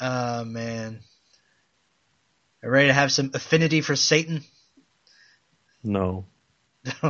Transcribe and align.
Oh 0.00 0.44
man. 0.44 1.00
Are 2.62 2.66
you 2.68 2.72
ready 2.72 2.88
to 2.88 2.94
have 2.94 3.12
some 3.12 3.30
affinity 3.34 3.80
for 3.80 3.94
Satan? 3.94 4.42
No, 5.82 6.24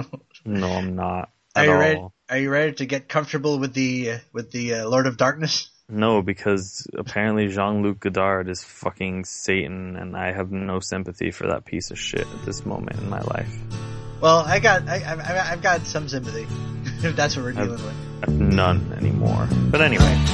no, 0.44 0.72
I'm 0.72 0.96
not 0.96 1.30
at 1.54 1.66
you 1.66 1.72
all. 1.72 1.78
ready? 1.78 2.00
Are 2.28 2.38
you 2.38 2.50
ready 2.50 2.72
to 2.72 2.86
get 2.86 3.08
comfortable 3.08 3.58
with 3.58 3.72
the 3.74 4.12
uh, 4.12 4.18
with 4.32 4.50
the 4.50 4.74
uh, 4.74 4.88
Lord 4.88 5.06
of 5.06 5.16
Darkness? 5.16 5.70
No, 5.88 6.22
because 6.22 6.86
apparently 6.96 7.48
Jean-Luc 7.48 8.00
Godard 8.00 8.48
is 8.48 8.64
fucking 8.64 9.26
Satan, 9.26 9.96
and 9.96 10.16
I 10.16 10.32
have 10.32 10.50
no 10.50 10.80
sympathy 10.80 11.30
for 11.30 11.48
that 11.48 11.66
piece 11.66 11.90
of 11.90 11.98
shit 11.98 12.22
at 12.26 12.44
this 12.46 12.64
moment 12.64 12.98
in 12.98 13.10
my 13.10 13.20
life. 13.20 13.54
Well, 14.20 14.38
I 14.38 14.58
got 14.58 14.88
I, 14.88 15.02
I, 15.02 15.52
I've 15.52 15.62
got 15.62 15.86
some 15.86 16.08
sympathy 16.08 16.46
if 17.06 17.14
that's 17.16 17.36
what 17.36 17.44
we're 17.44 17.52
dealing 17.52 17.72
with. 17.72 17.94
I 18.22 18.30
have 18.30 18.40
none 18.40 18.92
anymore. 18.94 19.46
But 19.70 19.82
anyway, 19.82 20.24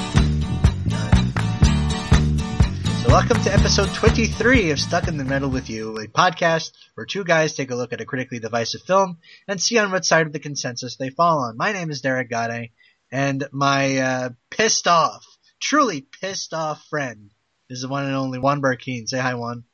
So 3.03 3.09
welcome 3.09 3.43
to 3.45 3.55
episode 3.55 3.95
23 3.95 4.73
of 4.73 4.79
Stuck 4.79 5.09
in 5.09 5.17
the 5.17 5.25
Middle 5.25 5.49
with 5.49 5.71
You, 5.71 5.97
a 5.97 6.07
podcast 6.07 6.73
where 6.95 7.07
two 7.07 7.25
guys 7.25 7.55
take 7.55 7.71
a 7.71 7.75
look 7.75 7.95
at 7.95 8.03
a 8.03 8.05
critically 8.05 8.41
divisive 8.41 8.83
film 8.83 9.17
and 9.49 9.59
see 9.59 9.79
on 9.79 9.91
what 9.91 10.05
side 10.05 10.27
of 10.27 10.35
the 10.35 10.39
consensus 10.39 10.97
they 10.97 11.09
fall 11.09 11.39
on. 11.39 11.57
My 11.57 11.73
name 11.73 11.91
is 11.91 12.03
Derek 12.03 12.29
Gade, 12.29 12.73
and 13.11 13.49
my 13.53 13.97
uh, 13.97 14.29
pissed 14.51 14.87
off, 14.87 15.25
truly 15.59 16.03
pissed 16.03 16.53
off 16.53 16.85
friend 16.91 17.31
is 17.71 17.81
the 17.81 17.89
one 17.89 18.05
and 18.05 18.15
only 18.15 18.39
Juan 18.39 18.61
Barkeen. 18.61 19.09
Say 19.09 19.19
hi, 19.19 19.35
Juan. 19.35 19.65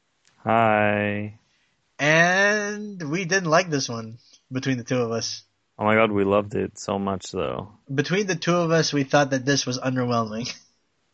hi. 0.45 1.41
And 1.99 3.11
we 3.11 3.25
didn't 3.25 3.51
like 3.51 3.71
this 3.71 3.89
one 3.89 4.19
between 4.53 4.79
the 4.79 4.85
two 4.85 5.01
of 5.03 5.11
us. 5.11 5.43
Oh 5.81 5.85
my 5.85 5.97
god, 5.97 6.13
we 6.13 6.23
loved 6.23 6.55
it 6.55 6.79
so 6.79 6.97
much 6.97 7.33
though. 7.33 7.73
Between 7.93 8.29
the 8.29 8.37
two 8.37 8.55
of 8.55 8.71
us, 8.71 8.93
we 8.93 9.03
thought 9.03 9.31
that 9.31 9.45
this 9.45 9.67
was 9.67 9.81
underwhelming. 9.81 10.49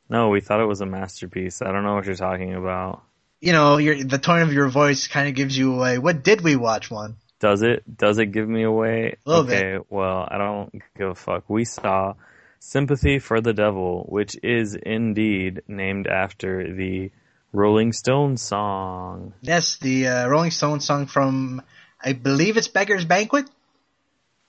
No, 0.08 0.28
we 0.28 0.40
thought 0.40 0.60
it 0.60 0.66
was 0.66 0.80
a 0.80 0.86
masterpiece. 0.86 1.62
I 1.62 1.72
don't 1.72 1.84
know 1.84 1.94
what 1.94 2.06
you're 2.06 2.14
talking 2.14 2.54
about. 2.54 3.02
You 3.40 3.52
know, 3.52 3.78
your, 3.78 4.04
the 4.04 4.18
tone 4.18 4.42
of 4.42 4.52
your 4.52 4.68
voice 4.68 5.08
kind 5.08 5.28
of 5.28 5.34
gives 5.34 5.56
you 5.56 5.74
away. 5.74 5.98
What 5.98 6.22
did 6.22 6.42
we 6.42 6.56
watch, 6.56 6.90
one? 6.90 7.16
Does 7.40 7.62
it? 7.62 7.82
Does 7.96 8.18
it 8.18 8.26
give 8.26 8.48
me 8.48 8.62
away? 8.62 9.16
A 9.26 9.28
little 9.28 9.44
okay, 9.46 9.78
well, 9.90 10.28
I 10.30 10.38
don't 10.38 10.72
give 10.96 11.08
a 11.08 11.14
fuck. 11.14 11.50
We 11.50 11.64
saw 11.64 12.14
Sympathy 12.60 13.18
for 13.18 13.40
the 13.40 13.52
Devil, 13.52 14.06
which 14.08 14.36
is 14.44 14.76
indeed 14.76 15.62
named 15.66 16.06
after 16.06 16.72
the 16.72 17.10
Rolling 17.52 17.92
Stones 17.92 18.40
song. 18.40 19.34
Yes, 19.40 19.76
the 19.78 20.06
uh, 20.06 20.28
Rolling 20.28 20.52
Stones 20.52 20.84
song 20.84 21.06
from, 21.06 21.62
I 22.00 22.12
believe 22.12 22.56
it's 22.56 22.68
Beggar's 22.68 23.04
Banquet. 23.04 23.50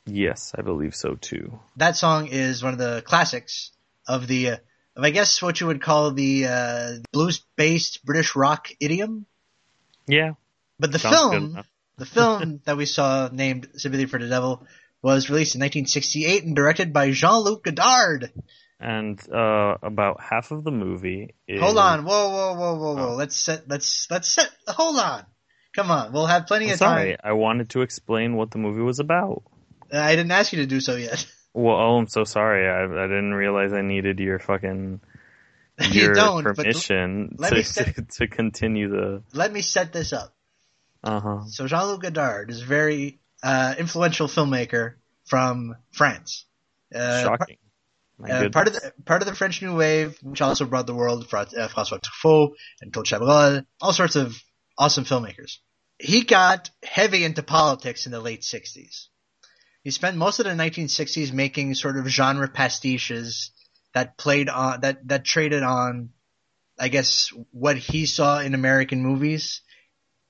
Yes, 0.05 0.53
I 0.55 0.61
believe 0.61 0.93
so 0.93 1.15
too. 1.15 1.59
That 1.77 1.97
song 1.97 2.27
is 2.27 2.63
one 2.63 2.73
of 2.73 2.79
the 2.79 3.01
classics 3.03 3.71
of 4.07 4.27
the, 4.27 4.49
uh, 4.49 4.57
of 4.95 5.03
I 5.03 5.09
guess 5.09 5.41
what 5.41 5.59
you 5.59 5.67
would 5.67 5.81
call 5.81 6.11
the 6.11 6.47
uh, 6.47 6.91
blues-based 7.11 8.05
British 8.05 8.35
rock 8.35 8.69
idiom. 8.79 9.25
Yeah, 10.07 10.33
But 10.79 10.91
the 10.91 10.99
sounds 10.99 11.31
film, 11.31 11.63
the 11.97 12.05
film 12.05 12.61
that 12.65 12.77
we 12.77 12.85
saw 12.85 13.29
named 13.31 13.69
Sympathy 13.75 14.05
for 14.05 14.19
the 14.19 14.27
Devil 14.27 14.65
was 15.01 15.29
released 15.29 15.55
in 15.55 15.59
1968 15.59 16.43
and 16.43 16.55
directed 16.55 16.93
by 16.93 17.11
Jean-Luc 17.11 17.63
Godard. 17.63 18.31
And 18.79 19.19
uh, 19.31 19.75
about 19.81 20.21
half 20.21 20.51
of 20.51 20.63
the 20.65 20.71
movie 20.71 21.35
is. 21.47 21.61
Hold 21.61 21.77
on, 21.77 22.03
whoa, 22.03 22.29
whoa, 22.29 22.53
whoa, 22.55 22.75
whoa, 22.75 22.95
whoa. 22.95 23.09
Oh. 23.11 23.15
Let's 23.15 23.35
set, 23.35 23.69
let's, 23.69 24.07
let's 24.11 24.27
set. 24.27 24.49
Hold 24.67 24.99
on. 24.99 25.25
Come 25.73 25.89
on, 25.89 26.11
we'll 26.11 26.25
have 26.27 26.45
plenty 26.47 26.65
I'm 26.67 26.73
of 26.73 26.79
time. 26.79 26.97
sorry, 26.97 27.17
I 27.23 27.31
wanted 27.33 27.69
to 27.71 27.81
explain 27.81 28.35
what 28.35 28.51
the 28.51 28.57
movie 28.59 28.81
was 28.81 28.99
about. 28.99 29.43
Uh, 29.91 29.97
I 29.99 30.15
didn't 30.15 30.31
ask 30.31 30.53
you 30.53 30.59
to 30.59 30.67
do 30.67 30.79
so 30.79 30.95
yet. 30.95 31.25
Well, 31.53 31.75
oh, 31.75 31.97
I'm 31.97 32.07
so 32.07 32.23
sorry. 32.23 32.67
I, 32.67 32.83
I 32.85 33.07
didn't 33.07 33.33
realize 33.33 33.73
I 33.73 33.81
needed 33.81 34.19
your 34.19 34.39
fucking 34.39 35.01
you 35.91 36.01
your 36.01 36.13
don't. 36.13 36.43
Permission 36.43 37.37
to, 37.37 37.63
say- 37.63 37.83
to 37.95 38.01
to 38.01 38.27
continue 38.27 38.89
the. 38.89 39.23
let 39.33 39.51
me 39.51 39.61
set 39.61 39.93
this 39.93 40.13
up. 40.13 40.35
Uh 41.03 41.19
huh. 41.19 41.45
So 41.47 41.67
Jean-Luc 41.67 42.01
Godard 42.01 42.49
is 42.49 42.61
a 42.61 42.65
very 42.65 43.19
uh, 43.43 43.75
influential 43.77 44.27
filmmaker 44.27 44.95
from 45.25 45.75
France. 45.91 46.45
Uh, 46.93 47.23
Shocking. 47.23 47.57
Uh, 48.23 48.49
part 48.49 48.67
of 48.67 48.73
the 48.73 48.93
part 49.05 49.21
of 49.21 49.27
the 49.27 49.35
French 49.35 49.61
New 49.61 49.75
Wave, 49.75 50.17
which 50.21 50.41
also 50.41 50.65
brought 50.65 50.87
the 50.87 50.93
world 50.93 51.23
uh, 51.33 51.45
François 51.67 51.99
Truffaut 51.99 52.51
and 52.81 52.93
Claude 52.93 53.05
Chabrol, 53.05 53.65
all 53.81 53.91
sorts 53.91 54.15
of 54.15 54.41
awesome 54.77 55.03
filmmakers. 55.03 55.57
He 55.99 56.23
got 56.23 56.69
heavy 56.83 57.23
into 57.25 57.43
politics 57.43 58.05
in 58.05 58.11
the 58.11 58.21
late 58.21 58.41
'60s. 58.41 59.07
He 59.83 59.91
spent 59.91 60.15
most 60.15 60.39
of 60.39 60.45
the 60.45 60.51
1960s 60.51 61.33
making 61.33 61.75
sort 61.75 61.97
of 61.97 62.07
genre 62.07 62.47
pastiches 62.47 63.51
that 63.93 64.17
played 64.17 64.47
on 64.49 64.81
that 64.81 65.07
that 65.09 65.25
traded 65.25 65.61
on, 65.61 66.11
I 66.79 66.87
guess, 66.87 67.29
what 67.51 67.77
he 67.77 68.05
saw 68.05 68.39
in 68.39 68.53
American 68.53 69.03
movies 69.03 69.61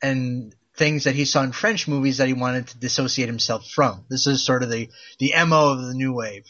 and 0.02 0.56
things 0.76 1.04
that 1.04 1.14
he 1.14 1.26
saw 1.26 1.44
in 1.44 1.52
French 1.52 1.88
movies 1.88 2.18
that 2.18 2.28
he 2.28 2.34
wanted 2.34 2.68
to 2.68 2.78
dissociate 2.80 3.28
himself 3.28 3.70
from. 3.70 4.06
This 4.10 4.26
is 4.26 4.44
sort 4.44 4.64
of 4.64 4.72
the 4.72 4.90
the 5.20 5.34
mo 5.46 5.74
of 5.74 5.86
the 5.86 5.94
new 5.94 6.14
wave. 6.14 6.46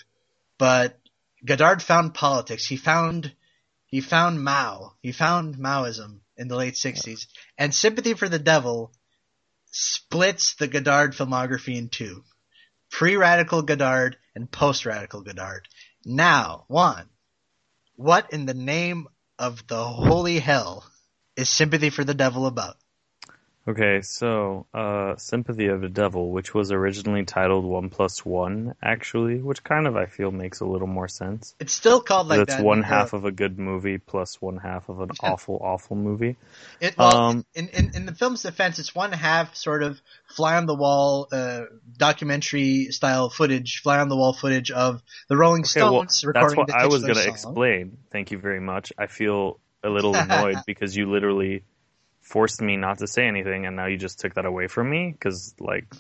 But 0.57 0.97
Godard 1.43 1.83
found 1.83 2.13
politics. 2.13 2.65
He 2.65 2.77
found 2.77 3.33
he 3.85 3.99
found 3.99 4.43
Mao. 4.43 4.93
He 5.01 5.11
found 5.11 5.57
Maoism 5.57 6.21
in 6.37 6.47
the 6.47 6.55
late 6.55 6.75
'60s, 6.75 7.27
and 7.57 7.75
Sympathy 7.75 8.13
for 8.13 8.29
the 8.29 8.39
Devil 8.39 8.93
splits 9.71 10.55
the 10.55 10.67
Godard 10.67 11.13
filmography 11.13 11.75
in 11.75 11.89
two: 11.89 12.23
pre-radical 12.93 13.63
Godard 13.63 14.17
and 14.35 14.49
post-radical 14.49 15.21
Godard. 15.21 15.67
Now, 16.05 16.65
Juan, 16.67 17.09
what 17.95 18.31
in 18.31 18.45
the 18.45 18.53
name 18.53 19.07
of 19.39 19.65
the 19.67 19.83
holy 19.83 20.37
hell 20.37 20.85
is 21.35 21.49
Sympathy 21.49 21.89
for 21.89 22.03
the 22.03 22.13
Devil 22.13 22.45
about? 22.45 22.75
Okay, 23.66 24.01
so 24.01 24.66
uh, 24.74 25.16
Sympathy 25.16 25.68
of 25.68 25.79
the 25.79 25.88
Devil, 25.88 26.31
which 26.31 26.53
was 26.53 26.74
originally 26.74 27.24
titled 27.24 27.63
One 27.63 27.90
Plus 27.90 28.25
One, 28.25 28.75
actually, 28.84 29.41
which 29.41 29.63
kind 29.63 29.88
of 29.88 29.96
I 29.96 30.06
feel 30.06 30.31
makes 30.31 30.59
a 30.59 30.66
little 30.66 30.88
more 30.88 31.07
sense. 31.07 31.56
It's 31.62 31.72
still 31.72 32.01
called 32.01 32.28
like 32.28 32.40
That's 32.40 32.57
that. 32.57 32.63
one 32.63 32.79
in 32.79 32.81
the- 32.81 32.88
half 32.88 33.13
of 33.13 33.24
a 33.24 33.31
good 33.31 33.57
movie 33.57 34.00
plus 34.00 34.41
one 34.41 34.57
half 34.57 34.90
of 34.90 35.00
an 35.00 35.12
awful, 35.22 35.59
awful 35.63 35.96
movie. 35.96 36.35
It, 36.81 36.97
well, 36.97 37.16
Um, 37.16 37.46
in, 37.56 37.69
in 37.69 37.96
in 37.96 38.06
the 38.06 38.13
film's 38.13 38.41
defense, 38.44 38.79
it's 38.79 38.94
one 38.94 39.13
half 39.13 39.56
sort 39.56 39.81
of 39.81 40.01
fly 40.35 40.57
on 40.57 40.66
the 40.66 40.75
wall 40.75 41.30
uh, 41.31 41.62
documentary 41.97 42.88
style 42.91 43.30
footage, 43.30 43.80
fly 43.81 44.00
on 44.00 44.09
the 44.09 44.18
wall 44.18 44.34
footage 44.34 44.72
of 44.72 45.01
the 45.30 45.38
Rolling 45.38 45.63
Okay, 45.63 45.81
well, 45.81 46.06
Stones 46.06 46.25
that's 46.34 46.53
what 46.56 46.69
I 46.74 46.88
was 46.88 47.03
going 47.03 47.16
to 47.16 47.30
explain. 47.30 47.97
Thank 48.12 48.31
you 48.31 48.40
very 48.40 48.59
much. 48.59 48.91
I 48.97 49.07
feel 49.07 49.62
a 49.81 49.90
little 49.90 50.13
annoyed 50.18 50.57
because 50.66 50.97
you 50.97 51.09
literally 51.09 51.63
forced 52.23 52.61
me 52.61 52.78
not 52.78 52.97
to 53.00 53.07
say 53.07 53.28
anything, 53.28 53.66
and 53.66 53.75
now 53.75 53.85
you 53.85 53.97
just 53.97 54.19
took 54.19 54.34
that 54.35 54.45
away 54.45 54.67
from 54.67 54.89
me. 54.89 55.11
Because, 55.11 55.53
like, 55.59 55.94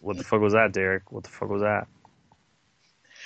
what 0.00 0.16
the 0.16 0.24
fuck 0.24 0.40
was 0.40 0.52
that, 0.52 0.72
Derek? 0.72 1.10
What 1.10 1.24
the 1.24 1.30
fuck 1.30 1.48
was 1.48 1.62
that? 1.62 1.88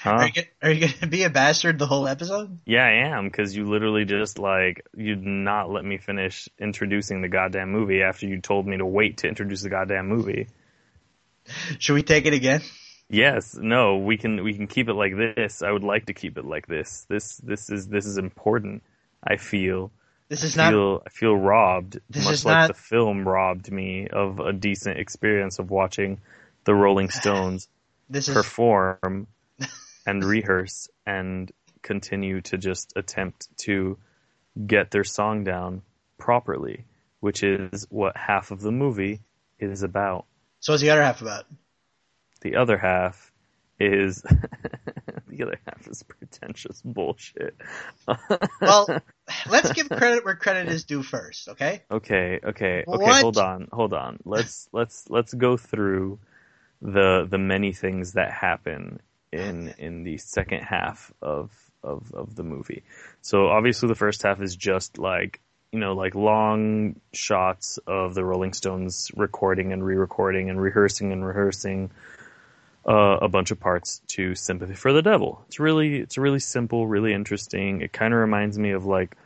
Huh? 0.02 0.10
Are 0.10 0.26
you, 0.26 0.32
gonna- 0.32 0.46
are 0.62 0.70
you 0.70 0.88
gonna 0.88 1.10
be 1.10 1.22
a 1.22 1.30
bastard 1.30 1.78
the 1.78 1.86
whole 1.86 2.06
episode? 2.06 2.58
Yeah, 2.66 2.84
I 2.84 3.16
am. 3.16 3.26
Because 3.26 3.56
you 3.56 3.64
literally 3.64 4.04
just 4.04 4.38
like 4.38 4.86
you 4.94 5.14
did 5.16 5.24
not 5.24 5.70
let 5.70 5.84
me 5.84 5.98
finish 5.98 6.48
introducing 6.58 7.22
the 7.22 7.28
goddamn 7.28 7.70
movie 7.70 8.02
after 8.02 8.26
you 8.26 8.40
told 8.40 8.66
me 8.66 8.76
to 8.76 8.86
wait 8.86 9.18
to 9.18 9.28
introduce 9.28 9.62
the 9.62 9.70
goddamn 9.70 10.06
movie. 10.06 10.48
Should 11.78 11.94
we 11.94 12.02
take 12.02 12.26
it 12.26 12.34
again? 12.34 12.60
Yes, 13.08 13.54
no, 13.54 13.98
we 13.98 14.16
can 14.16 14.42
we 14.42 14.52
can 14.52 14.66
keep 14.66 14.88
it 14.88 14.94
like 14.94 15.12
this. 15.16 15.62
I 15.62 15.70
would 15.70 15.84
like 15.84 16.06
to 16.06 16.12
keep 16.12 16.36
it 16.38 16.44
like 16.44 16.66
this. 16.66 17.06
This 17.08 17.36
this 17.38 17.70
is 17.70 17.86
this 17.88 18.04
is 18.04 18.18
important. 18.18 18.82
I 19.24 19.36
feel. 19.36 19.92
This 20.28 20.42
is 20.44 20.58
I 20.58 20.64
not. 20.64 20.70
feel 20.72 21.02
I 21.06 21.10
feel 21.10 21.36
robbed, 21.36 22.00
much 22.14 22.32
is 22.32 22.44
like 22.44 22.54
not- 22.54 22.68
the 22.68 22.74
film 22.74 23.26
robbed 23.26 23.70
me 23.70 24.08
of 24.08 24.40
a 24.40 24.52
decent 24.52 24.98
experience 24.98 25.58
of 25.58 25.70
watching 25.70 26.20
the 26.64 26.74
Rolling 26.74 27.10
Stones 27.20 27.68
This 28.10 28.28
is. 28.28 28.34
perform 28.34 29.28
and 30.06 30.24
rehearse 30.24 30.88
and 31.06 31.50
continue 31.82 32.40
to 32.42 32.58
just 32.58 32.92
attempt 32.96 33.48
to 33.58 33.98
get 34.66 34.90
their 34.90 35.04
song 35.04 35.44
down 35.44 35.82
properly, 36.18 36.84
which 37.20 37.42
is 37.44 37.86
what 37.90 38.16
half 38.16 38.50
of 38.50 38.60
the 38.60 38.72
movie 38.72 39.20
is 39.60 39.82
about. 39.82 40.24
So 40.60 40.72
what's 40.72 40.82
the 40.82 40.90
other 40.90 41.02
half 41.02 41.22
about? 41.22 41.44
The 42.40 42.56
other 42.56 42.76
half 42.78 43.32
is 43.78 44.22
the 45.28 45.42
other 45.42 45.58
half 45.66 45.86
is 45.86 46.02
pretentious 46.02 46.80
bullshit. 46.82 47.56
Well, 48.60 48.88
let's 49.48 49.72
give 49.72 49.88
credit 49.88 50.24
where 50.24 50.36
credit 50.36 50.68
is 50.68 50.84
due 50.84 51.02
first, 51.02 51.48
okay? 51.48 51.82
Okay, 51.90 52.40
okay, 52.42 52.84
okay. 52.86 53.04
What? 53.04 53.22
Hold 53.22 53.38
on, 53.38 53.68
hold 53.72 53.92
on. 53.92 54.18
Let's 54.24 54.68
let's 54.72 55.08
let's 55.10 55.34
go 55.34 55.56
through 55.56 56.18
the 56.80 57.26
the 57.28 57.38
many 57.38 57.72
things 57.72 58.12
that 58.12 58.30
happen 58.30 59.00
in 59.32 59.74
in 59.78 60.04
the 60.04 60.18
second 60.18 60.62
half 60.62 61.12
of 61.20 61.50
of 61.82 62.12
of 62.14 62.34
the 62.34 62.42
movie. 62.42 62.82
So 63.20 63.48
obviously 63.48 63.88
the 63.88 63.94
first 63.94 64.22
half 64.22 64.40
is 64.40 64.56
just 64.56 64.98
like 64.98 65.40
you 65.72 65.78
know 65.78 65.94
like 65.94 66.14
long 66.14 67.00
shots 67.12 67.78
of 67.86 68.14
the 68.14 68.24
Rolling 68.24 68.52
Stones 68.52 69.10
recording 69.14 69.72
and 69.72 69.84
re-recording 69.84 70.50
and 70.50 70.60
rehearsing 70.60 71.12
and 71.12 71.26
rehearsing 71.26 71.90
uh, 72.88 73.18
a 73.20 73.28
bunch 73.28 73.50
of 73.50 73.58
parts 73.58 74.00
to 74.08 74.34
Sympathy 74.34 74.74
for 74.74 74.92
the 74.92 75.02
Devil. 75.02 75.42
It's 75.48 75.58
really 75.58 75.96
it's 75.96 76.18
really 76.18 76.38
simple, 76.38 76.86
really 76.86 77.12
interesting. 77.12 77.80
It 77.80 77.92
kind 77.92 78.14
of 78.14 78.20
reminds 78.20 78.58
me 78.58 78.72
of 78.72 78.86
like 78.86 79.16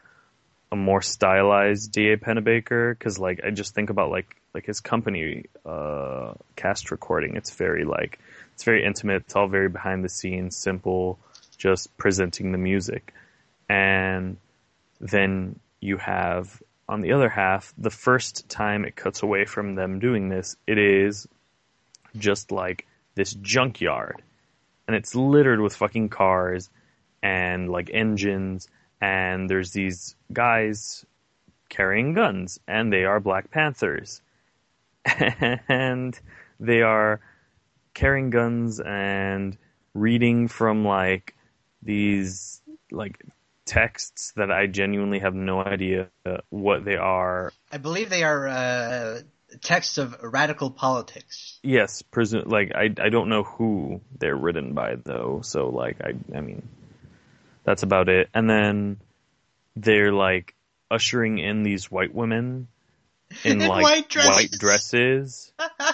a 0.73 0.77
more 0.77 1.03
stylized 1.03 1.93
D.A. 1.93 2.17
Pennebaker 2.17 2.93
because 2.93 3.19
like 3.19 3.41
I 3.45 3.51
just 3.51 3.75
think 3.75 3.91
about 3.91 4.11
like 4.11 4.37
like 4.55 4.67
his 4.67 4.81
company 4.81 5.45
uh, 5.67 6.33
cast 6.57 6.91
recording. 6.91 7.37
It's 7.37 7.51
very 7.51 7.85
like 7.85 8.19
it's 8.55 8.65
very 8.65 8.85
intimate. 8.85 9.25
It's 9.25 9.37
all 9.37 9.49
very 9.49 9.69
behind 9.69 10.05
the 10.05 10.09
scenes, 10.09 10.57
simple, 10.57 11.19
just 11.59 11.97
presenting 11.99 12.53
the 12.53 12.59
music, 12.59 13.13
and 13.69 14.39
then 15.01 15.59
you 15.81 15.97
have 15.99 16.63
on 16.89 17.03
the 17.03 17.13
other 17.13 17.29
half 17.29 17.73
the 17.79 17.91
first 17.91 18.49
time 18.49 18.85
it 18.85 18.97
cuts 18.97 19.23
away 19.23 19.45
from 19.45 19.77
them 19.77 20.01
doing 20.01 20.29
this, 20.29 20.57
it 20.67 20.77
is 20.77 21.29
just 22.19 22.51
like 22.51 22.87
this 23.15 23.35
junkyard, 23.35 24.23
and 24.87 24.97
it's 24.97 25.15
littered 25.15 25.61
with 25.61 25.75
fucking 25.75 26.09
cars 26.09 26.71
and 27.23 27.71
like 27.71 27.91
engines. 27.93 28.69
And 29.01 29.49
there's 29.49 29.73
these 29.73 30.15
guys 30.33 31.05
carrying 31.69 32.13
guns, 32.13 32.61
and 32.69 32.93
they 32.93 33.05
are 33.05 33.21
Black 33.21 33.51
Panthers, 33.51 34.21
and 35.69 36.19
they 36.59 36.83
are 36.83 37.21
carrying 37.95 38.31
guns 38.31 38.81
and 38.81 39.57
reading 39.95 40.49
from 40.49 40.85
like 40.85 41.35
these 41.83 42.61
like 42.91 43.25
texts 43.65 44.33
that 44.37 44.51
I 44.51 44.67
genuinely 44.67 45.21
have 45.21 45.35
no 45.35 45.63
idea 45.63 46.09
what 46.51 46.85
they 46.85 46.97
are. 46.97 47.53
I 47.71 47.79
believe 47.79 48.11
they 48.11 48.25
are 48.25 48.49
uh, 48.49 49.21
texts 49.63 49.99
of 49.99 50.17
radical 50.23 50.71
politics. 50.71 51.59
Yes, 51.63 52.03
presu- 52.03 52.47
like 52.47 52.73
I 52.75 52.85
I 53.03 53.09
don't 53.09 53.29
know 53.29 53.43
who 53.43 54.01
they're 54.19 54.37
written 54.37 54.75
by 54.75 54.97
though, 54.97 55.41
so 55.43 55.69
like 55.69 55.99
I 56.03 56.13
I 56.37 56.41
mean 56.41 56.69
that's 57.65 57.83
about 57.83 58.09
it. 58.09 58.29
And 58.35 58.49
then 58.49 59.01
they're 59.77 60.13
like 60.13 60.55
ushering 60.91 61.39
in 61.39 61.63
these 61.63 61.91
white 61.91 62.15
women 62.15 62.69
in, 63.45 63.61
In 63.63 63.69
like 63.69 63.83
white 63.83 64.09
dresses. 64.09 64.35
white 64.35 64.51
dresses 64.51 65.53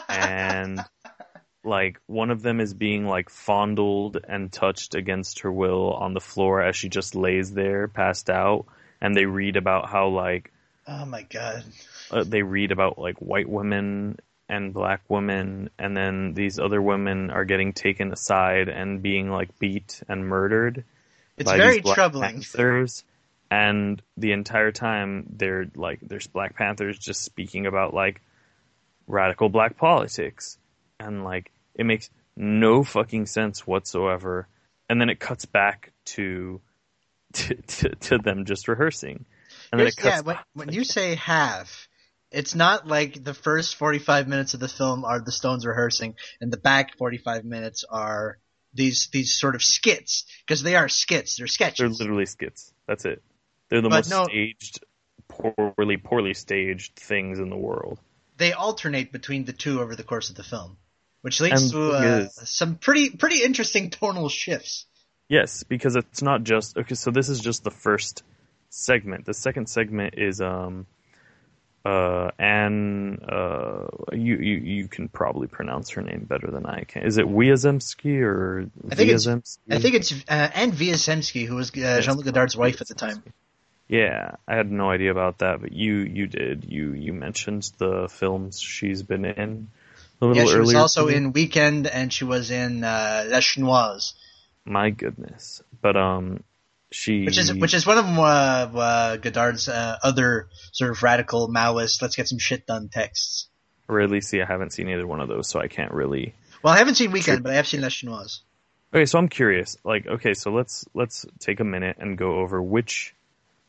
and 0.08 0.82
like 1.64 1.98
one 2.06 2.30
of 2.30 2.42
them 2.42 2.60
is 2.60 2.72
being 2.72 3.06
like 3.06 3.28
fondled 3.28 4.16
and 4.26 4.50
touched 4.50 4.94
against 4.94 5.40
her 5.40 5.52
will 5.52 5.92
on 5.92 6.14
the 6.14 6.20
floor 6.20 6.62
as 6.62 6.76
she 6.76 6.88
just 6.88 7.14
lays 7.14 7.52
there 7.52 7.88
passed 7.88 8.30
out 8.30 8.66
and 9.00 9.14
they 9.14 9.26
read 9.26 9.56
about 9.56 9.90
how 9.90 10.08
like 10.08 10.52
oh 10.86 11.04
my 11.04 11.22
god. 11.22 11.64
Uh, 12.10 12.24
they 12.24 12.42
read 12.42 12.72
about 12.72 12.98
like 12.98 13.18
white 13.18 13.48
women 13.48 14.18
and 14.48 14.72
black 14.72 15.02
women 15.08 15.70
and 15.78 15.96
then 15.96 16.32
these 16.34 16.58
other 16.58 16.80
women 16.80 17.30
are 17.30 17.44
getting 17.44 17.72
taken 17.72 18.12
aside 18.12 18.68
and 18.68 19.02
being 19.02 19.30
like 19.30 19.58
beat 19.58 20.02
and 20.08 20.26
murdered 20.26 20.84
It's 21.36 21.50
very 21.50 21.80
troubling. 21.82 22.34
Panthers, 22.42 23.04
and 23.50 24.00
the 24.16 24.32
entire 24.32 24.72
time 24.72 25.26
they're 25.36 25.66
like 25.74 26.00
there's 26.02 26.26
Black 26.26 26.56
Panthers 26.56 26.98
just 26.98 27.22
speaking 27.22 27.66
about 27.66 27.94
like 27.94 28.20
radical 29.06 29.48
black 29.48 29.76
politics, 29.76 30.58
and 30.98 31.24
like 31.24 31.52
it 31.74 31.84
makes 31.84 32.10
no 32.36 32.82
fucking 32.82 33.26
sense 33.26 33.66
whatsoever. 33.66 34.48
And 34.88 35.00
then 35.00 35.10
it 35.10 35.18
cuts 35.20 35.44
back 35.44 35.92
to 36.06 36.60
to, 37.34 37.54
to, 37.54 37.88
to 37.90 38.18
them 38.18 38.44
just 38.44 38.68
rehearsing, 38.68 39.24
and 39.70 39.80
then 39.80 39.88
it 39.88 39.96
cuts. 39.96 40.16
yeah, 40.16 40.20
when, 40.22 40.38
when 40.54 40.72
you 40.72 40.84
say 40.84 41.14
half, 41.16 41.88
it's 42.36 42.54
not 42.54 42.86
like 42.86 43.22
the 43.24 43.34
first 43.34 43.76
45 43.76 44.28
minutes 44.28 44.54
of 44.54 44.60
the 44.60 44.68
film 44.68 45.04
are 45.04 45.20
the 45.20 45.32
Stones 45.32 45.64
rehearsing, 45.66 46.14
and 46.40 46.52
the 46.52 46.56
back 46.58 46.96
45 46.98 47.44
minutes 47.44 47.84
are 47.88 48.38
these 48.74 49.08
these 49.12 49.32
sort 49.38 49.54
of 49.54 49.62
skits 49.62 50.24
because 50.46 50.62
they 50.62 50.76
are 50.76 50.88
skits. 50.88 51.36
They're 51.36 51.46
sketches. 51.46 51.78
They're 51.78 51.88
literally 52.06 52.26
skits. 52.26 52.72
That's 52.86 53.04
it. 53.06 53.22
They're 53.68 53.80
the 53.80 53.88
But 53.88 54.06
most 54.08 54.10
no- 54.10 54.24
staged, 54.24 54.84
poorly 55.28 55.96
poorly 55.96 56.34
staged 56.34 56.94
things 56.96 57.38
in 57.38 57.48
the 57.50 57.56
world. 57.56 57.98
they 58.36 58.52
alternate 58.52 59.12
between 59.12 59.44
the 59.46 59.52
two 59.52 59.80
over 59.80 59.96
the 59.96 60.02
course 60.04 60.28
of 60.30 60.36
the 60.36 60.44
film, 60.44 60.76
which 61.22 61.40
leads 61.40 61.62
And 61.62 61.72
to 61.72 61.92
uh, 61.92 62.28
some 62.28 62.76
pretty 62.76 63.10
pretty 63.10 63.42
interesting 63.42 63.90
tonal 63.90 64.28
shifts. 64.28 64.86
Yes, 65.28 65.64
because 65.64 65.96
it's 65.96 66.22
not 66.22 66.44
just 66.44 66.76
okay. 66.76 66.94
So 66.94 67.10
this 67.10 67.28
is 67.28 67.40
just 67.40 67.64
the 67.64 67.70
first 67.70 68.22
segment. 68.68 69.24
The 69.24 69.34
second 69.34 69.68
segment 69.68 70.14
is 70.18 70.40
um 70.40 70.86
uh 71.86 72.30
Anne 72.38 73.18
uh 73.28 73.86
you 74.12 74.34
you 74.48 74.56
you 74.76 74.88
can 74.88 75.08
probably 75.08 75.46
pronounce 75.46 75.90
her 75.90 76.02
name 76.02 76.22
better 76.32 76.48
than 76.50 76.66
I 76.66 76.84
can. 76.84 77.02
Is 77.10 77.16
it 77.18 77.26
Wiazemsky 77.26 78.20
or 78.22 78.66
I 78.90 78.94
think 78.94 79.10
it's- 79.10 79.26
Wiazemsky? 79.26 79.58
I 79.70 79.78
think 79.78 79.94
it's 79.94 80.12
uh, 80.12 80.50
Anne 80.60 80.72
Wiazemsky, 80.72 81.46
who 81.46 81.56
was 81.56 81.70
uh, 81.70 82.00
Jean-Luc 82.00 82.24
Godard's 82.24 82.56
wife 82.56 82.80
at 82.80 82.88
the 82.88 82.94
time. 82.94 83.22
Yeah, 83.88 84.32
I 84.48 84.56
had 84.56 84.70
no 84.70 84.90
idea 84.90 85.12
about 85.12 85.38
that, 85.38 85.60
but 85.60 85.72
you 85.72 85.94
you 86.18 86.26
did. 86.26 86.64
You 86.76 86.92
you 86.92 87.12
mentioned 87.12 87.70
the 87.78 88.08
films 88.10 88.60
she's 88.60 89.02
been 89.04 89.24
in 89.24 89.68
a 90.20 90.24
little 90.26 90.42
Yeah, 90.42 90.52
she 90.52 90.58
was 90.58 90.74
also 90.74 91.06
in 91.08 91.32
Weekend, 91.32 91.86
and 91.86 92.12
she 92.12 92.24
was 92.24 92.50
in 92.50 92.82
uh, 92.82 93.24
La 93.28 93.38
Chinoise, 93.38 94.14
My 94.64 94.90
goodness, 94.90 95.62
but 95.80 95.96
um, 95.96 96.42
she 96.96 97.24
which 97.24 97.36
is 97.36 97.52
which 97.52 97.74
is 97.74 97.86
one 97.86 97.98
of 97.98 98.06
uh, 98.06 98.78
uh, 98.78 99.16
Godard's 99.16 99.68
uh, 99.68 99.98
other 100.02 100.48
sort 100.72 100.90
of 100.90 101.02
radical 101.02 101.48
Maoist, 101.48 102.00
let's 102.00 102.16
get 102.16 102.26
some 102.26 102.38
shit 102.38 102.66
done 102.66 102.88
texts. 102.88 103.48
or 103.88 104.00
at 104.00 104.10
least 104.10 104.30
see, 104.30 104.40
I 104.40 104.46
haven't 104.46 104.72
seen 104.72 104.88
either 104.88 105.06
one 105.06 105.20
of 105.20 105.28
those, 105.28 105.48
so 105.48 105.60
I 105.60 105.68
can't 105.68 105.92
really 105.92 106.34
Well, 106.62 106.72
I 106.72 106.78
haven't 106.78 106.94
seen 106.94 107.12
Weekend, 107.12 107.42
but 107.42 107.52
I 107.52 107.56
have 107.56 107.66
seen 107.66 107.82
Les 107.82 107.92
Chinoise. 107.92 108.40
Okay, 108.94 109.04
so 109.04 109.18
I'm 109.18 109.28
curious. 109.28 109.76
Like, 109.84 110.06
okay, 110.06 110.32
so 110.32 110.50
let's 110.50 110.86
let's 110.94 111.26
take 111.38 111.60
a 111.60 111.64
minute 111.64 111.96
and 111.98 112.16
go 112.16 112.36
over 112.36 112.62
which 112.62 113.14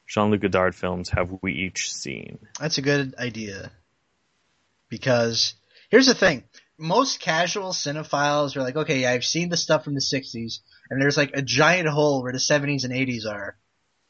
Jean-Luc 0.08 0.42
Godard 0.42 0.74
films 0.74 1.10
have 1.10 1.30
we 1.42 1.52
each 1.54 1.94
seen. 1.94 2.40
That's 2.60 2.78
a 2.78 2.82
good 2.82 3.16
idea. 3.20 3.72
Because 4.90 5.56
here's 5.90 6.08
the 6.08 6.16
thing. 6.16 6.44
Most 6.78 7.20
casual 7.20 7.72
cinephiles 7.72 8.56
are 8.56 8.62
like, 8.62 8.78
okay, 8.78 9.06
I've 9.06 9.26
seen 9.26 9.50
the 9.50 9.58
stuff 9.58 9.84
from 9.84 9.96
the 9.96 10.00
60s, 10.00 10.60
and 10.90 11.02
there's 11.02 11.18
like 11.18 11.32
a 11.34 11.42
giant 11.42 11.88
hole 11.88 12.24
where 12.24 12.32
the 12.32 12.38
70s 12.38 12.84
and 12.84 12.94
80s 12.94 13.26
are. 13.26 13.58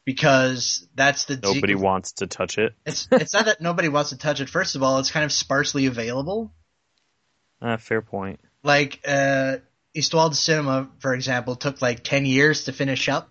Because 0.06 0.88
that's 0.96 1.26
the 1.26 1.38
Nobody 1.44 1.76
wants 1.76 2.14
to 2.14 2.28
touch 2.28 2.58
it. 2.58 2.74
It's 2.86 3.10
it's 3.12 3.34
not 3.34 3.46
that 3.46 3.60
nobody 3.60 3.90
wants 3.90 4.12
to 4.12 4.18
touch 4.18 4.40
it. 4.40 4.50
First 4.50 4.78
of 4.78 4.84
all, 4.84 5.00
it's 5.00 5.12
kind 5.12 5.26
of 5.26 5.34
sparsely 5.34 5.86
available. 5.86 6.54
Uh, 7.62 7.76
fair 7.76 8.02
point. 8.02 8.40
Like 8.64 9.02
uh, 9.06 9.58
de 9.94 10.34
Cinema, 10.34 10.90
for 11.00 11.14
example, 11.14 11.58
took 11.58 11.82
like 11.82 12.06
ten 12.06 12.26
years 12.26 12.66
to 12.66 12.72
finish 12.72 13.10
up. 13.10 13.30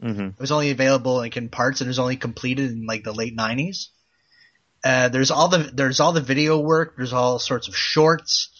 hmm 0.00 0.28
It 0.28 0.40
was 0.40 0.50
only 0.50 0.70
available 0.70 1.14
like 1.14 1.36
in 1.36 1.50
parts, 1.50 1.80
and 1.80 1.86
it 1.86 1.90
was 1.90 2.00
only 2.00 2.16
completed 2.16 2.72
in 2.72 2.84
like 2.84 3.04
the 3.04 3.12
late 3.12 3.36
nineties. 3.36 3.90
Uh, 4.84 5.08
there's 5.08 5.30
all 5.30 5.46
the 5.46 5.70
there's 5.72 6.00
all 6.00 6.12
the 6.12 6.20
video 6.20 6.58
work. 6.58 6.94
There's 6.96 7.12
all 7.12 7.38
sorts 7.38 7.68
of 7.68 7.76
shorts. 7.76 8.50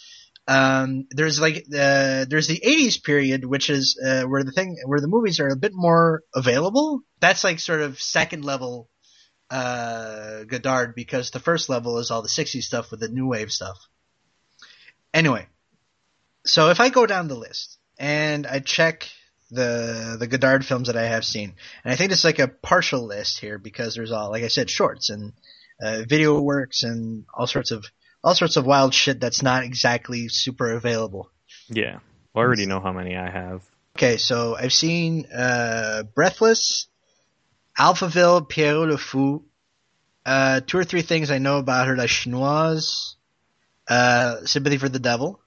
Um, 0.49 1.07
there's 1.11 1.39
like 1.39 1.67
uh, 1.69 2.25
there's 2.25 2.49
the 2.49 2.59
'80s 2.59 3.05
period, 3.05 3.45
which 3.45 3.69
is 3.69 4.01
uh, 4.03 4.23
where 4.23 4.43
the 4.43 4.51
thing 4.51 4.79
where 4.87 5.01
the 5.01 5.07
movies 5.07 5.41
are 5.41 5.49
a 5.49 5.57
bit 5.57 5.73
more 5.75 6.23
available. 6.35 7.03
That's 7.21 7.45
like 7.45 7.61
sort 7.61 7.83
of 7.83 8.01
second 8.01 8.47
level 8.47 8.89
uh, 9.51 10.45
Godard 10.45 10.95
because 10.95 11.31
the 11.31 11.39
first 11.39 11.69
level 11.69 11.99
is 11.99 12.11
all 12.11 12.23
the 12.23 12.29
'60s 12.29 12.63
stuff 12.63 12.91
with 12.91 13.01
the 13.01 13.11
new 13.11 13.29
wave 13.29 13.53
stuff. 13.53 13.77
Anyway, 15.13 15.47
so 16.47 16.71
if 16.71 16.81
I 16.81 16.89
go 16.89 17.05
down 17.05 17.29
the 17.29 17.35
list 17.35 17.77
and 17.99 18.47
I 18.47 18.61
check 18.61 19.07
the 19.51 20.17
the 20.19 20.27
Godard 20.27 20.65
films 20.65 20.87
that 20.87 20.97
I 20.97 21.09
have 21.09 21.27
seen, 21.27 21.57
and 21.85 21.93
I 21.93 21.97
think 21.97 22.11
it's 22.11 22.25
like 22.25 22.39
a 22.39 22.49
partial 22.49 23.07
list 23.07 23.39
here 23.39 23.59
because 23.59 23.95
there's 23.95 24.13
all 24.13 24.31
like 24.31 24.45
I 24.45 24.49
said 24.49 24.71
shorts 24.71 25.11
and 25.11 25.35
uh, 25.83 26.05
video 26.09 26.41
works 26.41 26.85
and 26.85 27.27
all 27.35 27.47
sorts 27.47 27.71
of 27.71 27.85
all 28.23 28.35
sorts 28.35 28.57
of 28.57 28.67
wild 28.67 28.95
shit 28.95 29.21
that's 29.21 29.43
not 29.43 29.65
exactly 29.65 30.29
super 30.29 30.73
available. 30.73 31.31
Yeah. 31.69 32.01
Well, 32.35 32.43
I 32.43 32.47
already 32.47 32.67
know 32.67 32.81
how 32.81 32.93
many 32.93 33.17
I 33.17 33.31
have. 33.31 33.63
Okay, 33.97 34.17
so 34.17 34.57
I've 34.57 34.73
seen 34.73 35.27
uh, 35.27 36.05
Breathless, 36.15 36.87
Alphaville, 37.79 38.49
Pierrot 38.49 38.89
le 38.89 38.99
Fou. 38.99 39.45
Uh, 40.25 40.61
two 40.61 40.79
or 40.79 40.85
three 40.85 41.03
things 41.03 41.31
I 41.31 41.39
know 41.39 41.59
about 41.59 41.89
her: 41.89 41.97
La 41.97 42.05
Chinoise, 42.05 43.15
uh, 43.89 44.45
Sympathy 44.45 44.79
for 44.79 44.89
the 44.89 44.99
Devil. 44.99 45.41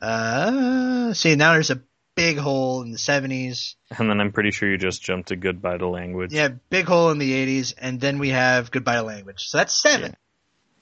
Uh, 0.00 1.12
see, 1.12 1.36
now 1.36 1.52
there's 1.52 1.70
a 1.70 1.82
big 2.14 2.38
hole 2.38 2.82
in 2.82 2.92
the 2.92 2.98
'70s. 2.98 3.74
And 3.96 4.08
then 4.08 4.20
I'm 4.20 4.32
pretty 4.32 4.50
sure 4.52 4.70
you 4.70 4.78
just 4.78 5.02
jumped 5.02 5.28
to 5.28 5.36
Goodbye 5.36 5.76
to 5.76 5.88
Language. 5.88 6.32
Yeah, 6.32 6.48
big 6.70 6.86
hole 6.86 7.10
in 7.10 7.18
the 7.18 7.32
'80s, 7.32 7.74
and 7.76 8.00
then 8.00 8.18
we 8.18 8.30
have 8.30 8.70
Goodbye 8.70 8.96
to 8.96 9.02
Language. 9.02 9.48
So 9.48 9.58
that's 9.58 9.74
seven. 9.74 10.16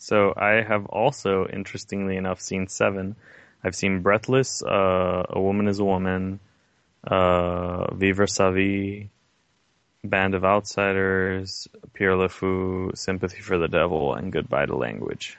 So 0.06 0.32
I 0.36 0.62
have 0.62 0.86
also, 0.86 1.48
interestingly 1.48 2.16
enough, 2.16 2.40
seen 2.40 2.68
seven. 2.68 3.16
I've 3.64 3.74
seen 3.74 4.02
Breathless, 4.02 4.62
uh, 4.62 5.24
A 5.30 5.40
Woman 5.40 5.66
is 5.66 5.80
a 5.80 5.84
Woman, 5.84 6.38
uh, 7.04 7.92
Vivre 7.92 8.28
sa 8.28 8.52
vie, 8.52 9.10
Band 10.04 10.36
of 10.36 10.44
Outsiders, 10.44 11.66
Pierre 11.92 12.14
Le 12.14 12.28
Fou, 12.28 12.92
Sympathy 12.94 13.40
for 13.40 13.58
the 13.58 13.66
Devil, 13.66 14.14
and 14.14 14.32
Goodbye 14.32 14.66
to 14.66 14.76
Language. 14.76 15.38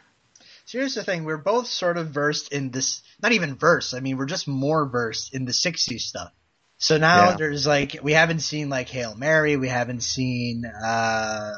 So 0.65 0.79
here's 0.79 0.95
the 0.95 1.03
thing: 1.05 1.23
we're 1.23 1.37
both 1.37 1.67
sort 1.67 1.97
of 1.97 2.09
versed 2.09 2.51
in 2.51 2.71
this. 2.71 3.01
Not 3.23 3.31
even 3.31 3.55
versed. 3.55 3.93
I 3.93 4.01
mean, 4.01 4.17
we're 4.17 4.25
just 4.25 4.49
more 4.49 4.85
versed 4.85 5.33
in 5.33 5.45
the 5.45 5.53
'60s 5.53 6.01
stuff. 6.01 6.33
So 6.77 6.97
now 6.97 7.29
Yeah. 7.29 7.37
there's 7.37 7.65
like 7.65 7.99
we 8.03 8.11
haven't 8.11 8.41
seen 8.41 8.67
like 8.67 8.89
Hail 8.89 9.15
Mary, 9.15 9.55
we 9.55 9.69
haven't 9.69 10.01
seen 10.01 10.65
uh 10.65 11.53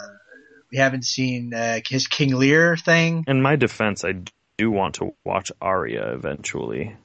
we 0.72 0.78
haven't 0.78 1.06
seen 1.06 1.54
uh, 1.54 1.80
his 1.88 2.08
King 2.08 2.36
Lear 2.36 2.78
thing. 2.78 3.24
In 3.28 3.42
my 3.42 3.56
defense, 3.56 4.04
I 4.06 4.14
do 4.58 4.72
want 4.72 4.96
to 4.96 5.14
watch 5.26 5.52
Aria 5.62 6.14
eventually, 6.14 6.96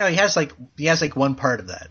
No, 0.00 0.06
he 0.08 0.16
has 0.16 0.36
like 0.36 0.52
he 0.76 0.86
has 0.86 1.00
like 1.00 1.14
one 1.16 1.34
part 1.36 1.60
of 1.60 1.68
that. 1.68 1.88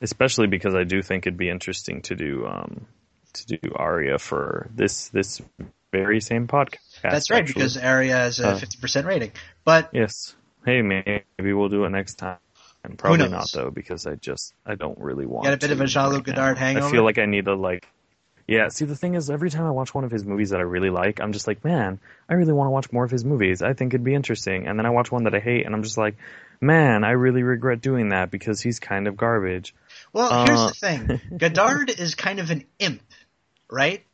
especially 0.00 0.46
because 0.48 0.74
I 0.74 0.84
do 0.84 1.02
think 1.02 1.26
it'd 1.26 1.38
be 1.38 1.48
interesting 1.50 2.02
to 2.02 2.14
do 2.14 2.46
um 2.46 2.86
to 3.34 3.46
do 3.58 3.72
Aria 3.74 4.18
for 4.18 4.68
this 4.74 5.08
this 5.08 5.40
very 5.92 6.20
same 6.20 6.46
podcast. 6.46 6.76
That's 7.02 7.30
right, 7.30 7.40
actually. 7.42 7.54
because 7.54 7.76
Aria 7.78 8.12
has 8.16 8.40
a 8.40 8.48
Uh. 8.50 8.58
fifty 8.58 8.78
percent 8.78 9.06
rating. 9.06 9.32
But 9.64 9.88
yes, 9.92 10.34
hey, 10.64 10.82
maybe 10.82 11.52
we'll 11.52 11.68
do 11.70 11.84
it 11.84 11.90
next 11.90 12.16
time. 12.16 12.38
And 12.84 12.96
probably 12.98 13.28
not 13.28 13.50
though, 13.52 13.70
because 13.70 14.06
I 14.06 14.14
just 14.14 14.52
I 14.64 14.74
don't 14.76 14.98
really 14.98 15.26
want. 15.26 15.44
Got 15.44 15.54
a 15.54 15.56
bit 15.56 15.68
to 15.68 15.72
of 15.72 15.80
a 15.80 15.86
Jean-Luc 15.86 16.26
right 16.26 16.36
Godard 16.36 16.58
hangover? 16.58 16.86
I 16.86 16.90
feel 16.90 17.02
like 17.04 17.18
I 17.18 17.26
need 17.26 17.46
to 17.46 17.54
like. 17.54 17.88
Yeah, 18.46 18.68
see 18.68 18.84
the 18.84 18.94
thing 18.94 19.14
is, 19.14 19.28
every 19.28 19.50
time 19.50 19.66
I 19.66 19.70
watch 19.72 19.92
one 19.92 20.04
of 20.04 20.10
his 20.12 20.24
movies 20.24 20.50
that 20.50 20.60
I 20.60 20.62
really 20.62 20.90
like, 20.90 21.20
I'm 21.20 21.32
just 21.32 21.48
like, 21.48 21.64
man, 21.64 21.98
I 22.28 22.34
really 22.34 22.52
want 22.52 22.68
to 22.68 22.70
watch 22.70 22.92
more 22.92 23.04
of 23.04 23.10
his 23.10 23.24
movies. 23.24 23.60
I 23.60 23.72
think 23.72 23.92
it'd 23.92 24.04
be 24.04 24.14
interesting. 24.14 24.68
And 24.68 24.78
then 24.78 24.86
I 24.86 24.90
watch 24.90 25.10
one 25.10 25.24
that 25.24 25.34
I 25.34 25.40
hate, 25.40 25.66
and 25.66 25.74
I'm 25.74 25.82
just 25.82 25.98
like, 25.98 26.16
man, 26.60 27.02
I 27.02 27.10
really 27.10 27.42
regret 27.42 27.80
doing 27.80 28.10
that 28.10 28.30
because 28.30 28.60
he's 28.60 28.78
kind 28.78 29.08
of 29.08 29.16
garbage. 29.16 29.74
well, 30.12 30.44
here's 30.44 30.62
Uh. 30.62 30.68
the 30.68 30.74
thing: 30.74 31.20
Godard 31.38 31.90
is 31.90 32.14
kind 32.14 32.38
of 32.38 32.50
an 32.50 32.64
imp, 32.78 33.02
right? 33.70 34.04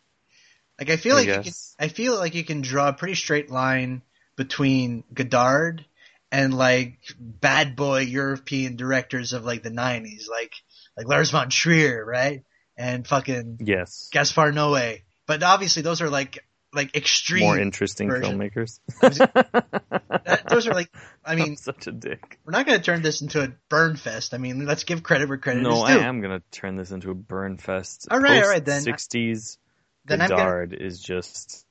Like 0.79 0.89
I 0.91 0.97
feel 0.97 1.17
I 1.17 1.21
like 1.21 1.29
you 1.29 1.43
can. 1.43 1.53
I 1.79 1.89
feel 1.89 2.17
like 2.17 2.35
you 2.35 2.45
can 2.45 2.63
draw 2.63 2.89
a 2.89 2.93
pretty 2.95 3.15
straight 3.15 3.51
line 3.51 4.03
between 4.37 5.05
Godard 5.13 5.85
and 6.31 6.55
like 6.55 6.99
bad 7.21 7.77
boy 7.77 8.01
European 8.01 8.77
directors 8.77 9.35
of 9.35 9.45
like 9.45 9.63
the 9.63 9.71
'90s, 9.71 10.29
like 10.31 10.55
like 10.97 11.07
Lars 11.07 11.31
von 11.31 11.51
Trier, 11.51 12.03
right? 12.05 12.43
And 12.77 13.07
fucking 13.07 13.59
Yes, 13.61 14.09
Gaspar 14.13 14.53
Noé. 14.53 15.03
But 15.27 15.43
obviously, 15.43 15.83
those 15.83 16.01
are 16.01 16.11
like 16.11 16.45
like 16.73 16.97
extreme. 16.97 17.45
more 17.45 17.59
interesting 17.59 18.09
version. 18.09 18.39
filmmakers. 18.39 18.81
that- 19.01 20.45
those 20.49 20.67
are 20.67 20.73
like, 20.75 20.91
I 21.25 21.35
mean, 21.35 21.49
I'm 21.51 21.57
such 21.57 21.87
a 21.87 21.93
dick. 21.93 22.39
we're 22.45 22.53
not 22.53 22.67
going 22.67 22.79
to 22.79 22.85
turn 22.85 23.03
this 23.03 23.21
into 23.21 23.43
a 23.43 23.49
burn 23.69 23.97
fest. 23.97 24.33
I 24.35 24.39
mean, 24.39 24.65
let's 24.65 24.85
give 24.85 25.03
credit 25.03 25.29
where 25.29 25.39
credit 25.39 25.63
No, 25.63 25.85
is 25.85 25.91
due. 25.91 25.95
No, 25.95 26.01
I 26.01 26.07
am 26.07 26.21
gonna 26.21 26.43
turn 26.51 26.77
this 26.77 26.91
into 26.91 27.11
a 27.11 27.15
burn 27.15 27.59
fest. 27.59 28.09
All 28.11 28.19
right, 28.19 28.43
all 28.43 28.49
right, 28.49 28.65
then. 28.65 28.81
Sixties 28.81 29.59
Then 30.07 30.23
I'm 30.23 30.31
gonna 30.31 30.69
is 30.71 31.01
just 31.01 31.67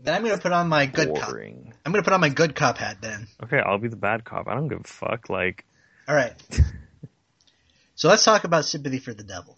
then 0.00 0.14
I'm 0.14 0.22
going 0.22 0.36
to 0.36 0.40
put 0.40 0.52
on 0.52 0.68
my 0.68 0.86
good 0.86 1.14
cop. 1.14 1.30
boring. 1.30 1.72
I'm 1.84 1.92
going 1.92 2.02
to 2.02 2.08
put 2.08 2.14
on 2.14 2.20
my 2.20 2.28
good 2.28 2.54
cop 2.54 2.78
hat 2.78 2.98
then. 3.00 3.26
Okay, 3.42 3.58
I'll 3.58 3.78
be 3.78 3.88
the 3.88 3.96
bad 3.96 4.24
cop. 4.24 4.46
I 4.46 4.54
don't 4.54 4.68
give 4.68 4.80
a 4.80 4.84
fuck. 4.84 5.28
Like, 5.28 5.64
All 6.06 6.14
right. 6.14 6.34
so 7.96 8.08
let's 8.08 8.24
talk 8.24 8.44
about 8.44 8.64
sympathy 8.64 8.98
for 8.98 9.12
the 9.12 9.24
devil. 9.24 9.57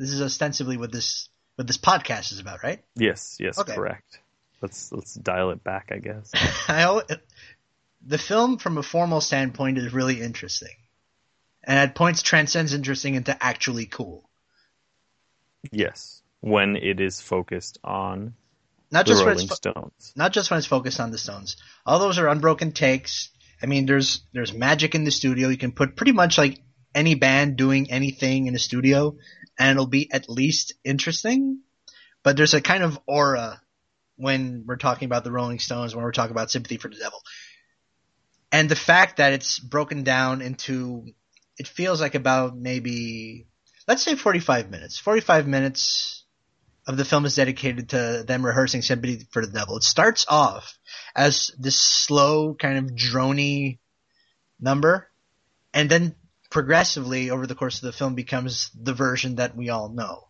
This 0.00 0.12
is 0.12 0.22
ostensibly 0.22 0.78
what 0.78 0.90
this 0.90 1.28
what 1.56 1.66
this 1.66 1.76
podcast 1.76 2.32
is 2.32 2.40
about, 2.40 2.62
right? 2.62 2.82
yes, 2.96 3.36
yes, 3.38 3.58
Okay. 3.58 3.74
correct. 3.74 4.18
Let's 4.62 4.90
let's 4.92 5.12
dial 5.14 5.50
it 5.50 5.62
back, 5.62 5.90
I 5.92 5.98
guess. 5.98 6.30
I 6.68 6.80
al- 6.82 7.02
the 8.06 8.16
film 8.16 8.56
from 8.56 8.78
a 8.78 8.82
formal 8.82 9.20
standpoint 9.20 9.76
is 9.76 9.92
really 9.92 10.22
interesting, 10.22 10.74
and 11.62 11.78
at 11.78 11.94
points 11.94 12.22
transcends 12.22 12.72
interesting 12.72 13.14
into 13.14 13.36
actually 13.44 13.84
cool. 13.86 14.28
yes, 15.70 16.22
when 16.40 16.76
it 16.76 17.00
is 17.00 17.20
focused 17.20 17.78
on 17.84 18.34
Not 18.90 19.04
the 19.06 19.10
just 19.12 19.20
when 19.24 19.34
Rolling 19.34 19.44
it's 19.48 19.58
fo- 19.58 19.70
Stones. 19.72 20.12
not 20.16 20.32
just 20.32 20.50
when 20.50 20.58
it's 20.58 20.66
focused 20.66 21.00
on 21.00 21.10
the 21.10 21.18
Stones. 21.18 21.56
All 21.84 21.98
those 21.98 22.18
are 22.18 22.28
unbroken 22.28 22.72
takes. 22.72 23.30
I 23.62 23.66
mean, 23.66 23.86
there's 23.86 24.22
there's 24.32 24.52
magic 24.54 24.94
in 24.94 25.04
the 25.04 25.10
studio. 25.10 25.48
You 25.48 25.58
can 25.58 25.72
put 25.72 25.96
pretty 25.96 26.12
much 26.12 26.38
like 26.38 26.62
any 26.94 27.14
band 27.14 27.56
doing 27.56 27.90
anything 27.90 28.46
in 28.46 28.54
a 28.54 28.58
studio, 28.58 29.16
and 29.60 29.76
it'll 29.76 29.86
be 29.86 30.10
at 30.10 30.28
least 30.28 30.72
interesting. 30.82 31.60
But 32.24 32.36
there's 32.36 32.54
a 32.54 32.60
kind 32.60 32.82
of 32.82 32.98
aura 33.06 33.60
when 34.16 34.64
we're 34.66 34.76
talking 34.76 35.06
about 35.06 35.22
the 35.22 35.30
Rolling 35.30 35.58
Stones, 35.58 35.94
when 35.94 36.02
we're 36.02 36.12
talking 36.12 36.32
about 36.32 36.50
Sympathy 36.50 36.78
for 36.78 36.88
the 36.88 36.96
Devil, 36.96 37.20
and 38.50 38.68
the 38.68 38.76
fact 38.76 39.18
that 39.18 39.32
it's 39.32 39.58
broken 39.58 40.02
down 40.02 40.42
into, 40.42 41.06
it 41.56 41.68
feels 41.68 42.00
like 42.00 42.14
about 42.14 42.56
maybe, 42.56 43.46
let's 43.86 44.02
say 44.02 44.16
45 44.16 44.70
minutes. 44.70 44.98
45 44.98 45.46
minutes 45.46 46.24
of 46.86 46.96
the 46.96 47.04
film 47.04 47.24
is 47.24 47.36
dedicated 47.36 47.90
to 47.90 48.24
them 48.26 48.44
rehearsing 48.44 48.82
Sympathy 48.82 49.26
for 49.30 49.44
the 49.44 49.52
Devil. 49.52 49.76
It 49.76 49.84
starts 49.84 50.26
off 50.28 50.78
as 51.14 51.50
this 51.58 51.78
slow, 51.78 52.54
kind 52.54 52.78
of 52.78 52.96
drony 52.96 53.78
number, 54.58 55.08
and 55.72 55.88
then 55.88 56.14
progressively 56.50 57.30
over 57.30 57.46
the 57.46 57.54
course 57.54 57.76
of 57.76 57.82
the 57.82 57.92
film 57.92 58.14
becomes 58.14 58.70
the 58.70 58.92
version 58.92 59.36
that 59.36 59.56
we 59.56 59.70
all 59.70 59.88
know. 59.88 60.26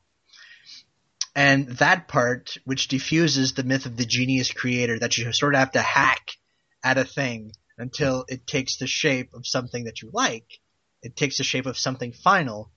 And 1.34 1.68
that 1.78 2.08
part, 2.08 2.56
which 2.64 2.88
diffuses 2.88 3.54
the 3.54 3.62
myth 3.62 3.86
of 3.86 3.96
the 3.96 4.04
genius 4.04 4.52
creator, 4.52 4.98
that 4.98 5.16
you 5.16 5.32
sort 5.32 5.54
of 5.54 5.60
have 5.60 5.72
to 5.72 5.80
hack 5.80 6.32
at 6.84 6.98
a 6.98 7.04
thing 7.04 7.52
until 7.78 8.24
it 8.28 8.46
takes 8.46 8.76
the 8.76 8.86
shape 8.86 9.32
of 9.32 9.46
something 9.46 9.84
that 9.84 10.02
you 10.02 10.10
like, 10.12 10.60
it 11.02 11.16
takes 11.16 11.38
the 11.38 11.44
shape 11.44 11.66
of 11.66 11.78
something 11.78 12.12
final, 12.12 12.70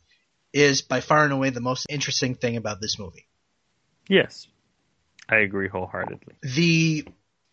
is 0.54 0.82
by 0.82 1.02
far 1.02 1.24
and 1.24 1.34
away 1.34 1.50
the 1.50 1.60
most 1.60 1.88
interesting 1.90 2.36
thing 2.36 2.56
about 2.56 2.80
this 2.80 3.00
movie. 3.00 3.28
Yes, 4.08 4.48
I 5.28 5.38
agree 5.38 5.68
wholeheartedly. 5.68 6.36
The 6.42 7.06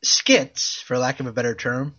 skits, 0.02 0.82
for 0.82 0.99
lack 0.99 1.18
of 1.18 1.26
a 1.26 1.32
better 1.32 1.54
term, 1.54 1.94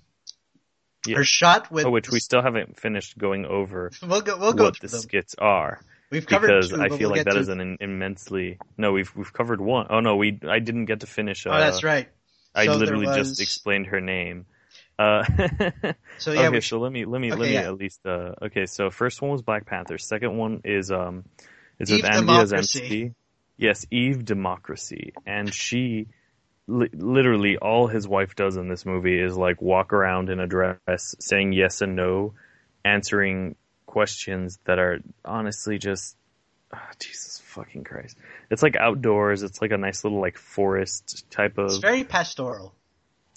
Yeah. 1.07 1.17
are 1.17 1.23
shot 1.23 1.71
with. 1.71 1.85
Oh, 1.85 1.89
which 1.91 2.09
we 2.09 2.19
still 2.19 2.41
haven't 2.41 2.79
finished 2.79 3.17
going 3.17 3.45
over 3.45 3.91
We'll 4.01 4.21
go. 4.21 4.37
We'll 4.37 4.53
go 4.53 4.65
what 4.65 4.79
the 4.79 4.87
them. 4.87 4.99
skits 4.99 5.35
are 5.39 5.81
We've 6.11 6.25
covered 6.25 6.47
because 6.47 6.69
two, 6.69 6.81
I 6.81 6.89
feel 6.89 6.97
we'll 6.99 7.09
like 7.11 7.23
that 7.25 7.33
to- 7.33 7.39
is 7.39 7.47
an 7.49 7.77
immensely 7.79 8.57
no. 8.77 8.91
We've 8.91 9.11
we've 9.15 9.31
covered 9.33 9.61
one. 9.61 9.87
Oh 9.89 9.99
no, 10.01 10.15
we 10.17 10.39
I 10.47 10.59
didn't 10.59 10.85
get 10.85 10.99
to 10.99 11.07
finish. 11.07 11.45
Uh, 11.47 11.51
Oh, 11.51 11.57
that's 11.59 11.83
right. 11.83 12.07
I 12.53 12.65
So 12.65 12.71
there 12.71 12.79
literally 12.79 13.07
was- 13.07 13.17
just 13.29 13.41
explained 13.41 13.87
her 13.87 14.01
name. 14.01 14.45
Uh, 14.99 15.23
So 16.19 16.33
yeah, 16.33 16.41
okay, 16.41 16.49
we 16.49 16.61
so 16.61 16.79
let 16.79 16.91
me 16.91 17.05
let 17.05 17.19
me 17.21 17.31
let 17.31 17.39
me 17.39 17.53
yeah. 17.53 17.61
at 17.61 17.77
least. 17.77 18.05
Uh, 18.05 18.33
okay, 18.43 18.65
so 18.67 18.89
first 18.91 19.21
one 19.21 19.31
was 19.31 19.41
Black 19.41 19.65
Panther. 19.65 19.97
Second 19.97 20.37
one 20.37 20.61
is 20.65 20.91
um, 20.91 21.23
is 21.79 21.89
Eve 21.91 22.03
with 22.03 22.11
Andy 22.11 22.27
Democracy. 22.27 23.13
Yes, 23.57 23.85
Eve 23.89 24.25
Democracy, 24.25 25.13
and 25.25 25.51
she 25.53 26.07
li- 26.67 26.89
literally 26.93 27.57
all 27.57 27.87
his 27.87 28.07
wife 28.07 28.35
does 28.35 28.55
in 28.57 28.67
this 28.67 28.85
movie 28.85 29.19
is 29.19 29.35
like 29.35 29.61
walk 29.61 29.93
around 29.93 30.29
in 30.29 30.39
a 30.39 30.47
dress, 30.47 31.15
saying 31.19 31.53
yes 31.53 31.81
and 31.81 31.95
no, 31.95 32.33
answering 32.83 33.55
questions 33.85 34.59
that 34.65 34.79
are 34.79 34.99
honestly 35.25 35.77
just 35.77 36.15
ah, 36.73 36.89
Jesus 36.99 37.39
fucking 37.45 37.83
Christ. 37.83 38.17
It's 38.49 38.63
like 38.63 38.75
outdoors. 38.75 39.43
It's 39.43 39.61
like 39.61 39.71
a 39.71 39.77
nice 39.77 40.03
little 40.03 40.21
like 40.21 40.37
forest 40.37 41.29
type 41.29 41.57
of 41.57 41.65
it's 41.65 41.77
very 41.77 42.03
pastoral. 42.03 42.73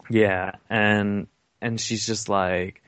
yeah, 0.08 0.52
and 0.70 1.26
and 1.60 1.80
she's 1.80 2.06
just 2.06 2.28
like, 2.28 2.82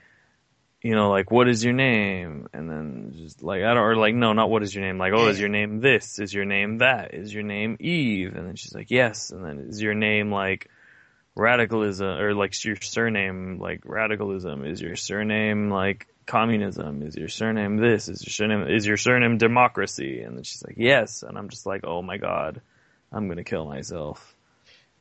you 0.86 0.94
know, 0.94 1.10
like 1.10 1.30
what 1.30 1.48
is 1.48 1.64
your 1.64 1.74
name? 1.74 2.48
And 2.52 2.70
then 2.70 3.12
just 3.16 3.42
like 3.42 3.62
I 3.62 3.74
don't 3.74 3.78
or 3.82 3.96
like 3.96 4.14
no, 4.14 4.32
not 4.32 4.50
what 4.50 4.62
is 4.62 4.74
your 4.74 4.84
name? 4.84 4.98
Like 4.98 5.12
oh, 5.14 5.28
is 5.28 5.40
your 5.40 5.48
name 5.48 5.80
this? 5.80 6.18
Is 6.18 6.32
your 6.32 6.44
name 6.44 6.78
that? 6.78 7.12
Is 7.14 7.34
your 7.34 7.42
name 7.42 7.76
Eve? 7.80 8.34
And 8.36 8.46
then 8.46 8.56
she's 8.56 8.74
like 8.74 8.90
yes. 8.90 9.30
And 9.30 9.44
then 9.44 9.58
is 9.68 9.82
your 9.82 9.94
name 9.94 10.30
like 10.30 10.70
radicalism 11.34 12.06
or 12.06 12.34
like 12.34 12.52
your 12.64 12.76
surname 12.80 13.58
like 13.58 13.82
radicalism? 13.84 14.64
Is 14.64 14.80
your 14.80 14.96
surname 14.96 15.70
like 15.70 16.06
communism? 16.26 17.02
Is 17.02 17.16
your 17.16 17.28
surname 17.28 17.76
this? 17.76 18.08
Is 18.08 18.24
your 18.24 18.30
surname 18.32 18.68
is 18.68 18.86
your 18.86 18.96
surname 18.96 19.38
democracy? 19.38 20.20
And 20.20 20.36
then 20.36 20.44
she's 20.44 20.62
like 20.64 20.76
yes. 20.78 21.22
And 21.22 21.36
I'm 21.36 21.48
just 21.48 21.66
like 21.66 21.82
oh 21.84 22.02
my 22.02 22.16
god, 22.16 22.60
I'm 23.12 23.28
gonna 23.28 23.44
kill 23.44 23.66
myself. 23.66 24.34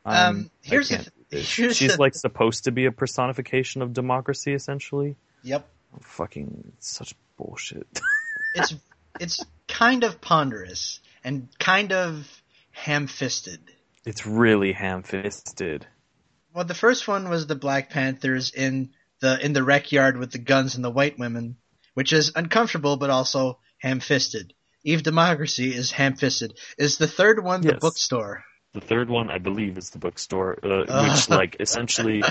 I'm- 0.05 0.35
Um, 0.35 0.51
here's 0.61 0.91
I 0.91 0.97
the 0.97 1.03
can't 1.03 1.13
th- 1.15 1.29
do 1.31 1.37
this. 1.37 1.55
here's 1.55 1.77
She's 1.77 1.95
the- 1.95 2.01
like 2.01 2.15
supposed 2.15 2.63
to 2.65 2.71
be 2.71 2.85
a 2.85 2.91
personification 2.91 3.81
of 3.81 3.93
democracy, 3.93 4.53
essentially. 4.53 5.15
Yep. 5.43 5.67
Fucking 6.01 6.73
such 6.79 7.13
bullshit. 7.37 7.87
It's 8.57 8.73
it's 9.19 9.45
kind 9.67 10.05
of 10.05 10.21
ponderous 10.21 11.01
and 11.25 11.49
kind 11.59 11.91
of 11.91 12.25
ham-fisted. 12.71 13.59
it's 14.05 14.25
really 14.25 14.71
ham-fisted. 14.71 15.85
Well, 16.53 16.63
the 16.63 16.73
first 16.73 17.05
one 17.05 17.27
was 17.27 17.47
the 17.47 17.55
Black 17.55 17.89
Panthers 17.89 18.51
in 18.51 18.91
the 19.19 19.43
in 19.43 19.51
the 19.51 19.61
rec 19.61 19.91
yard 19.91 20.15
with 20.15 20.31
the 20.31 20.37
guns 20.37 20.75
and 20.75 20.85
the 20.85 20.89
white 20.89 21.19
women, 21.19 21.57
which 21.95 22.13
is 22.13 22.31
uncomfortable 22.33 22.95
but 22.95 23.09
also 23.09 23.59
ham-fisted. 23.79 24.53
Eve 24.85 25.03
Democracy 25.03 25.73
is 25.73 25.91
ham-fisted. 25.91 26.57
Is 26.77 26.97
the 26.97 27.07
third 27.07 27.43
one 27.43 27.59
the 27.59 27.73
bookstore? 27.73 28.45
The 28.73 28.81
third 28.81 29.09
one, 29.09 29.29
I 29.31 29.39
believe, 29.39 29.77
is 29.77 29.89
the 29.89 29.99
bookstore, 29.99 30.59
uh, 30.63 31.09
which 31.09 31.29
like 31.29 31.57
essentially 31.59 32.23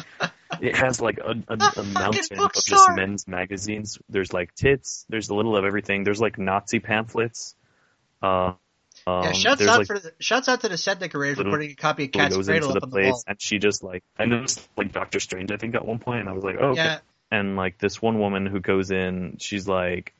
it 0.60 0.76
has 0.76 1.00
like 1.00 1.18
a, 1.18 1.30
a, 1.48 1.56
The 1.56 1.80
a 1.80 1.84
mountain 1.84 2.38
of 2.38 2.52
just 2.52 2.90
men's 2.94 3.26
magazines. 3.26 3.98
There's 4.08 4.32
like 4.32 4.54
tits. 4.54 5.06
There's 5.08 5.28
a 5.28 5.34
little 5.34 5.56
of 5.56 5.64
everything. 5.64 6.04
There's 6.04 6.20
like 6.20 6.38
Nazi 6.38 6.80
pamphlets. 6.80 7.54
Uh, 8.22 8.52
um, 9.06 9.24
yeah, 9.24 9.32
shouts 9.32 9.66
out 9.66 9.86
for 9.86 9.94
for 9.94 9.98
the, 9.98 10.12
shouts 10.18 10.48
out 10.48 10.60
to 10.62 10.68
the 10.68 10.78
set 10.78 10.98
decorator 11.00 11.42
for 11.42 11.50
putting 11.50 11.70
a 11.72 11.74
copy 11.74 12.04
of 12.04 12.10
She 12.14 12.18
Cat's 12.18 12.36
Cradle 12.36 12.70
into 12.70 12.78
up 12.78 12.80
the 12.80 12.86
on 12.86 12.90
the 12.90 12.96
wall. 12.96 13.12
place 13.12 13.24
and 13.26 13.42
she 13.42 13.58
just 13.58 13.82
like 13.82 14.02
I 14.18 14.24
noticed 14.24 14.66
like 14.76 14.92
Doctor 14.92 15.20
Strange 15.20 15.52
I 15.52 15.56
think 15.56 15.74
at 15.74 15.84
one 15.84 15.98
point 15.98 16.20
and 16.20 16.28
I 16.28 16.32
was 16.32 16.44
like 16.44 16.56
oh 16.58 16.68
okay. 16.68 16.82
Yeah, 16.82 16.98
and 17.30 17.56
like 17.56 17.76
this 17.78 18.00
one 18.00 18.18
woman 18.18 18.46
who 18.46 18.60
goes 18.60 18.90
in 18.90 19.36
she's 19.40 19.68
like 19.68 20.14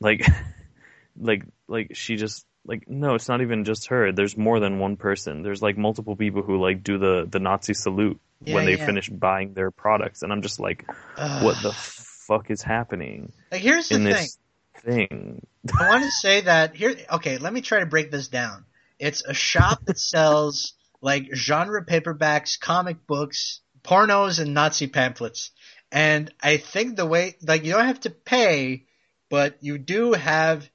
like 0.00 0.24
like 1.20 1.44
like 1.66 1.96
she 1.96 2.16
just 2.16 2.46
like 2.68 2.88
no, 2.88 3.14
it's 3.16 3.28
not 3.28 3.40
even 3.40 3.64
just 3.64 3.88
her. 3.88 4.12
There's 4.12 4.36
more 4.36 4.60
than 4.60 4.78
one 4.78 4.96
person. 4.96 5.42
There's 5.42 5.62
like 5.62 5.76
multiple 5.76 6.14
people 6.14 6.42
who 6.42 6.60
like 6.60 6.84
do 6.84 6.98
the 6.98 7.26
the 7.28 7.40
Nazi 7.40 7.74
salute 7.74 8.20
Yeah, 8.44 8.54
when 8.54 8.66
they 8.66 8.76
yeah. 8.76 8.86
finish 8.86 9.08
buying 9.08 9.54
their 9.54 9.70
products, 9.72 10.22
and 10.22 10.32
I'm 10.32 10.42
just 10.42 10.60
like, 10.60 10.84
what 11.16 11.60
the 11.62 11.72
fuck 11.72 12.50
is 12.50 12.62
happening 12.62 13.32
Like 13.50 13.62
here's 13.62 13.88
the 13.88 13.96
in 13.96 14.04
thing. 14.04 14.12
this 14.12 14.38
thing? 14.84 15.46
I 15.80 15.88
want 15.88 16.04
to 16.04 16.10
say 16.10 16.42
that 16.42 16.76
here. 16.76 16.94
Okay, 17.14 17.38
let 17.38 17.52
me 17.52 17.60
try 17.62 17.80
to 17.80 17.86
break 17.86 18.10
this 18.10 18.28
down. 18.28 18.64
It's 18.98 19.24
a 19.24 19.34
shop 19.34 19.84
that 19.86 19.98
sells 19.98 20.74
like 21.00 21.34
genre 21.34 21.84
paperbacks, 21.84 22.58
comic 22.60 23.06
books, 23.06 23.60
pornos, 23.82 24.40
and 24.40 24.54
Nazi 24.54 24.88
pamphlets. 24.88 25.52
And 25.90 26.30
I 26.42 26.58
think 26.58 26.96
the 26.96 27.06
way, 27.06 27.36
like, 27.40 27.64
you 27.64 27.72
don't 27.72 27.86
have 27.86 28.00
to 28.00 28.10
pay, 28.10 28.84
but 29.30 29.56
you 29.62 29.78
do 29.78 30.12
have 30.12 30.68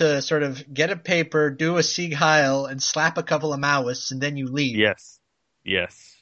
to 0.00 0.22
sort 0.22 0.42
of 0.42 0.62
get 0.72 0.90
a 0.90 0.96
paper, 0.96 1.50
do 1.50 1.76
a 1.76 1.82
Sieg 1.82 2.14
Heil, 2.14 2.64
and 2.64 2.82
slap 2.82 3.18
a 3.18 3.22
couple 3.22 3.52
of 3.52 3.60
Maoists, 3.60 4.10
and 4.10 4.20
then 4.20 4.36
you 4.38 4.48
leave. 4.48 4.76
Yes, 4.76 5.20
yes. 5.62 6.16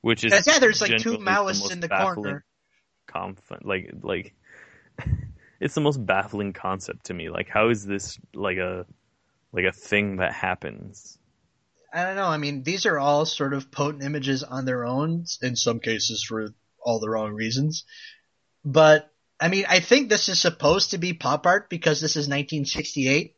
Which 0.00 0.24
is 0.24 0.32
yeah, 0.46 0.58
there's 0.58 0.80
like 0.80 0.92
two 0.92 1.18
genuinely 1.18 1.24
the 1.24 1.30
Maoists 1.30 1.70
in 1.70 1.80
the 1.80 1.88
corner. 1.88 2.44
conf- 3.06 3.52
like 3.62 3.90
like 4.02 4.34
it's 5.60 5.74
the 5.74 5.82
most 5.82 6.04
baffling 6.04 6.54
concept 6.54 7.06
to 7.06 7.14
me. 7.14 7.28
Like, 7.28 7.48
how 7.50 7.68
is 7.68 7.84
this 7.84 8.18
like 8.34 8.56
a 8.56 8.86
like 9.52 9.66
a 9.66 9.72
thing 9.72 10.16
that 10.16 10.32
happens? 10.32 11.18
I 11.92 12.04
don't 12.04 12.16
know. 12.16 12.28
I 12.28 12.38
mean, 12.38 12.62
these 12.62 12.86
are 12.86 12.98
all 12.98 13.26
sort 13.26 13.52
of 13.52 13.70
potent 13.70 14.04
images 14.04 14.42
on 14.42 14.64
their 14.64 14.86
own, 14.86 15.26
in 15.42 15.56
some 15.56 15.80
cases 15.80 16.24
for 16.26 16.54
all 16.80 17.00
the 17.00 17.10
wrong 17.10 17.34
reasons. 17.34 17.84
But, 18.64 19.10
I 19.40 19.48
mean, 19.48 19.64
I 19.68 19.80
think 19.80 20.08
this 20.08 20.28
is 20.28 20.40
supposed 20.40 20.90
to 20.90 20.98
be 20.98 21.14
pop 21.14 21.46
art 21.46 21.70
because 21.70 22.00
this 22.00 22.12
is 22.12 22.28
1968. 22.28 23.36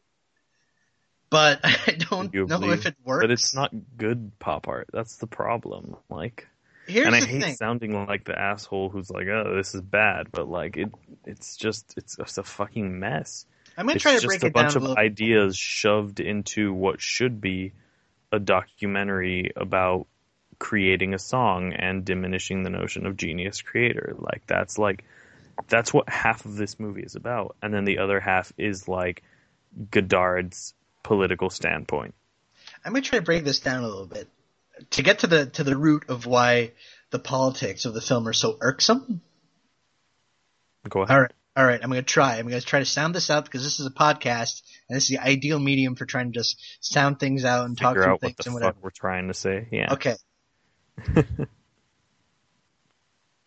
But 1.31 1.61
I 1.65 1.93
don't 1.93 2.35
know 2.35 2.71
if 2.71 2.87
it 2.87 2.97
works. 3.05 3.23
But 3.23 3.31
it's 3.31 3.55
not 3.55 3.71
good 3.97 4.33
pop 4.39 4.69
art. 4.69 4.89
That's 4.93 5.17
the 5.17 5.27
problem. 5.27 5.97
Like, 6.11 6.49
Here's 6.87 7.07
and 7.07 7.15
I 7.15 7.21
hate 7.21 7.43
thing. 7.43 7.55
sounding 7.55 8.07
like 8.07 8.25
the 8.25 8.39
asshole 8.39 8.89
who's 8.91 9.09
like, 9.09 9.29
"Oh, 9.29 9.55
this 9.57 9.75
is 9.75 9.81
bad," 9.81 10.33
but 10.33 10.49
like 10.49 10.77
it, 10.77 10.91
it's 11.25 11.57
just 11.57 11.95
it's 11.97 12.17
just 12.17 12.39
a 12.39 12.43
fucking 12.43 12.99
mess. 12.99 13.47
I'm 13.79 13.87
going 13.87 13.95
to 13.95 13.97
it's 13.97 14.03
try 14.03 14.13
to 14.13 14.21
just 14.21 14.27
break 14.27 14.43
a 14.43 14.47
it 14.47 14.55
down 14.55 14.65
bunch 14.65 14.77
a 14.77 14.81
bunch 14.81 14.91
of 14.91 14.99
ideas 14.99 15.57
shoved 15.57 16.21
into 16.21 16.75
what 16.75 17.01
should 17.01 17.41
be 17.41 17.73
a 18.33 18.41
documentary 18.41 19.53
about 19.57 20.07
creating 20.59 21.15
a 21.15 21.19
song 21.19 21.73
and 21.73 22.05
diminishing 22.05 22.63
the 22.63 22.71
notion 22.71 23.07
of 23.07 23.17
genius 23.17 23.63
creator. 23.63 24.15
Like 24.19 24.47
that's 24.47 24.79
like 24.79 25.05
that's 25.69 25.93
what 25.93 26.09
half 26.09 26.45
of 26.45 26.57
this 26.57 26.79
movie 26.79 27.03
is 27.03 27.17
about, 27.17 27.57
and 27.63 27.73
then 27.73 27.85
the 27.85 27.99
other 27.99 28.21
half 28.21 28.53
is 28.59 28.89
like 28.89 29.23
Godard's 29.91 30.75
political 31.03 31.51
standpoint. 31.51 32.15
I'm 32.85 32.93
going 32.93 33.03
to 33.03 33.09
try 33.09 33.19
to 33.19 33.25
break 33.25 33.45
this 33.45 33.61
down 33.61 33.83
a 33.83 33.89
little 33.89 34.07
bit 34.07 34.29
to 34.91 35.03
get 35.03 35.21
to 35.21 35.27
the 35.27 35.47
to 35.47 35.65
the 35.65 35.77
root 35.77 36.05
of 36.09 36.27
why 36.27 36.73
the 37.11 37.19
politics 37.19 37.85
of 37.85 37.95
the 37.95 38.01
film 38.01 38.27
are 38.29 38.33
so 38.33 38.57
irksome. 38.61 39.21
Go 40.89 41.03
ahead. 41.03 41.15
All 41.15 41.21
right. 41.23 41.33
All 41.55 41.67
right, 41.67 41.79
I'm 41.83 41.91
going 41.91 42.01
to 42.03 42.07
try. 42.07 42.39
I'm 42.39 42.49
going 42.49 42.59
to 42.59 42.67
try 42.67 42.79
to 42.79 42.87
sound 42.87 43.15
this 43.15 43.29
out 43.29 43.45
because 43.45 43.63
this 43.63 43.79
is 43.79 43.85
a 43.85 43.91
podcast, 43.91 44.63
and 44.89 44.97
this 44.97 45.05
is 45.05 45.09
the 45.11 45.19
ideal 45.19 45.59
medium 45.59 45.97
for 45.97 46.07
trying 46.07 46.33
to 46.33 46.39
just 46.39 46.59
sound 46.81 47.21
things 47.21 47.45
out 47.45 47.67
and 47.67 47.77
talk 47.77 47.91
Figure 47.91 48.05
through 48.05 48.13
out 48.15 48.21
things 48.23 48.37
what 48.39 48.45
the 48.45 48.51
and 48.51 48.55
fuck 48.55 48.63
whatever. 48.63 48.79
we're 48.81 48.89
trying 48.91 49.29
to 49.29 49.35
say. 49.35 49.69
Yeah. 49.71 49.93
Okay. 49.93 50.15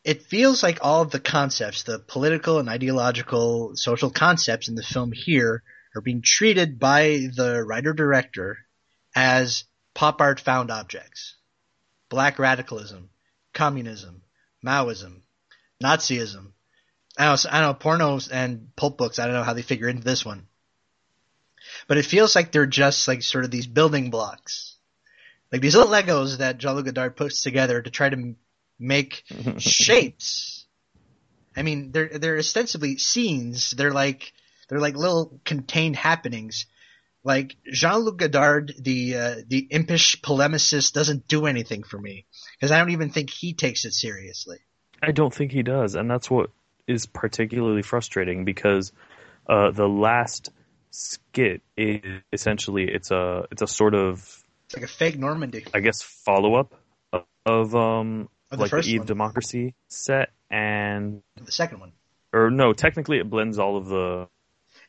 it 0.05 0.21
feels 0.21 0.61
like 0.61 0.77
all 0.81 1.01
of 1.01 1.09
the 1.09 1.19
concepts, 1.19 1.81
the 1.81 1.97
political 1.97 2.59
and 2.59 2.69
ideological 2.69 3.75
social 3.75 4.11
concepts 4.11 4.67
in 4.67 4.75
the 4.75 4.83
film 4.83 5.11
here, 5.11 5.63
are 5.95 6.01
being 6.01 6.21
treated 6.21 6.79
by 6.79 7.27
the 7.35 7.63
writer 7.63 7.91
director 7.91 8.59
as 9.15 9.63
pop 9.95 10.21
art 10.21 10.39
found 10.39 10.69
objects. 10.69 11.35
Black 12.09 12.37
radicalism, 12.37 13.09
communism, 13.51 14.21
Maoism, 14.63 15.21
Nazism. 15.83 16.51
I 17.17 17.25
don't, 17.25 17.45
I 17.51 17.61
don't 17.61 17.71
know, 17.71 17.89
pornos 17.89 18.29
and 18.31 18.75
pulp 18.75 18.99
books, 18.99 19.17
I 19.17 19.25
don't 19.25 19.33
know 19.33 19.43
how 19.43 19.53
they 19.53 19.63
figure 19.63 19.89
into 19.89 20.03
this 20.03 20.23
one. 20.23 20.45
But 21.87 21.97
it 21.97 22.05
feels 22.05 22.35
like 22.35 22.51
they're 22.51 22.67
just 22.67 23.07
like 23.07 23.23
sort 23.23 23.43
of 23.43 23.49
these 23.49 23.65
building 23.65 24.11
blocks. 24.11 24.75
Like 25.51 25.61
these 25.61 25.75
little 25.75 25.91
Legos 25.91 26.37
that 26.37 26.59
Jean-Luc 26.59 26.85
Godard 26.85 27.15
puts 27.15 27.41
together 27.41 27.81
to 27.81 27.89
try 27.89 28.09
to 28.09 28.35
make 28.79 29.23
shapes. 29.57 30.65
I 31.55 31.61
mean, 31.61 31.91
they're 31.91 32.09
they're 32.09 32.37
ostensibly 32.37 32.97
scenes. 32.97 33.71
They're 33.71 33.93
like 33.93 34.33
they're 34.69 34.79
like 34.79 34.95
little 34.95 35.39
contained 35.45 35.95
happenings. 35.95 36.65
Like 37.23 37.55
Jean-Luc 37.65 38.17
Godard, 38.17 38.75
the 38.79 39.15
uh, 39.15 39.35
the 39.47 39.67
impish 39.71 40.21
polemicist, 40.21 40.93
doesn't 40.93 41.27
do 41.27 41.47
anything 41.47 41.83
for 41.83 41.97
me 41.97 42.25
because 42.53 42.71
I 42.71 42.77
don't 42.77 42.91
even 42.91 43.09
think 43.09 43.29
he 43.29 43.53
takes 43.53 43.85
it 43.85 43.93
seriously. 43.93 44.57
I 45.01 45.11
don't 45.11 45.33
think 45.33 45.51
he 45.51 45.63
does, 45.63 45.95
and 45.95 46.09
that's 46.09 46.29
what 46.29 46.51
is 46.87 47.07
particularly 47.07 47.81
frustrating 47.81 48.45
because 48.45 48.91
uh, 49.47 49.71
the 49.71 49.87
last 49.87 50.51
skit 50.91 51.61
is 51.75 52.21
essentially 52.31 52.85
it's 52.85 53.11
a 53.11 53.45
it's 53.51 53.61
a 53.61 53.67
sort 53.67 53.95
of 53.95 54.19
It's 54.65 54.75
like 54.75 54.85
a 54.85 54.87
fake 54.87 55.17
Normandy. 55.17 55.65
I 55.73 55.79
guess 55.79 56.01
follow 56.01 56.55
up 56.55 56.75
of, 57.11 57.23
of 57.45 57.75
um 57.75 58.29
The 58.57 58.63
like 58.63 58.71
the 58.71 58.77
first 58.77 58.89
Eve 58.89 59.01
one. 59.01 59.07
Democracy 59.07 59.75
set 59.87 60.31
and 60.49 61.21
The 61.43 61.51
second 61.51 61.79
one. 61.79 61.91
or 62.33 62.49
no 62.49 62.73
technically 62.73 63.19
it 63.19 63.29
blends 63.29 63.59
all 63.59 63.77
of 63.77 63.87
the 63.87 64.27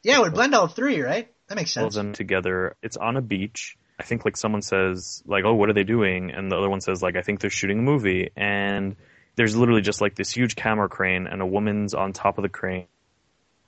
Yeah, 0.03 0.19
it 0.19 0.23
would 0.23 0.35
blend 0.35 0.55
all 0.55 0.69
three, 0.69 1.01
right? 1.01 1.33
That 1.49 1.57
makes 1.57 1.73
sense. 1.73 1.83
all 1.83 1.89
of 1.89 1.95
them 1.95 2.13
together. 2.13 2.77
It's 2.83 2.97
on 2.97 3.17
a 3.17 3.23
beach. 3.23 3.77
I 3.99 4.03
think 4.03 4.25
like 4.25 4.37
someone 4.37 4.63
says 4.63 5.23
like, 5.27 5.45
"Oh, 5.45 5.55
what 5.55 5.71
are 5.71 5.73
they 5.75 5.85
doing?" 5.85 6.31
and 6.31 6.51
the 6.51 6.57
other 6.57 6.69
one 6.69 6.81
says 6.81 7.03
like, 7.03 7.17
"I 7.17 7.23
think 7.23 7.41
they're 7.41 7.51
shooting 7.51 7.79
a 7.79 7.83
movie." 7.83 8.31
And 8.37 8.97
there's 9.37 9.57
literally 9.57 9.83
just 9.83 10.01
like 10.01 10.15
this 10.17 10.31
huge 10.31 10.57
camera 10.57 10.89
crane 10.89 11.27
and 11.27 11.41
a 11.41 11.47
woman's 11.47 11.95
on 11.95 12.13
top 12.13 12.39
of 12.39 12.43
the 12.43 12.49
crane 12.49 12.87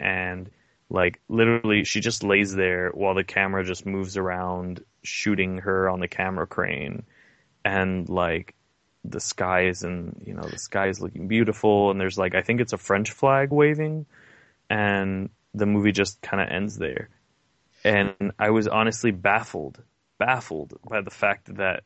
and 0.00 0.50
like 0.90 1.20
literally 1.28 1.84
she 1.84 2.00
just 2.00 2.22
lays 2.24 2.54
there 2.54 2.90
while 2.94 3.14
the 3.14 3.24
camera 3.24 3.64
just 3.64 3.84
moves 3.84 4.16
around 4.16 4.82
shooting 5.02 5.58
her 5.58 5.88
on 5.88 6.00
the 6.00 6.08
camera 6.08 6.46
crane 6.46 7.04
and 7.64 8.08
like 8.08 8.54
the 9.04 9.20
skies 9.20 9.82
and 9.82 10.22
you 10.26 10.34
know 10.34 10.42
the 10.42 10.58
sky 10.58 10.88
is 10.88 11.00
looking 11.00 11.28
beautiful 11.28 11.90
and 11.90 12.00
there's 12.00 12.18
like 12.18 12.34
I 12.34 12.42
think 12.42 12.60
it's 12.60 12.72
a 12.72 12.78
French 12.78 13.10
flag 13.10 13.50
waving 13.50 14.06
and 14.68 15.30
the 15.54 15.66
movie 15.66 15.92
just 15.92 16.20
kind 16.20 16.42
of 16.42 16.48
ends 16.48 16.76
there 16.76 17.08
and 17.84 18.32
I 18.38 18.50
was 18.50 18.68
honestly 18.68 19.10
baffled 19.10 19.82
baffled 20.18 20.78
by 20.88 21.00
the 21.00 21.10
fact 21.10 21.54
that 21.56 21.84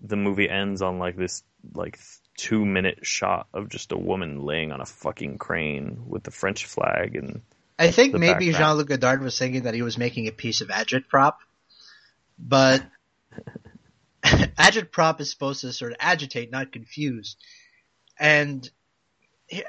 the 0.00 0.16
movie 0.16 0.48
ends 0.48 0.82
on 0.82 0.98
like 0.98 1.16
this 1.16 1.42
like 1.72 1.98
two 2.36 2.64
minute 2.64 3.06
shot 3.06 3.46
of 3.54 3.68
just 3.68 3.92
a 3.92 3.96
woman 3.96 4.42
laying 4.42 4.72
on 4.72 4.80
a 4.80 4.86
fucking 4.86 5.38
crane 5.38 6.04
with 6.06 6.24
the 6.24 6.30
French 6.30 6.66
flag 6.66 7.16
and 7.16 7.42
I 7.78 7.90
think 7.90 8.14
maybe. 8.14 8.52
Jean-Luc 8.52 8.88
Godard 8.88 9.22
was 9.22 9.38
thinking 9.38 9.62
that 9.62 9.74
he 9.74 9.82
was 9.82 9.98
making 9.98 10.28
a 10.28 10.32
piece 10.32 10.60
of 10.60 10.68
agitprop, 10.68 11.34
but 12.38 12.84
agitprop 14.58 15.20
is 15.20 15.30
supposed 15.30 15.60
to 15.60 15.72
sort 15.72 15.92
of 15.92 15.98
agitate, 16.00 16.50
not 16.50 16.72
confuse. 16.72 17.36
And 18.18 18.68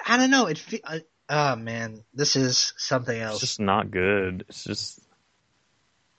I 0.05 0.17
don't 0.17 0.31
know. 0.31 0.47
It. 0.47 0.57
Fe- 0.57 0.81
uh, 0.83 0.99
oh 1.29 1.55
man, 1.57 2.03
this 2.13 2.35
is 2.35 2.73
something 2.77 3.19
else. 3.19 3.35
it's 3.35 3.41
just 3.41 3.59
not 3.59 3.91
good. 3.91 4.45
It's 4.49 4.63
just 4.63 4.99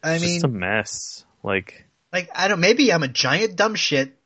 I 0.03 0.15
it's 0.15 0.23
mean, 0.25 0.35
just 0.35 0.45
a 0.45 0.49
mess. 0.49 1.25
Like 1.43 1.87
like 2.13 2.29
I 2.35 2.49
don't. 2.49 2.61
Maybe 2.61 2.93
I'm 2.93 3.03
a 3.03 3.09
giant 3.09 3.57
dumb 3.57 3.75
shit 3.75 4.17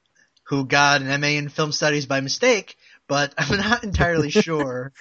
who 0.45 0.65
got 0.65 1.03
an 1.03 1.21
MA 1.21 1.29
in 1.29 1.49
film 1.49 1.71
studies 1.71 2.07
by 2.07 2.21
mistake, 2.21 2.77
but 3.07 3.33
I'm 3.39 3.57
not 3.59 3.85
entirely 3.85 4.31
sure. 4.31 4.93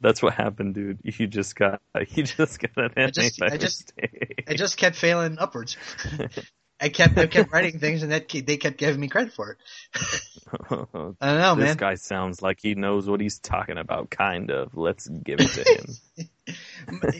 that's 0.00 0.22
what 0.22 0.32
happened, 0.34 0.74
dude. 0.74 1.00
You 1.02 1.26
just 1.26 1.54
got 1.56 1.82
you 2.08 2.22
just 2.22 2.58
got 2.60 2.70
an 2.96 3.04
I 3.04 3.10
just- 3.10 3.42
I 3.42 3.56
just- 3.58 3.92
mistake. 3.96 4.44
I 4.48 4.54
just 4.54 4.76
kept 4.78 4.96
failing 4.96 5.38
upwards. 5.38 5.76
I 6.80 6.88
kept 6.88 7.16
I 7.16 7.26
kept 7.26 7.52
writing 7.52 7.78
things, 7.78 8.02
and 8.02 8.12
that 8.12 8.28
they 8.28 8.56
kept 8.56 8.78
giving 8.78 9.00
me 9.00 9.08
credit 9.08 9.32
for 9.32 9.52
it. 9.52 9.58
I 10.70 10.76
don't 10.76 10.92
know, 10.92 11.14
this 11.18 11.20
man. 11.20 11.58
This 11.58 11.76
guy 11.76 11.94
sounds 11.94 12.42
like 12.42 12.58
he 12.60 12.74
knows 12.74 13.08
what 13.08 13.20
he's 13.20 13.38
talking 13.38 13.78
about, 13.78 14.10
kind 14.10 14.50
of. 14.50 14.76
Let's 14.76 15.08
give 15.08 15.40
it 15.40 15.50
to 15.50 16.26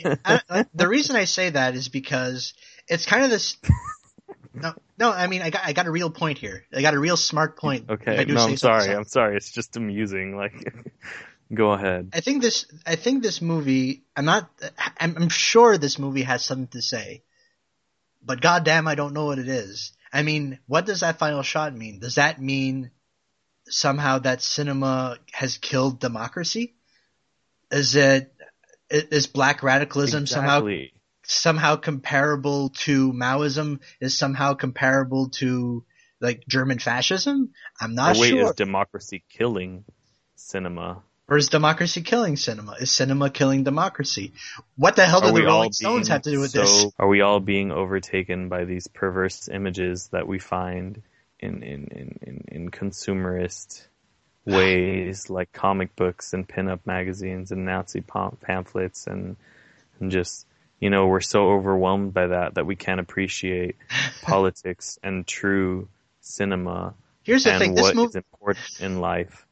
him. 0.04 0.18
I, 0.24 0.66
the 0.74 0.88
reason 0.88 1.16
I 1.16 1.24
say 1.24 1.50
that 1.50 1.74
is 1.74 1.88
because 1.88 2.54
it's 2.88 3.06
kind 3.06 3.24
of 3.24 3.30
this. 3.30 3.56
No, 4.52 4.72
no. 4.98 5.10
I 5.10 5.26
mean, 5.26 5.42
I 5.42 5.50
got 5.50 5.62
I 5.64 5.72
got 5.72 5.86
a 5.86 5.90
real 5.90 6.10
point 6.10 6.38
here. 6.38 6.64
I 6.72 6.82
got 6.82 6.94
a 6.94 6.98
real 6.98 7.16
smart 7.16 7.56
point. 7.56 7.90
Okay, 7.90 8.24
no, 8.24 8.44
I'm 8.44 8.56
sorry. 8.56 8.90
I'm 8.94 9.04
sorry. 9.04 9.36
It's 9.36 9.50
just 9.50 9.76
amusing. 9.76 10.36
Like, 10.36 10.72
go 11.52 11.72
ahead. 11.72 12.10
I 12.12 12.20
think 12.20 12.40
this. 12.40 12.66
I 12.86 12.94
think 12.94 13.22
this 13.24 13.42
movie. 13.42 14.04
I'm 14.14 14.26
not. 14.26 14.48
I'm, 14.98 15.16
I'm 15.16 15.28
sure 15.28 15.76
this 15.76 15.98
movie 15.98 16.22
has 16.22 16.44
something 16.44 16.68
to 16.68 16.82
say, 16.82 17.23
but 18.24 18.40
goddamn, 18.40 18.88
I 18.88 18.94
don't 18.94 19.14
know 19.14 19.26
what 19.26 19.38
it 19.38 19.48
is. 19.48 19.92
I 20.12 20.22
mean, 20.22 20.58
what 20.66 20.87
does 20.87 21.00
that 21.00 21.18
final 21.18 21.42
shot 21.42 21.74
mean? 21.74 21.98
Does 21.98 22.14
that 22.14 22.40
mean 22.40 22.90
somehow 23.68 24.20
that 24.20 24.42
cinema 24.42 25.18
has 25.32 25.58
killed 25.58 26.00
democracy? 26.00 26.74
Is 27.70 27.96
it 27.96 28.32
is 28.90 29.26
black 29.26 29.62
radicalism 29.62 30.26
somehow 30.26 30.58
Exactly. 30.58 30.92
somehow 31.24 31.76
comparable 31.76 32.68
to 32.70 33.12
Maoism 33.12 33.80
is 34.00 34.16
somehow 34.16 34.54
comparable 34.54 35.30
to 35.30 35.84
like 36.20 36.44
German 36.48 36.78
fascism. 36.78 37.52
I'm 37.80 37.94
not 37.94 38.16
or 38.16 38.20
wait, 38.20 38.28
sure. 38.30 38.50
is 38.50 38.54
democracy 38.54 39.24
killing 39.28 39.84
cinema? 40.37 41.02
Or 41.28 41.37
is 41.37 41.48
democracy 41.48 42.02
killing 42.02 42.37
cinema? 42.37 42.72
Is 42.80 42.90
cinema 42.90 43.30
killing 43.30 43.64
democracy? 43.64 44.32
What 44.76 44.96
the 44.96 45.06
hell 45.06 45.20
do 45.20 45.32
the 45.32 45.44
Rolling 45.44 45.72
Stones 45.72 46.08
have 46.08 46.22
to 46.22 46.30
do 46.30 46.40
with 46.40 46.50
so, 46.50 46.60
this? 46.60 46.87
Are 46.98 47.08
we 47.08 47.20
all 47.20 47.40
being 47.40 47.72
overtaken 47.72 48.48
by 48.48 48.64
these 48.64 48.87
perverse 48.87 49.48
images 49.48 50.08
that 50.08 50.26
we 50.26 50.38
find 50.38 51.02
in 51.40 51.62
in 51.62 51.88
in 51.90 52.18
in, 52.22 52.44
in 52.48 52.70
consumerist 52.70 53.87
ways, 54.44 55.30
like 55.30 55.52
comic 55.52 55.96
books 55.96 56.32
and 56.32 56.46
pinup 56.46 56.80
magazines 56.84 57.52
and 57.52 57.64
Nazi 57.64 58.00
pam- 58.00 58.37
pamphlets 58.40 59.06
and 59.06 59.37
and 60.00 60.10
just 60.10 60.46
you 60.80 60.90
know 60.90 61.06
we're 61.06 61.20
so 61.20 61.50
overwhelmed 61.50 62.12
by 62.12 62.26
that 62.26 62.54
that 62.54 62.66
we 62.66 62.76
can't 62.76 63.00
appreciate 63.00 63.76
politics 64.22 64.98
and 65.02 65.26
true 65.26 65.88
cinema 66.20 66.94
Here's 67.24 67.44
the 67.44 67.58
thing: 67.58 67.74
this 67.74 67.82
what 67.82 67.90
is 67.92 67.96
movie, 67.96 68.18
important 68.18 68.80
in 68.80 69.00
life. 69.00 69.46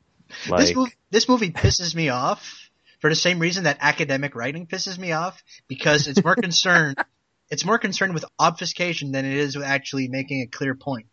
This, 0.49 0.75
movie, 0.75 0.93
this 1.11 1.29
movie 1.29 1.51
pisses 1.51 1.95
me 1.95 2.09
off 2.09 2.71
for 3.01 3.11
the 3.11 3.17
same 3.17 3.39
reason 3.39 3.65
that 3.65 3.79
academic 3.81 4.35
writing 4.35 4.67
pisses 4.67 4.99
me 4.99 5.13
off 5.13 5.43
because 5.69 6.09
it's 6.09 6.23
more 6.23 6.37
concerned. 6.37 6.97
It's 7.51 7.67
more 7.67 7.77
concerned 7.77 8.15
with 8.15 8.25
obfuscation 8.39 9.13
than 9.13 9.27
it 9.27 9.35
is 9.35 9.57
with 9.57 9.67
actually 9.67 10.09
making 10.09 10.41
a 10.41 10.47
clear 10.47 10.75
point 10.75 11.09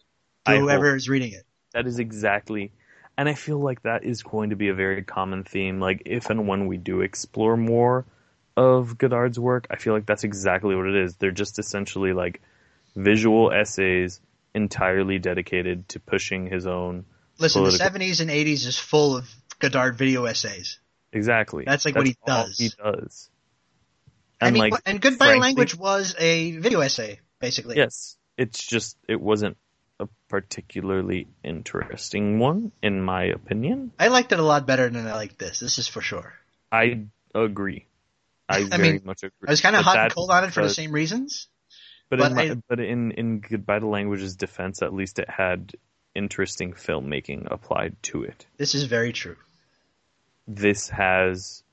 to 0.45 0.53
I 0.53 0.57
whoever 0.59 0.95
is 0.95 1.09
reading 1.09 1.33
it. 1.33 1.43
That 1.73 1.85
is 1.85 1.99
exactly, 1.99 2.71
and 3.17 3.27
I 3.27 3.33
feel 3.33 3.59
like 3.59 3.81
that 3.81 4.05
is 4.05 4.23
going 4.23 4.51
to 4.51 4.55
be 4.55 4.69
a 4.69 4.73
very 4.73 5.03
common 5.03 5.43
theme. 5.43 5.81
Like 5.81 6.03
if 6.05 6.29
and 6.29 6.47
when 6.47 6.67
we 6.67 6.77
do 6.77 7.01
explore 7.01 7.57
more 7.57 8.05
of 8.55 8.97
Godard's 8.97 9.37
work, 9.37 9.67
I 9.69 9.75
feel 9.75 9.93
like 9.93 10.05
that's 10.05 10.23
exactly 10.23 10.75
what 10.75 10.85
it 10.85 10.95
is. 10.95 11.15
They're 11.15 11.31
just 11.31 11.59
essentially 11.59 12.13
like 12.13 12.41
visual 12.95 13.51
essays 13.51 14.21
entirely 14.55 15.19
dedicated 15.19 15.89
to 15.89 15.99
pushing 15.99 16.47
his 16.47 16.67
own. 16.67 17.05
Listen, 17.39 17.61
Political- 17.63 17.91
the 17.91 17.99
70s 17.99 18.21
and 18.21 18.29
80s 18.29 18.65
is 18.67 18.77
full 18.77 19.17
of 19.17 19.29
Godard 19.59 19.97
video 19.97 20.25
essays. 20.25 20.79
Exactly. 21.13 21.63
That's 21.65 21.85
like 21.85 21.95
what 21.95 22.05
he 22.05 22.15
does. 22.25 22.57
He 22.57 22.69
does. 22.69 23.29
I 24.41 24.47
And 24.47 24.53
mean, 24.53 24.69
like, 24.71 24.81
and 24.85 25.01
Goodbye 25.01 25.25
frankly- 25.27 25.41
Language 25.41 25.75
was 25.75 26.15
a 26.19 26.51
video 26.57 26.81
essay, 26.81 27.19
basically. 27.39 27.75
yes, 27.77 28.17
it's 28.37 28.65
just 28.65 28.97
it 29.07 29.19
wasn't 29.19 29.57
a 29.99 30.07
particularly 30.29 31.27
interesting 31.43 32.39
one, 32.39 32.71
in 32.81 33.01
my 33.01 33.23
opinion. 33.25 33.91
I 33.99 34.07
liked 34.07 34.31
it 34.31 34.39
a 34.39 34.43
lot 34.43 34.65
better 34.65 34.89
than 34.89 35.05
I 35.07 35.13
like 35.15 35.37
this. 35.37 35.59
This 35.59 35.77
is 35.77 35.87
for 35.87 36.01
sure. 36.01 36.33
I 36.71 37.05
agree. 37.35 37.85
I, 38.47 38.57
I 38.59 38.63
very 38.63 38.93
mean, 38.93 39.01
much 39.03 39.23
agree. 39.23 39.47
I 39.47 39.51
was 39.51 39.61
kind 39.61 39.75
of 39.75 39.83
hot 39.83 39.97
and 39.97 40.13
cold 40.13 40.29
on 40.31 40.43
it 40.45 40.53
for 40.53 40.63
the 40.63 40.69
same 40.69 40.91
reasons. 40.91 41.47
But, 42.09 42.19
But 42.19 42.31
in, 42.31 42.37
I- 42.37 42.61
but 42.69 42.79
in 42.79 43.11
in 43.11 43.39
Goodbye 43.41 43.79
to 43.79 43.87
Language's 43.87 44.35
defense, 44.35 44.81
at 44.81 44.93
least 44.93 45.19
it 45.19 45.29
had 45.29 45.73
interesting 46.19 46.73
filmmaking 46.73 47.47
applied 47.49 47.95
to 48.03 48.23
it. 48.23 48.45
This 48.57 48.75
is 48.75 48.83
very 48.83 49.13
true. 49.13 49.37
This 50.47 50.89
has 50.89 51.63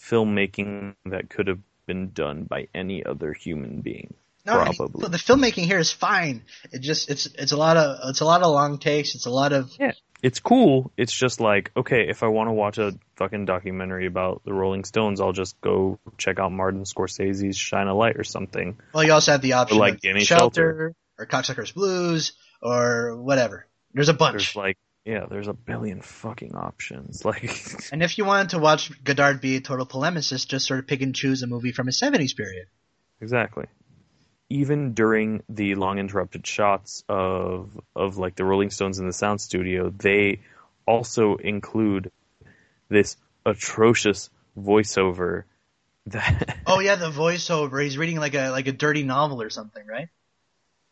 filmmaking 0.00 0.94
that 1.04 1.28
could 1.28 1.46
have 1.46 1.60
been 1.86 2.10
done 2.12 2.44
by 2.44 2.68
any 2.74 3.04
other 3.04 3.34
human 3.34 3.82
being. 3.82 4.14
No, 4.44 4.58
I 4.58 4.64
mean, 4.64 4.74
Probably. 4.74 5.08
the 5.08 5.18
filmmaking 5.18 5.66
here 5.66 5.78
is 5.78 5.92
fine. 5.92 6.42
It 6.72 6.80
just 6.80 7.10
it's 7.10 7.26
it's 7.26 7.52
a 7.52 7.56
lot 7.56 7.76
of 7.76 7.98
it's 8.10 8.20
a 8.20 8.24
lot 8.24 8.42
of 8.42 8.50
long 8.50 8.78
takes. 8.78 9.14
It's 9.14 9.26
a 9.26 9.30
lot 9.30 9.52
of 9.52 9.70
yeah. 9.78 9.92
It's 10.22 10.38
cool. 10.38 10.92
It's 10.96 11.12
just 11.12 11.40
like, 11.40 11.72
okay, 11.76 12.06
if 12.08 12.22
I 12.22 12.28
want 12.28 12.48
to 12.48 12.52
watch 12.52 12.78
a 12.78 12.96
fucking 13.16 13.44
documentary 13.44 14.06
about 14.06 14.42
the 14.44 14.52
Rolling 14.52 14.84
Stones, 14.84 15.20
I'll 15.20 15.32
just 15.32 15.60
go 15.60 15.98
check 16.16 16.38
out 16.38 16.52
Martin 16.52 16.84
Scorsese's 16.84 17.56
Shine 17.56 17.88
a 17.88 17.94
Light 17.94 18.16
or 18.16 18.24
something. 18.24 18.78
well, 18.94 19.02
you 19.02 19.12
also 19.12 19.32
have 19.32 19.42
the 19.42 19.54
option 19.54 19.78
like 19.78 19.94
of 19.94 20.00
Danny 20.00 20.24
Shelter 20.24 20.94
or 21.18 21.26
Cocksuckers 21.26 21.74
Blues 21.74 22.32
or 22.62 23.16
whatever. 23.16 23.66
There's 23.94 24.08
a 24.08 24.14
bunch. 24.14 24.32
There's 24.32 24.56
like, 24.56 24.78
yeah, 25.04 25.26
there's 25.28 25.48
a 25.48 25.52
billion 25.52 26.00
fucking 26.00 26.54
options. 26.54 27.24
Like, 27.24 27.50
And 27.92 28.02
if 28.02 28.18
you 28.18 28.24
wanted 28.24 28.50
to 28.50 28.58
watch 28.58 28.90
Godard 29.02 29.40
be 29.40 29.56
a 29.56 29.60
total 29.60 29.86
polemicist, 29.86 30.48
just 30.48 30.66
sort 30.66 30.80
of 30.80 30.86
pick 30.86 31.02
and 31.02 31.14
choose 31.14 31.42
a 31.42 31.46
movie 31.46 31.72
from 31.72 31.86
his 31.86 32.00
70s 32.00 32.36
period. 32.36 32.66
Exactly. 33.20 33.66
Even 34.48 34.92
during 34.92 35.42
the 35.48 35.74
long 35.76 35.98
interrupted 35.98 36.46
shots 36.46 37.04
of 37.08 37.70
of 37.96 38.18
like 38.18 38.36
the 38.36 38.44
Rolling 38.44 38.70
Stones 38.70 38.98
in 38.98 39.06
the 39.06 39.12
sound 39.12 39.40
studio, 39.40 39.90
they 39.90 40.40
also 40.86 41.36
include 41.36 42.10
this 42.88 43.16
atrocious 43.46 44.28
voiceover 44.58 45.44
that 46.06 46.58
Oh 46.66 46.80
yeah, 46.80 46.96
the 46.96 47.10
voiceover. 47.10 47.82
He's 47.82 47.96
reading 47.96 48.18
like 48.18 48.34
a 48.34 48.50
like 48.50 48.66
a 48.66 48.72
dirty 48.72 49.04
novel 49.04 49.40
or 49.40 49.50
something, 49.50 49.86
right? 49.86 50.08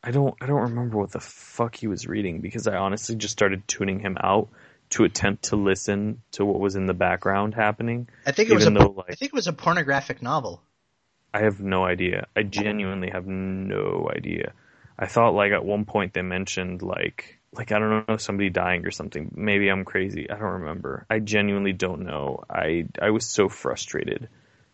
I 0.03 0.11
don't 0.11 0.35
I 0.41 0.47
don't 0.47 0.63
remember 0.63 0.99
what 0.99 1.13
the 1.13 1.21
fuck 1.21 1.77
he 1.77 1.87
was 1.87 2.07
reading 2.07 2.41
because 2.41 2.67
I 2.67 2.77
honestly 2.77 3.17
just 3.17 3.33
started 3.33 3.67
tuning 3.69 4.01
him 4.01 4.17
out 4.23 4.49
to 4.91 5.05
attempt 5.05 5.45
to 5.45 5.57
listen 5.57 6.23
to 6.33 6.45
what 6.45 6.59
was 6.59 6.75
in 6.75 6.87
the 6.87 6.95
background 6.95 7.55
happening. 7.55 8.09
I 8.27 8.33
think 8.33 8.51
it 8.51 8.55
was 8.55 8.67
a 8.67 8.71
though, 8.71 9.05
I 9.09 9.15
think 9.15 9.33
it 9.33 9.35
was 9.35 9.47
a 9.47 9.53
pornographic 9.53 10.23
novel. 10.23 10.63
I 11.33 11.43
have 11.43 11.61
no 11.61 11.85
idea. 11.85 12.27
I 12.35 12.43
genuinely 12.43 13.11
have 13.11 13.27
no 13.27 14.11
idea. 14.15 14.53
I 14.99 15.07
thought 15.07 15.35
like 15.35 15.53
at 15.53 15.65
one 15.65 15.85
point 15.85 16.15
they 16.15 16.23
mentioned 16.23 16.83
like 16.83 17.39
like 17.53 17.73
I 17.73 17.79
don't 17.79 18.09
know 18.09 18.17
somebody 18.17 18.51
dying 18.51 18.87
or 18.87 18.91
something. 18.91 19.31
Maybe 19.35 19.69
I'm 19.69 19.85
crazy. 19.85 20.31
I 20.31 20.35
don't 20.35 20.61
remember. 20.61 21.07
I 21.11 21.19
genuinely 21.19 21.73
don't 21.73 22.03
know. 22.03 22.45
I 22.49 22.87
I 23.01 23.11
was 23.11 23.27
so 23.27 23.49
frustrated 23.49 24.29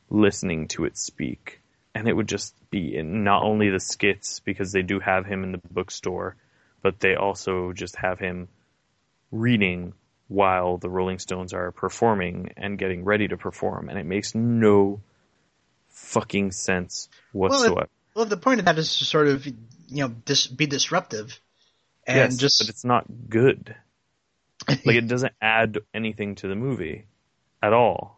listening 0.09 0.69
to 0.69 0.85
it 0.85 0.97
speak. 0.97 1.61
And 1.97 2.07
it 2.09 2.13
would 2.13 2.29
just 2.29 2.55
be 2.71 2.95
in 2.97 3.25
not 3.25 3.43
only 3.43 3.71
the 3.71 3.81
skits 3.81 4.41
because 4.41 4.71
they 4.73 4.83
do 4.83 5.01
have 5.01 5.25
him 5.27 5.43
in 5.45 5.53
the 5.53 5.61
bookstore, 5.71 6.37
but 6.83 7.01
they 7.01 7.15
also 7.15 7.73
just 7.73 7.97
have 7.97 8.19
him 8.19 8.49
reading 9.33 9.95
while 10.29 10.77
the 10.77 10.91
Rolling 10.91 11.19
Stones 11.19 11.53
are 11.55 11.73
performing 11.73 12.53
and 12.57 12.79
getting 12.79 13.05
ready 13.05 13.29
to 13.29 13.37
perform 13.37 13.89
and 13.89 13.99
it 13.99 14.05
makes 14.07 14.35
no 14.35 15.01
fucking 15.89 16.53
sense 16.53 17.09
Well, 17.33 17.51
whatsoever. 17.51 17.83
it- 17.83 17.91
well, 18.15 18.25
the 18.25 18.37
point 18.37 18.61
of 18.61 18.67
that 18.67 18.79
is 18.79 18.99
to 18.99 19.05
sort 19.05 19.29
of 19.29 19.47
you 19.47 19.55
know 19.89 20.09
dis- 20.09 20.47
be 20.47 20.67
disruptive 20.67 21.39
and 22.07 22.17
yes, 22.33 22.37
just 22.37 22.61
but 22.61 22.69
it's 22.69 22.85
not 22.85 23.05
good. 23.29 23.75
Like 24.69 24.97
it 24.97 25.07
doesn't 25.07 25.35
add 25.41 25.79
anything 25.95 26.35
to 26.37 26.49
the 26.49 26.55
movie 26.57 27.07
at 27.63 27.73
all, 27.73 28.16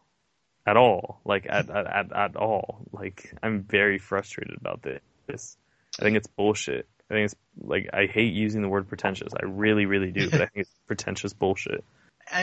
at 0.69 0.77
all. 0.77 1.21
Like 1.25 1.47
at 1.49 1.71
at 1.71 1.87
at, 1.87 2.13
at 2.13 2.37
all. 2.37 2.81
Like 2.93 3.35
I'm 3.43 3.63
very 3.63 3.99
frustrated 3.99 4.57
about 4.57 4.83
this. 4.83 5.57
I 5.99 6.03
think 6.03 6.17
it's 6.17 6.27
bullshit. 6.27 6.87
I 7.11 7.15
think 7.15 7.25
it's 7.27 7.37
like 7.61 7.89
I 7.93 8.07
hate 8.07 8.35
using 8.35 8.63
the 8.63 8.69
word 8.69 8.89
pretentious. 8.89 9.33
I 9.35 9.47
really, 9.47 9.87
really 9.87 10.11
do. 10.11 10.31
But 10.31 10.43
I 10.43 10.47
think 10.47 10.67
it's 10.67 10.75
pretentious 10.87 11.33
bullshit. 11.33 11.85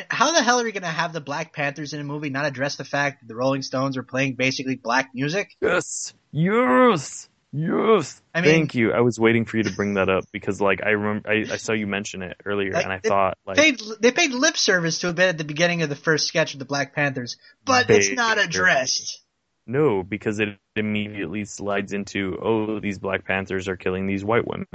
How 0.10 0.32
the 0.32 0.42
hell 0.42 0.60
are 0.60 0.64
we 0.64 0.72
going 0.72 0.82
to 0.82 0.90
have 0.90 1.14
the 1.14 1.22
Black 1.22 1.54
Panthers 1.54 1.94
in 1.94 2.00
a 2.00 2.04
movie 2.04 2.32
not 2.32 2.48
address 2.48 2.76
the 2.76 2.84
fact 2.84 3.22
that 3.22 3.28
the 3.28 3.36
Rolling 3.36 3.62
Stones 3.62 3.98
are 3.98 4.04
playing 4.04 4.34
basically 4.34 4.78
black 4.78 5.12
music? 5.14 5.56
Yes, 5.62 6.16
yes, 6.32 7.30
yes. 7.56 8.22
I 8.34 8.42
mean- 8.42 8.52
Thank 8.52 8.76
you. 8.76 8.92
I 8.92 9.02
was 9.02 9.20
waiting 9.20 9.46
for 9.46 9.58
you 9.58 9.64
to 9.64 9.72
bring 9.72 9.96
that 9.96 10.10
up 10.10 10.26
because, 10.32 10.60
like, 10.62 10.82
I 10.86 10.90
remember 10.92 11.30
I, 11.30 11.46
I 11.54 11.58
saw 11.58 11.74
you 11.74 11.88
mention 11.88 12.22
it 12.22 12.38
earlier, 12.46 12.72
Like, 12.74 12.84
and 12.84 12.94
I 12.94 13.00
they 13.02 13.10
thought, 13.10 13.38
like, 13.46 13.58
Paid, 13.58 13.80
they 14.00 14.12
paid 14.12 14.32
lip 14.32 14.58
service 14.58 15.00
to 15.00 15.10
a 15.10 15.14
bit 15.14 15.30
at 15.30 15.38
the 15.38 15.44
beginning 15.46 15.82
of 15.82 15.90
the 15.90 15.96
first 15.96 16.28
sketch 16.28 16.54
of 16.54 16.60
the 16.60 16.66
Black 16.66 16.94
Panthers, 16.94 17.38
but 17.64 17.90
it's 17.90 18.12
not 18.12 18.38
addressed. 18.38 19.22
No, 19.68 20.04
because 20.04 20.40
it 20.40 20.50
immediately 20.76 21.46
slides 21.46 21.92
into, 21.94 22.38
oh, 22.42 22.80
these 22.80 23.00
Black 23.00 23.26
Panthers 23.26 23.68
are 23.68 23.76
killing 23.78 24.06
these 24.06 24.24
white 24.24 24.48
women, 24.48 24.68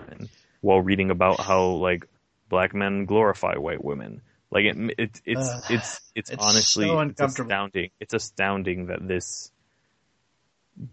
while 0.63 0.81
reading 0.81 1.11
about 1.11 1.39
how 1.41 1.65
like 1.67 2.07
black 2.49 2.75
men 2.75 3.05
glorify 3.05 3.57
white 3.57 3.85
women. 3.85 4.21
Like 4.51 4.65
it, 4.65 4.77
it 4.99 5.21
it's 5.25 5.49
Ugh, 5.49 5.63
it's 5.71 6.01
it's 6.17 6.31
it's 6.33 6.43
honestly 6.43 6.87
so 6.87 7.01
it's 7.01 7.21
astounding. 7.21 7.91
It's 8.01 8.15
astounding 8.15 8.87
that 8.87 9.07
this 9.07 9.53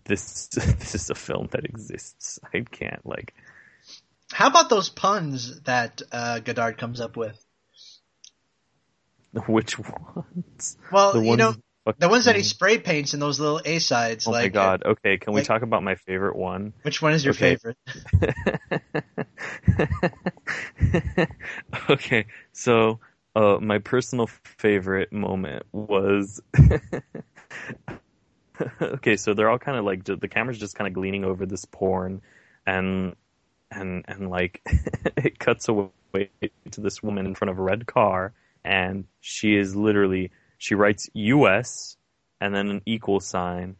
this 0.05 0.47
this 0.47 0.95
is 0.95 1.09
a 1.09 1.15
film 1.15 1.47
that 1.51 1.65
exists. 1.65 2.39
I 2.53 2.61
can't 2.61 3.05
like. 3.05 3.33
How 4.31 4.47
about 4.47 4.69
those 4.69 4.89
puns 4.89 5.61
that 5.61 6.01
uh, 6.11 6.39
Godard 6.39 6.77
comes 6.77 7.01
up 7.01 7.17
with? 7.17 7.43
Which 9.47 9.77
ones? 9.79 10.77
Well, 10.91 11.13
The 11.13 11.21
you 11.21 11.29
ones 11.29 11.41
know, 11.41 11.55
the 11.99 12.09
ones 12.09 12.25
that 12.25 12.35
he 12.35 12.43
spray 12.43 12.77
paints 12.79 13.13
in 13.13 13.19
those 13.19 13.39
little 13.39 13.61
A 13.63 13.79
sides. 13.79 14.27
Oh 14.27 14.31
like, 14.31 14.43
my 14.43 14.49
god! 14.49 14.83
Okay, 14.85 15.17
can 15.17 15.33
we 15.33 15.41
talk 15.41 15.61
about 15.61 15.83
my 15.83 15.95
favorite 15.95 16.35
one? 16.35 16.73
Which 16.83 17.01
one 17.01 17.13
is 17.13 17.23
your 17.23 17.33
Okay. 17.33 17.57
favorite? 17.57 17.77
okay, 21.89 22.25
so 22.51 22.99
uh, 23.35 23.57
my 23.61 23.79
personal 23.79 24.27
favorite 24.27 25.11
moment 25.11 25.63
was. 25.71 26.41
okay, 28.81 29.17
so 29.17 29.33
they're 29.33 29.49
all 29.49 29.59
kind 29.59 29.77
of 29.77 29.85
like 29.85 30.03
the 30.03 30.27
camera's 30.27 30.59
just 30.59 30.75
kind 30.75 30.87
of 30.87 30.93
gleaning 30.93 31.25
over 31.25 31.45
this 31.45 31.65
porn, 31.65 32.21
and 32.65 33.15
and 33.71 34.05
and 34.07 34.29
like 34.29 34.61
it 35.17 35.39
cuts 35.39 35.67
away 35.69 35.89
to 36.71 36.81
this 36.81 37.03
woman 37.03 37.25
in 37.25 37.35
front 37.35 37.51
of 37.51 37.59
a 37.59 37.61
red 37.63 37.85
car, 37.85 38.33
and 38.63 39.05
she 39.21 39.55
is 39.55 39.75
literally 39.75 40.31
she 40.57 40.75
writes 40.75 41.09
U.S. 41.13 41.97
and 42.41 42.55
then 42.55 42.69
an 42.69 42.81
equal 42.85 43.19
sign, 43.19 43.75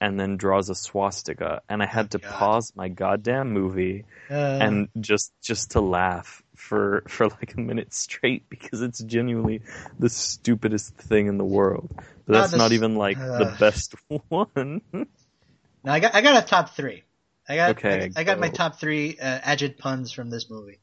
and 0.00 0.18
then 0.20 0.36
draws 0.36 0.70
a 0.70 0.74
swastika, 0.74 1.62
and 1.68 1.82
I 1.82 1.86
had 1.86 2.12
to 2.12 2.18
God. 2.18 2.30
pause 2.32 2.72
my 2.76 2.88
goddamn 2.88 3.52
movie 3.52 4.04
Uh, 4.30 4.34
and 4.60 4.88
just 5.00 5.32
just 5.42 5.72
to 5.72 5.80
laugh 5.80 6.43
for 6.54 7.02
for 7.08 7.28
like 7.28 7.54
a 7.56 7.60
minute 7.60 7.92
straight 7.92 8.48
because 8.48 8.80
it's 8.82 9.00
genuinely 9.02 9.60
the 9.98 10.08
stupidest 10.08 10.94
thing 10.96 11.26
in 11.26 11.38
the 11.38 11.44
world. 11.44 11.90
But 12.26 12.32
Not 12.32 12.40
that's 12.42 12.52
the 12.52 12.58
not 12.58 12.72
even 12.72 12.96
like 12.96 13.18
the 13.18 13.56
best 13.58 13.94
one. 14.28 14.80
now 14.92 15.92
I 15.92 16.00
got 16.00 16.14
I 16.14 16.20
got 16.22 16.42
a 16.42 16.46
top 16.46 16.70
three. 16.70 17.02
I 17.48 17.56
got 17.56 17.70
Okay, 17.72 18.10
I, 18.16 18.20
I 18.20 18.24
got 18.24 18.38
my 18.40 18.48
top 18.48 18.80
three 18.80 19.18
uh, 19.20 19.40
agit 19.40 19.76
puns 19.78 20.12
from 20.12 20.30
this 20.30 20.50
movie. 20.50 20.80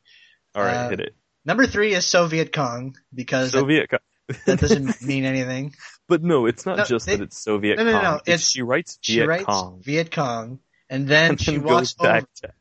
All 0.53 0.63
right, 0.63 0.75
Uh, 0.75 0.89
hit 0.89 0.99
it. 0.99 1.15
Number 1.43 1.65
three 1.65 1.93
is 1.93 2.05
Soviet 2.05 2.53
Kong 2.53 2.95
because 3.13 3.51
Soviet. 3.51 3.89
Co- 3.89 3.97
that 4.45 4.60
doesn't 4.60 5.01
mean 5.05 5.25
anything. 5.25 5.73
but 6.07 6.21
no, 6.21 6.45
it's 6.45 6.65
not 6.65 6.77
No, 6.77 6.84
just 6.84 7.05
they- 7.07 7.15
that 7.17 7.23
it's 7.23 7.41
Soviet 7.41 7.77
no, 7.77 7.84
no, 7.86 7.91
no, 7.93 8.01
Kong. 8.01 8.03
no, 8.03 8.15
It's, 8.17 8.27
it's- 8.27 8.49
she 8.51 8.62
writes 8.62 8.99
She 9.01 9.15
Viet 9.15 9.27
writes 9.27 9.45
Cong 9.45 9.81
Viet 9.84 10.12
Cong, 10.12 10.60
and 10.89 11.07
then 11.07 11.31
and 11.31 11.41
she 11.41 11.57
walks 11.57 11.93
goes 11.93 11.93
back 11.95 12.23
over 12.23 12.27
to 12.43 12.53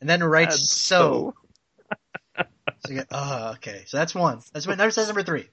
and 0.00 0.08
then 0.08 0.24
writes 0.24 0.72
so. 0.72 1.34
So 2.86 2.94
get, 2.94 3.08
oh, 3.10 3.52
okay. 3.56 3.84
So 3.86 3.96
that's 3.96 4.14
one. 4.14 4.40
That's 4.52 4.66
my 4.66 4.74
that's 4.74 4.96
number 4.96 5.22
three. 5.22 5.48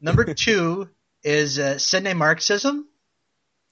Number 0.00 0.24
two 0.34 0.88
is 1.22 1.58
uh, 1.58 1.74
Cinemarxism, 1.76 2.84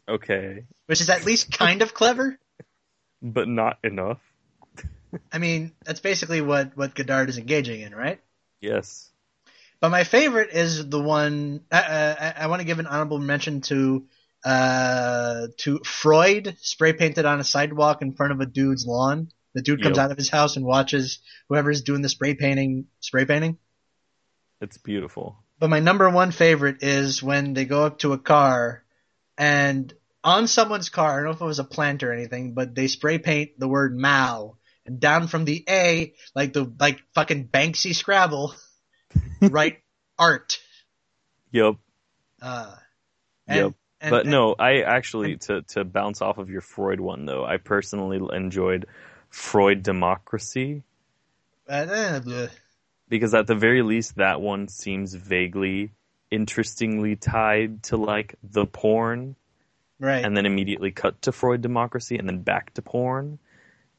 Okay, 0.08 0.64
which 0.86 1.00
is 1.00 1.10
at 1.10 1.24
least 1.24 1.52
kind 1.52 1.82
of 1.82 1.94
clever. 1.94 2.38
but 3.20 3.48
not 3.48 3.78
enough. 3.84 4.18
I 5.32 5.38
mean, 5.38 5.72
that's 5.84 6.00
basically 6.00 6.40
what 6.40 6.76
what 6.76 6.94
Godard 6.94 7.28
is 7.28 7.38
engaging 7.38 7.82
in, 7.82 7.94
right? 7.94 8.20
Yes. 8.60 9.10
But 9.80 9.90
my 9.90 10.04
favorite 10.04 10.50
is 10.50 10.88
the 10.88 11.00
one. 11.00 11.62
Uh, 11.70 11.74
uh, 11.74 12.16
I, 12.38 12.44
I 12.44 12.46
want 12.46 12.60
to 12.60 12.66
give 12.66 12.78
an 12.78 12.86
honorable 12.86 13.18
mention 13.18 13.60
to 13.62 14.06
uh, 14.44 15.48
to 15.58 15.80
Freud, 15.84 16.56
spray 16.60 16.92
painted 16.92 17.26
on 17.26 17.40
a 17.40 17.44
sidewalk 17.44 18.02
in 18.02 18.12
front 18.12 18.32
of 18.32 18.40
a 18.40 18.46
dude's 18.46 18.86
lawn. 18.86 19.28
The 19.54 19.62
dude 19.62 19.82
comes 19.82 19.96
Yep. 19.96 20.04
out 20.04 20.10
of 20.12 20.16
his 20.16 20.30
house 20.30 20.56
and 20.56 20.64
watches 20.64 21.18
whoever's 21.48 21.82
doing 21.82 22.02
the 22.02 22.08
spray 22.08 22.34
painting. 22.34 22.86
Spray 23.00 23.24
painting. 23.26 23.58
It's 24.60 24.78
beautiful. 24.78 25.36
But 25.58 25.70
my 25.70 25.80
number 25.80 26.08
one 26.10 26.30
favorite 26.30 26.82
is 26.82 27.22
when 27.22 27.54
they 27.54 27.64
go 27.64 27.84
up 27.84 27.98
to 27.98 28.12
a 28.12 28.18
car 28.18 28.82
and 29.38 29.92
on 30.24 30.46
someone's 30.46 30.88
car, 30.88 31.12
I 31.12 31.16
don't 31.16 31.24
know 31.24 31.30
if 31.32 31.40
it 31.40 31.44
was 31.44 31.58
a 31.58 31.64
plant 31.64 32.02
or 32.02 32.12
anything, 32.12 32.54
but 32.54 32.74
they 32.74 32.86
spray 32.86 33.18
paint 33.18 33.58
the 33.58 33.68
word 33.68 33.96
Mao 33.96 34.56
and 34.86 34.98
down 35.00 35.26
from 35.28 35.44
the 35.44 35.64
A, 35.68 36.14
like 36.34 36.52
the 36.52 36.72
like 36.78 37.00
fucking 37.14 37.48
Banksy 37.48 37.94
Scrabble, 37.94 38.54
write 39.42 39.78
art. 40.18 40.58
Yep. 41.52 41.74
Uh, 42.40 42.74
and, 43.46 43.56
Yep. 43.56 43.74
and- 44.00 44.10
but 44.10 44.22
and- 44.22 44.30
no, 44.30 44.54
I 44.58 44.82
actually 44.82 45.36
to 45.38 45.62
to 45.62 45.84
bounce 45.84 46.22
off 46.22 46.38
of 46.38 46.50
your 46.50 46.60
Freud 46.60 47.00
one 47.00 47.26
though, 47.26 47.44
I 47.44 47.56
personally 47.58 48.20
enjoyed 48.34 48.86
Freud 49.32 49.82
Democracy 49.82 50.82
uh, 51.68 51.86
eh, 51.90 52.48
because 53.08 53.34
at 53.34 53.46
the 53.46 53.54
very 53.54 53.82
least 53.82 54.16
that 54.16 54.40
one 54.40 54.68
seems 54.68 55.14
vaguely 55.14 55.92
interestingly 56.30 57.16
tied 57.16 57.82
to 57.82 57.96
like 57.96 58.34
the 58.42 58.66
porn 58.66 59.34
right. 59.98 60.24
and 60.24 60.36
then 60.36 60.44
immediately 60.44 60.90
cut 60.90 61.20
to 61.22 61.32
Freud 61.32 61.62
Democracy 61.62 62.18
and 62.18 62.28
then 62.28 62.42
back 62.42 62.74
to 62.74 62.82
porn 62.82 63.38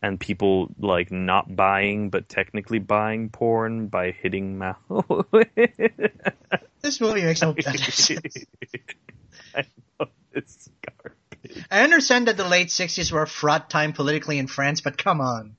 and 0.03 0.19
people 0.19 0.69
like 0.79 1.11
not 1.11 1.55
buying 1.55 2.11
but 2.11 2.29
technically 2.29 2.79
buying 2.79 3.29
porn 3.29 3.87
by 3.87 4.11
hitting 4.11 4.57
mouth. 4.59 4.77
this 6.81 7.01
movie 7.01 7.23
makes 7.23 7.41
no 7.41 7.55
sense. 7.59 8.09
I 9.55 9.65
know 9.99 10.07
it's 10.33 10.69
garbage. 10.85 11.12
I 11.69 11.83
understand 11.83 12.27
that 12.27 12.37
the 12.37 12.47
late 12.47 12.67
'60s 12.67 13.11
were 13.11 13.23
a 13.23 13.27
fraught 13.27 13.69
time 13.69 13.93
politically 13.93 14.37
in 14.37 14.47
France, 14.47 14.81
but 14.81 14.97
come 14.97 15.21
on. 15.21 15.55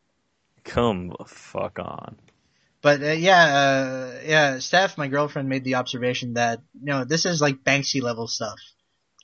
Come 0.65 1.13
fuck 1.27 1.79
on. 1.79 2.17
But 2.85 3.03
uh, 3.03 3.13
yeah, 3.13 3.45
uh, 3.45 4.21
yeah. 4.25 4.59
Steph, 4.59 4.99
my 4.99 5.09
girlfriend, 5.09 5.49
made 5.49 5.65
the 5.65 5.77
observation 5.77 6.35
that 6.35 6.61
you 6.79 6.93
know 6.93 7.05
this 7.05 7.25
is 7.25 7.41
like 7.41 7.65
Banksy 7.65 8.03
level 8.03 8.29
stuff. 8.29 8.59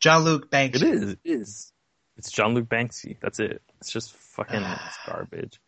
John 0.01 0.25
Luke 0.25 0.51
Banksy. 0.51 0.77
It 0.77 0.83
is. 0.83 1.11
It 1.11 1.19
is. 1.25 1.73
It's 2.17 2.31
John 2.31 2.55
Luke 2.55 2.69
Banksy. 2.69 3.19
That's 3.21 3.39
it. 3.39 3.63
It's 3.81 3.91
just 3.91 4.15
fucking 4.15 4.63
it's 4.87 4.99
garbage. 5.07 5.61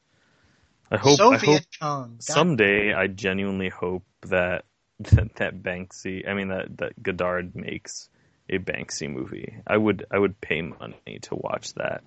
I 0.90 0.96
hope. 0.96 1.20
I 1.20 1.36
hope 1.36 1.62
Kong. 1.80 2.16
Someday. 2.20 2.94
I 2.94 3.08
genuinely 3.08 3.68
hope 3.68 4.04
that 4.22 4.64
that, 5.00 5.34
that 5.36 5.62
Banksy. 5.62 6.28
I 6.28 6.34
mean 6.34 6.48
that 6.48 6.78
that 6.78 7.02
Godard 7.02 7.54
makes 7.54 8.08
a 8.52 8.58
Banksy 8.58 9.10
movie. 9.10 9.56
I 9.66 9.76
would. 9.76 10.06
I 10.10 10.18
would 10.18 10.40
pay 10.40 10.62
money 10.62 11.18
to 11.22 11.34
watch 11.34 11.74
that. 11.74 12.02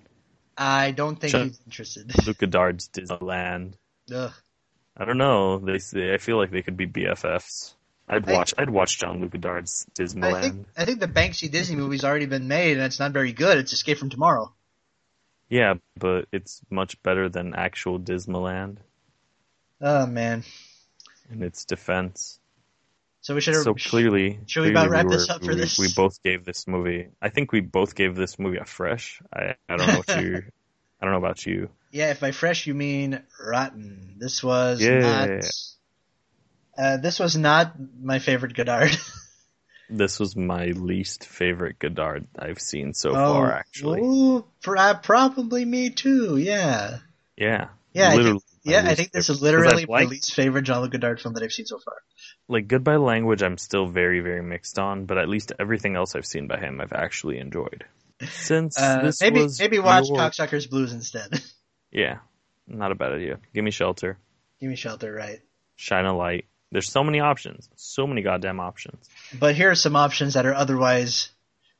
I 0.56 0.92
don't 0.92 1.20
think 1.20 1.32
Shut- 1.32 1.46
he's 1.48 1.60
interested. 1.66 2.12
Luke 2.26 2.38
Godard's 2.38 2.88
Disneyland. 2.88 3.74
Ugh. 4.14 4.32
I 4.96 5.04
don't 5.04 5.18
know. 5.18 5.58
They 5.58 5.78
say 5.78 6.14
I 6.14 6.18
feel 6.18 6.38
like 6.38 6.50
they 6.50 6.62
could 6.62 6.76
be 6.76 6.86
BFFs. 6.86 7.74
I'd 8.08 8.28
I- 8.28 8.32
watch. 8.32 8.54
I'd 8.56 8.70
watch 8.70 8.98
John 8.98 9.20
Luke 9.20 9.32
Godard's 9.32 9.86
Disneyland. 9.94 10.34
I 10.34 10.40
think 10.42 10.66
I 10.76 10.84
think 10.84 11.00
the 11.00 11.08
Banksy 11.08 11.50
Disney 11.50 11.76
movie's 11.76 12.04
already 12.04 12.26
been 12.26 12.48
made 12.48 12.76
and 12.76 12.86
it's 12.86 13.00
not 13.00 13.12
very 13.12 13.32
good. 13.32 13.58
It's 13.58 13.72
Escape 13.72 13.98
from 13.98 14.10
Tomorrow. 14.10 14.52
Yeah, 15.48 15.74
but 15.98 16.26
it's 16.32 16.60
much 16.70 17.00
better 17.02 17.28
than 17.28 17.54
actual 17.54 18.00
Disneyland 18.00 18.78
Oh 19.80 20.06
man. 20.06 20.42
in 21.30 21.42
its 21.42 21.64
defense. 21.64 22.40
So 23.26 23.34
we 23.34 23.40
should 23.40 23.56
So 23.56 23.74
clearly, 23.74 24.38
should 24.46 24.62
we 24.62 24.70
about 24.70 24.88
wrap 24.88 25.06
were- 25.06 25.10
this 25.10 25.28
up 25.28 25.40
for 25.42 25.48
we, 25.48 25.56
this? 25.56 25.76
We 25.80 25.88
both 25.96 26.22
gave 26.22 26.44
this 26.44 26.68
movie. 26.68 27.08
I 27.20 27.28
think 27.28 27.50
we 27.50 27.58
both 27.58 27.96
gave 27.96 28.14
this 28.14 28.38
movie 28.38 28.58
a 28.58 28.64
fresh. 28.64 29.20
I, 29.34 29.56
I 29.68 29.76
don't 29.76 29.88
know 29.88 29.96
what 29.96 30.08
you. 30.10 30.44
I 31.00 31.04
don't 31.04 31.10
know 31.10 31.18
about 31.18 31.44
you. 31.44 31.68
Yeah, 31.90 32.12
if 32.12 32.20
by 32.20 32.30
fresh 32.30 32.68
you 32.68 32.74
mean 32.74 33.20
rotten. 33.44 34.14
This 34.20 34.44
was 34.44 34.80
Yeah. 34.80 35.00
not. 35.00 35.44
Uh, 36.78 36.96
this 36.98 37.18
was 37.18 37.36
not 37.36 37.74
my 38.00 38.20
favorite 38.20 38.54
Godard. 38.54 38.96
This 39.90 40.20
was 40.20 40.36
my 40.36 40.66
least 40.66 41.24
favorite 41.26 41.80
Godard 41.80 42.28
I've 42.38 42.60
seen 42.60 42.92
so 42.94 43.10
Oh, 43.10 43.14
far. 43.14 43.52
Actually, 43.52 44.02
ooh, 44.02 44.44
pro- 44.62 44.94
probably 44.94 45.64
me 45.64 45.90
too. 45.90 46.36
Yeah, 46.36 46.98
yeah, 47.36 47.68
yeah, 47.92 48.14
literally. 48.14 48.40
Yeah. 48.66 48.82
I 48.90 48.94
think 48.94 49.12
this 49.12 49.28
is 49.30 49.40
literally 49.46 49.86
my 49.88 50.04
least 50.04 50.34
favorite 50.34 50.62
Jean-Luc 50.62 50.90
Godard 50.92 51.20
film 51.20 51.34
that 51.34 51.42
I've 51.42 51.52
seen 51.52 51.66
so 51.66 51.78
far. 51.78 51.94
like 52.48 52.68
Goodbye 52.68 52.96
Language. 52.96 53.42
I'm 53.42 53.58
still 53.58 53.86
very, 53.86 54.20
very 54.20 54.42
mixed 54.42 54.78
on, 54.78 55.06
but 55.06 55.18
at 55.18 55.28
least 55.28 55.52
everything 55.58 55.96
else 55.96 56.14
I've 56.14 56.26
seen 56.26 56.46
by 56.48 56.58
him, 56.58 56.80
I've 56.80 56.92
actually 56.92 57.38
enjoyed. 57.38 57.84
Since 58.30 58.78
Uh, 58.80 59.02
this 59.02 59.20
maybe 59.20 59.42
was 59.42 59.58
maybe 59.60 59.78
watch 59.78 60.08
your- 60.08 60.16
Cocksuckers 60.18 60.68
Blues 60.68 60.92
instead. 60.92 61.42
Yeah, 61.92 62.18
not 62.66 62.92
a 62.92 62.94
bad 62.94 63.12
idea. 63.12 63.38
Give 63.54 63.64
me 63.64 63.70
shelter, 63.70 64.18
Give 64.60 64.68
me 64.68 64.76
shelter, 64.76 65.12
right? 65.14 65.40
shine 65.76 66.04
a 66.04 66.14
light. 66.14 66.44
There's 66.72 66.90
so 66.90 67.04
many 67.04 67.20
options, 67.20 67.70
so 67.76 68.06
many 68.06 68.20
goddamn 68.22 68.60
options. 68.60 69.08
But 69.38 69.54
here 69.54 69.70
are 69.70 69.74
some 69.76 69.96
options 69.96 70.34
that 70.34 70.44
are 70.46 70.52
otherwise 70.54 71.30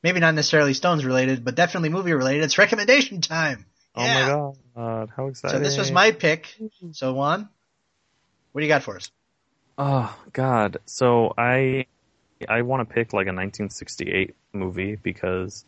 maybe 0.01 0.19
not 0.19 0.33
necessarily 0.33 0.73
Stones 0.73 1.05
related, 1.05 1.43
but 1.43 1.55
definitely 1.55 1.89
movie 1.89 2.13
related. 2.13 2.45
It's 2.45 2.57
recommendation 2.57 3.21
time. 3.21 3.65
Yeah. 3.95 4.01
Oh 4.01 4.07
my 4.21 4.27
god, 4.27 4.57
how 4.77 5.27
exciting! 5.27 5.57
So 5.57 5.63
this 5.63 5.77
was 5.77 5.91
my 5.91 6.11
pick. 6.11 6.55
So 6.91 7.13
Juan, 7.13 7.49
what 8.51 8.61
do 8.61 8.65
you 8.65 8.71
got 8.71 8.83
for 8.83 8.95
us? 8.97 9.11
Oh 9.77 10.15
God! 10.33 10.77
So 10.85 11.33
I 11.37 11.85
I 12.47 12.61
want 12.61 12.87
to 12.87 12.93
pick 12.93 13.13
like 13.13 13.27
a 13.27 13.33
1968 13.33 14.35
movie 14.53 14.95
because 14.95 15.65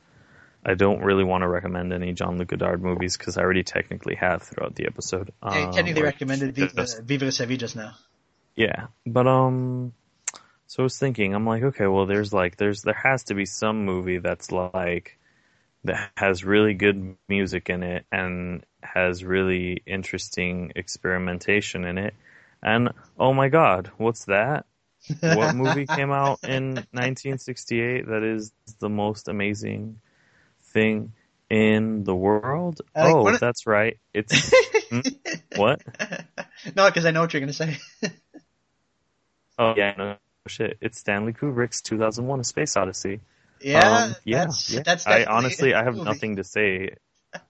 I 0.65 0.73
don't 0.73 1.01
really 1.01 1.23
want 1.23 1.41
to 1.43 1.47
recommend 1.47 1.93
any 1.93 2.13
Jean-Luc 2.13 2.49
Godard 2.49 2.81
movies 2.83 3.17
because 3.17 3.37
I 3.37 3.41
already 3.41 3.63
technically 3.63 4.15
have 4.15 4.43
throughout 4.43 4.75
the 4.75 4.85
episode. 4.87 5.31
I 5.41 5.63
Um, 5.63 5.71
technically 5.71 6.03
recommended 6.03 6.53
Viva, 6.53 6.85
Viva 7.03 7.25
La 7.25 7.31
Sevilla 7.31 7.57
just 7.57 7.75
now. 7.75 7.95
Yeah, 8.55 8.87
but 9.05 9.25
um, 9.25 9.93
so 10.67 10.83
I 10.83 10.85
was 10.85 10.97
thinking, 10.97 11.33
I'm 11.33 11.45
like, 11.45 11.63
okay, 11.63 11.87
well, 11.87 12.05
there's 12.05 12.33
like, 12.33 12.57
there's 12.57 12.81
there 12.81 12.93
has 12.93 13.23
to 13.25 13.33
be 13.35 13.45
some 13.45 13.85
movie 13.85 14.17
that's 14.17 14.51
like 14.51 15.17
that 15.85 16.11
has 16.17 16.43
really 16.43 16.73
good 16.73 17.15
music 17.29 17.69
in 17.69 17.83
it 17.83 18.05
and 18.11 18.65
has 18.81 19.23
really 19.23 19.81
interesting 19.85 20.71
experimentation 20.75 21.85
in 21.85 21.97
it. 21.97 22.13
And 22.61 22.89
oh 23.19 23.33
my 23.33 23.49
God, 23.49 23.91
what's 23.97 24.25
that? 24.25 24.65
what 25.21 25.55
movie 25.55 25.87
came 25.87 26.11
out 26.11 26.39
in 26.43 26.75
1968 26.91 28.07
that 28.07 28.23
is 28.23 28.51
the 28.79 28.89
most 28.89 29.27
amazing 29.27 30.01
thing 30.73 31.13
in 31.49 32.03
the 32.03 32.15
world? 32.15 32.81
Like 32.95 33.15
oh, 33.15 33.37
that's 33.37 33.65
right. 33.65 33.97
It's 34.13 34.51
Hmm? 34.91 35.01
what? 35.55 35.81
no, 36.75 36.85
because 36.87 37.05
I 37.05 37.11
know 37.11 37.21
what 37.21 37.33
you're 37.33 37.41
going 37.41 37.47
to 37.47 37.53
say. 37.53 37.77
Oh 39.59 39.73
yeah, 39.77 39.93
no 39.97 40.15
shit. 40.47 40.77
It's 40.81 40.97
Stanley 40.99 41.33
Kubrick's 41.33 41.81
2001: 41.81 42.39
A 42.39 42.43
Space 42.43 42.75
Odyssey. 42.77 43.19
yeah, 43.61 44.03
Um, 44.05 44.15
yeah, 44.25 44.45
that's, 44.45 44.73
yeah. 44.73 44.81
that's 44.83 45.05
I 45.05 45.25
honestly, 45.25 45.73
I 45.73 45.83
have 45.83 45.95
movie. 45.95 46.09
nothing 46.09 46.35
to 46.37 46.43
say. 46.43 46.95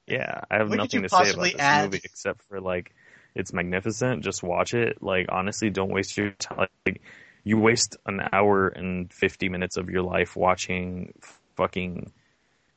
Yeah, 0.07 0.41
I 0.49 0.57
have 0.57 0.69
What 0.69 0.77
nothing 0.77 1.03
to 1.03 1.09
say 1.09 1.29
about 1.29 1.51
this 1.51 1.61
add? 1.61 1.83
movie 1.83 2.01
except 2.03 2.41
for 2.43 2.59
like, 2.59 2.93
it's 3.35 3.53
magnificent. 3.53 4.23
Just 4.23 4.43
watch 4.43 4.73
it. 4.73 5.01
Like 5.01 5.27
honestly, 5.29 5.69
don't 5.69 5.91
waste 5.91 6.17
your 6.17 6.31
time. 6.31 6.67
Like, 6.85 7.01
you 7.43 7.57
waste 7.57 7.95
an 8.05 8.21
hour 8.33 8.67
and 8.67 9.11
50 9.13 9.49
minutes 9.49 9.77
of 9.77 9.89
your 9.89 10.01
life 10.01 10.35
watching 10.35 11.13
fucking 11.55 12.11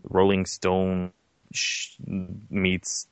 Rolling 0.05 0.47
Stone 0.47 1.13
sh- 1.53 1.97
meets 2.51 3.07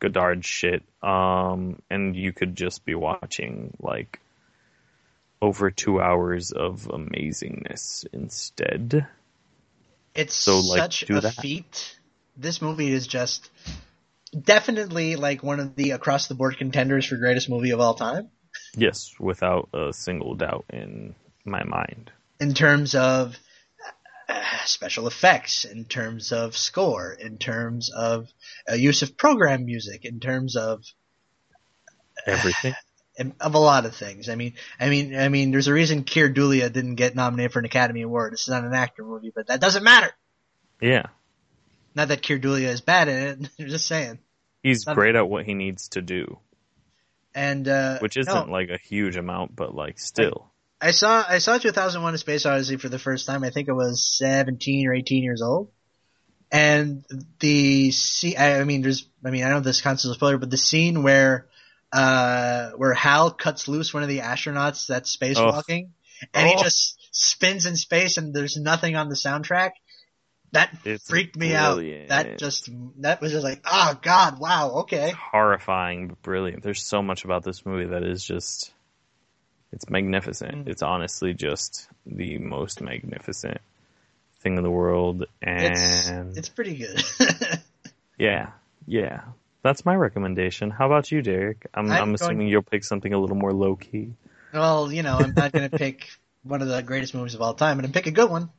Godard 0.00 0.44
shit, 0.44 0.82
um, 1.02 1.80
and 1.90 2.14
you 2.16 2.32
could 2.32 2.56
just 2.56 2.84
be 2.84 2.94
watching 2.94 3.74
like 3.80 4.20
over 5.40 5.70
two 5.70 6.00
hours 6.00 6.52
of 6.52 6.88
amazingness 6.92 8.06
instead. 8.12 9.06
It's 10.14 10.34
So, 10.36 10.60
like, 10.60 10.84
such 10.84 11.02
a 11.10 11.20
that. 11.22 11.22
feat. 11.22 11.98
This 12.36 12.60
movie 12.60 12.90
is 12.92 13.06
just 13.06 13.50
definitely 14.38 15.16
like 15.16 15.42
one 15.42 15.60
of 15.60 15.74
the 15.76 15.90
across 15.92 16.26
the 16.26 16.34
board 16.34 16.58
contenders 16.58 17.06
for 17.06 17.16
greatest 17.16 17.48
movie 17.48 17.70
of 17.70 17.80
all 17.80 17.94
time 17.94 18.28
Yes, 18.76 19.14
without 19.20 19.68
a 19.72 19.92
single 19.92 20.34
doubt 20.34 20.64
in 20.70 21.14
my 21.44 21.62
mind. 21.64 22.10
in 22.40 22.54
terms 22.54 22.94
of 22.96 23.36
uh, 24.28 24.42
special 24.64 25.06
effects, 25.06 25.64
in 25.64 25.84
terms 25.84 26.32
of 26.32 26.56
score, 26.56 27.12
in 27.12 27.38
terms 27.38 27.90
of 27.90 28.28
uh, 28.70 28.74
use 28.74 29.02
of 29.02 29.16
program 29.16 29.64
music, 29.66 30.04
in 30.04 30.18
terms 30.20 30.56
of 30.56 30.82
Everything. 32.26 32.74
of 33.40 33.54
a 33.54 33.58
lot 33.58 33.84
of 33.86 33.94
things. 33.94 34.28
I 34.28 34.34
mean, 34.34 34.54
I 34.80 34.88
mean, 34.88 35.14
I 35.16 35.28
mean, 35.28 35.50
there's 35.50 35.68
a 35.68 35.72
reason 35.72 36.04
Keir 36.04 36.32
Dullea 36.32 36.72
didn't 36.72 36.94
get 36.96 37.14
nominated 37.14 37.52
for 37.52 37.58
an 37.58 37.64
Academy 37.66 38.02
Award. 38.02 38.32
This 38.32 38.42
is 38.42 38.48
not 38.48 38.64
an 38.64 38.74
actor 38.74 39.04
movie, 39.04 39.32
but 39.34 39.46
that 39.48 39.60
doesn't 39.60 39.84
matter. 39.84 40.10
yeah. 40.80 41.06
Not 41.94 42.08
that 42.08 42.22
Keir 42.22 42.38
Dullea 42.38 42.68
is 42.68 42.80
bad 42.80 43.08
at 43.08 43.38
it. 43.38 43.48
I'm 43.60 43.68
just 43.68 43.86
saying. 43.86 44.18
He's 44.62 44.86
Not- 44.86 44.96
great 44.96 45.14
at 45.14 45.28
what 45.28 45.44
he 45.44 45.54
needs 45.54 45.88
to 45.90 46.02
do, 46.02 46.38
And 47.34 47.68
uh, 47.68 47.98
which 48.00 48.16
isn't 48.16 48.48
like 48.50 48.70
a 48.70 48.78
huge 48.78 49.16
amount, 49.16 49.54
but 49.54 49.74
like 49.74 49.98
still. 49.98 50.50
I 50.80 50.90
saw 50.90 51.24
I 51.28 51.38
saw 51.38 51.56
2001: 51.58 52.14
A 52.14 52.18
Space 52.18 52.46
Odyssey 52.46 52.76
for 52.76 52.88
the 52.88 52.98
first 52.98 53.26
time. 53.26 53.44
I 53.44 53.50
think 53.50 53.68
I 53.68 53.72
was 53.72 54.02
17 54.18 54.86
or 54.88 54.94
18 54.94 55.22
years 55.22 55.40
old. 55.42 55.70
And 56.52 57.04
the 57.40 57.90
scene, 57.90 58.36
I 58.38 58.60
I 58.60 58.64
mean, 58.64 58.82
there's, 58.82 59.08
I 59.24 59.30
mean, 59.30 59.44
I 59.44 59.50
know 59.50 59.60
this 59.60 59.80
counts 59.80 60.04
as 60.04 60.10
a 60.12 60.14
spoiler, 60.14 60.38
but 60.38 60.50
the 60.50 60.56
scene 60.56 61.02
where, 61.02 61.46
uh, 61.92 62.70
where 62.76 62.92
Hal 62.94 63.30
cuts 63.32 63.66
loose 63.66 63.92
one 63.92 64.02
of 64.02 64.08
the 64.08 64.20
astronauts 64.20 64.86
that's 64.86 65.16
spacewalking, 65.16 65.88
and 66.32 66.48
he 66.48 66.54
Oh. 66.56 66.62
just 66.62 66.98
spins 67.10 67.66
in 67.66 67.76
space, 67.76 68.18
and 68.18 68.32
there's 68.34 68.56
nothing 68.56 68.94
on 68.94 69.08
the 69.08 69.14
soundtrack. 69.16 69.70
That 70.54 70.76
It's 70.84 71.06
freaked 71.08 71.36
me 71.36 71.50
brilliant. 71.50 72.10
out. 72.10 72.24
That 72.24 72.38
just, 72.38 72.70
that 73.02 73.20
was 73.20 73.32
just 73.32 73.44
like, 73.44 73.60
oh 73.70 73.98
god, 74.02 74.38
wow, 74.40 74.70
okay. 74.82 75.10
horrifying 75.10 76.08
but 76.08 76.22
brilliant. 76.22 76.62
There's 76.62 76.82
so 76.82 77.02
much 77.02 77.24
about 77.24 77.44
this 77.44 77.66
movie 77.66 77.86
that 77.90 78.02
is 78.02 78.24
just 78.24 78.72
it's 79.72 79.88
magnificent. 79.90 80.64
Mm. 80.66 80.68
It's 80.68 80.82
honestly 80.82 81.34
just 81.34 81.88
the 82.06 82.38
most 82.38 82.80
magnificent 82.80 83.58
thing 84.40 84.56
in 84.56 84.62
the 84.62 84.70
world 84.70 85.24
It's, 85.42 86.08
and 86.08 86.36
it's 86.36 86.48
pretty 86.48 86.76
good. 86.76 87.02
yeah. 88.18 88.50
Yeah. 88.86 89.22
That's 89.62 89.84
my 89.84 89.94
recommendation. 89.96 90.70
How 90.70 90.86
about 90.86 91.10
you, 91.10 91.22
Derek? 91.22 91.66
I'm, 91.74 91.86
I'm 91.86 91.92
I'm, 91.92 91.98
going- 92.04 92.14
assuming 92.14 92.48
you'll 92.48 92.62
pick 92.62 92.84
something 92.84 93.12
a 93.12 93.18
little 93.18 93.36
more 93.36 93.52
low 93.52 93.76
key. 93.76 94.12
well, 94.52 94.92
you 94.92 95.02
know, 95.02 95.16
I'm 95.18 95.34
not 95.34 95.52
gonna 95.52 95.68
pick 95.84 96.08
one 96.42 96.60
of 96.62 96.68
the 96.68 96.82
greatest 96.82 97.14
movies 97.14 97.34
of 97.34 97.40
all 97.42 97.54
time, 97.54 97.78
but 97.78 97.84
I'm 97.86 97.92
pick 97.92 98.06
a 98.06 98.10
good 98.10 98.30
one. 98.30 98.50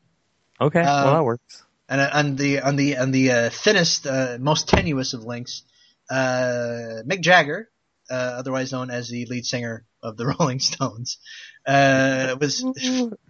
Okay, 0.60 0.80
Um, 0.82 1.06
well 1.06 1.14
that 1.14 1.24
works. 1.24 1.64
And 1.88 2.02
uh, 2.02 2.10
on 2.14 2.36
the 2.36 2.62
on 2.62 2.76
the 2.76 2.98
on 2.98 3.12
the 3.12 3.32
uh, 3.32 3.50
thinnest, 3.50 4.08
uh, 4.08 4.38
most 4.40 4.68
tenuous 4.68 5.14
of 5.14 5.24
links, 5.24 5.64
uh, 6.10 7.04
Mick 7.06 7.22
Jagger, 7.22 7.70
uh, 8.10 8.14
otherwise 8.14 8.72
known 8.72 8.90
as 8.90 9.10
the 9.10 9.26
lead 9.26 9.46
singer 9.46 9.86
of 10.02 10.18
the 10.18 10.26
Rolling 10.40 10.60
Stones, 10.60 11.20
uh, 11.68 12.36
was 12.40 12.66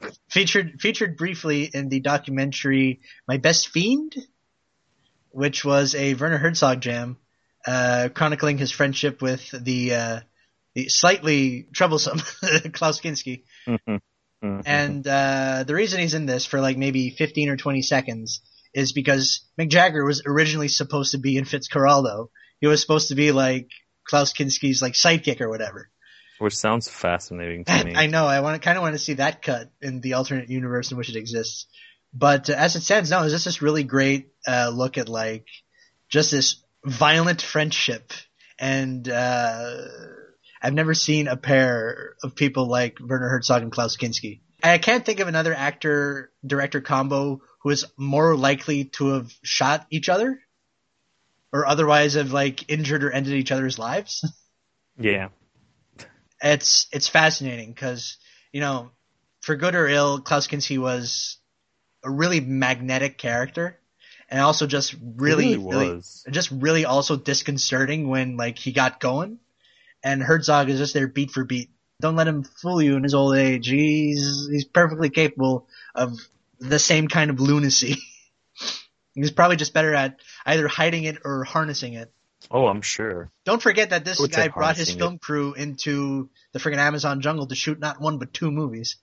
featured 0.30 0.80
featured 0.80 1.18
briefly 1.18 1.70
in 1.74 1.90
the 1.90 2.00
documentary 2.00 3.02
"My 3.28 3.38
Best 3.38 3.68
Fiend," 3.70 4.16
which 5.32 5.66
was 5.66 5.94
a 5.96 6.14
Werner 6.14 6.38
Herzog 6.38 6.80
jam, 6.80 7.18
uh, 7.68 8.10
chronicling 8.14 8.58
his 8.58 8.72
friendship 8.72 9.22
with 9.22 9.52
the 9.52 9.94
uh, 9.94 10.20
the 10.76 10.88
slightly 10.88 11.68
troublesome 11.74 12.20
Klaus 12.74 13.02
Kinski. 13.02 13.44
Mhm. 14.46 14.64
And 14.66 15.08
uh, 15.08 15.64
the 15.66 15.74
reason 15.74 16.00
he's 16.00 16.14
in 16.14 16.26
this 16.26 16.46
for 16.46 16.62
like 16.62 16.78
maybe 16.78 17.10
15 17.10 17.50
or 17.50 17.58
20 17.58 17.82
seconds 17.82 18.42
is 18.74 18.92
because 18.92 19.42
Mick 19.60 19.70
Jagger 19.70 20.06
was 20.06 20.22
originally 20.26 20.68
supposed 20.68 21.12
to 21.12 21.18
be 21.18 21.38
in 21.38 21.46
Fitzcarraldo. 21.46 22.30
He 22.60 22.68
was 22.68 22.82
supposed 22.82 23.10
to 23.10 23.16
be 23.16 23.32
like 23.32 23.70
Klaus 24.08 24.34
Kinski's 24.34 24.82
like 24.82 24.94
sidekick 24.94 25.42
or 25.42 25.50
whatever. 25.50 25.90
Which 26.40 26.56
sounds 26.56 26.90
fascinating 26.90 27.64
to 27.66 27.86
me. 27.86 27.96
I 27.96 28.08
know. 28.08 28.26
I 28.26 28.42
want 28.42 28.62
kind 28.62 28.78
of 28.78 28.82
want 28.82 28.94
to 28.94 29.00
see 29.00 29.14
that 29.14 29.42
cut 29.42 29.72
in 29.82 30.02
the 30.02 30.14
alternate 30.14 30.50
universe 30.50 30.92
in 30.92 30.98
which 30.98 31.10
it 31.10 31.16
exists. 31.16 31.68
But 32.14 32.50
uh, 32.50 32.54
as 32.54 32.76
it 32.76 32.82
stands 32.82 33.10
now, 33.10 33.24
is 33.24 33.32
this 33.32 33.46
this 33.46 33.62
really 33.62 33.84
great 33.84 34.28
uh, 34.46 34.70
look 34.74 34.98
at 34.98 35.08
like 35.08 35.48
just 36.10 36.32
this 36.32 36.62
violent 36.84 37.42
friendship, 37.42 38.12
and 38.60 39.08
uh, 39.08 39.78
I've 40.66 40.74
never 40.74 40.96
seen 40.96 41.28
a 41.28 41.38
pair 41.38 42.16
of 42.24 42.34
people 42.34 42.68
like 42.68 42.98
Werner 43.00 43.30
Herzog 43.30 43.62
and 43.62 43.72
Klaus 43.72 43.98
Kinski. 43.98 44.40
I 44.64 44.80
can't 44.80 45.06
think 45.06 45.20
of 45.20 45.28
another 45.28 45.54
actor 45.54 46.32
director 46.44 46.82
combo 46.82 47.44
who 47.62 47.70
is 47.70 47.86
more 47.98 48.36
likely 48.36 48.86
to 48.86 49.10
have 49.10 49.32
shot 49.44 49.86
each 49.92 50.10
other, 50.10 50.40
or 51.54 51.68
otherwise 51.68 52.16
have 52.16 52.32
like 52.32 52.68
injured 52.68 53.04
or 53.04 53.12
ended 53.12 53.34
each 53.34 53.52
other's 53.52 53.78
lives. 53.78 54.28
yeah. 55.00 55.30
it's 56.42 56.88
it's 56.92 57.08
fascinating 57.08 57.72
because 57.72 58.18
you 58.52 58.60
know, 58.60 58.90
for 59.42 59.56
good 59.56 59.76
or 59.76 59.88
ill, 59.88 60.20
Klaus 60.20 60.48
Kinski 60.48 60.80
was 60.80 61.38
a 62.04 62.10
really 62.10 62.40
magnetic 62.40 63.20
character, 63.20 63.78
and 64.30 64.42
also 64.42 64.66
just 64.66 64.96
really, 65.16 65.58
really 65.58 65.90
really, 65.90 66.02
just 66.32 66.50
really 66.50 66.86
also 66.86 67.18
disconcerting 67.18 68.10
when 68.10 68.36
like 68.36 68.58
he 68.58 68.72
got 68.72 69.00
going. 69.00 69.38
And 70.06 70.22
Herzog 70.22 70.70
is 70.70 70.78
just 70.78 70.94
there 70.94 71.08
beat 71.08 71.32
for 71.32 71.44
beat. 71.44 71.72
Don't 72.00 72.16
let 72.16 72.28
him 72.28 72.44
fool 72.44 72.80
you 72.80 72.96
in 72.96 73.04
his 73.04 73.16
old 73.16 73.36
age. 73.36 73.68
He's 73.68 74.48
he's 74.52 74.66
perfectly 74.66 75.10
capable 75.10 75.68
of 75.96 76.14
the 76.60 76.78
same 76.78 77.08
kind 77.08 77.32
of 77.32 77.40
lunacy. 77.40 77.98
he's 79.16 79.32
probably 79.32 79.56
just 79.56 79.74
better 79.74 79.96
at 79.96 80.20
either 80.46 80.68
hiding 80.68 81.06
it 81.06 81.18
or 81.26 81.44
harnessing 81.44 81.94
it. 81.94 82.14
Oh, 82.52 82.68
I'm 82.68 82.84
sure. 82.84 83.32
Don't 83.46 83.62
forget 83.62 83.90
that 83.90 84.06
this 84.06 84.24
guy 84.28 84.50
brought 84.50 84.78
his 84.78 84.92
film 84.92 85.18
crew 85.18 85.56
into 85.56 86.30
the 86.52 86.60
friggin' 86.60 86.78
Amazon 86.78 87.22
jungle 87.22 87.48
to 87.48 87.56
shoot 87.56 87.80
not 87.80 88.00
one 88.00 88.20
but 88.20 88.32
two 88.32 88.52
movies. 88.52 88.98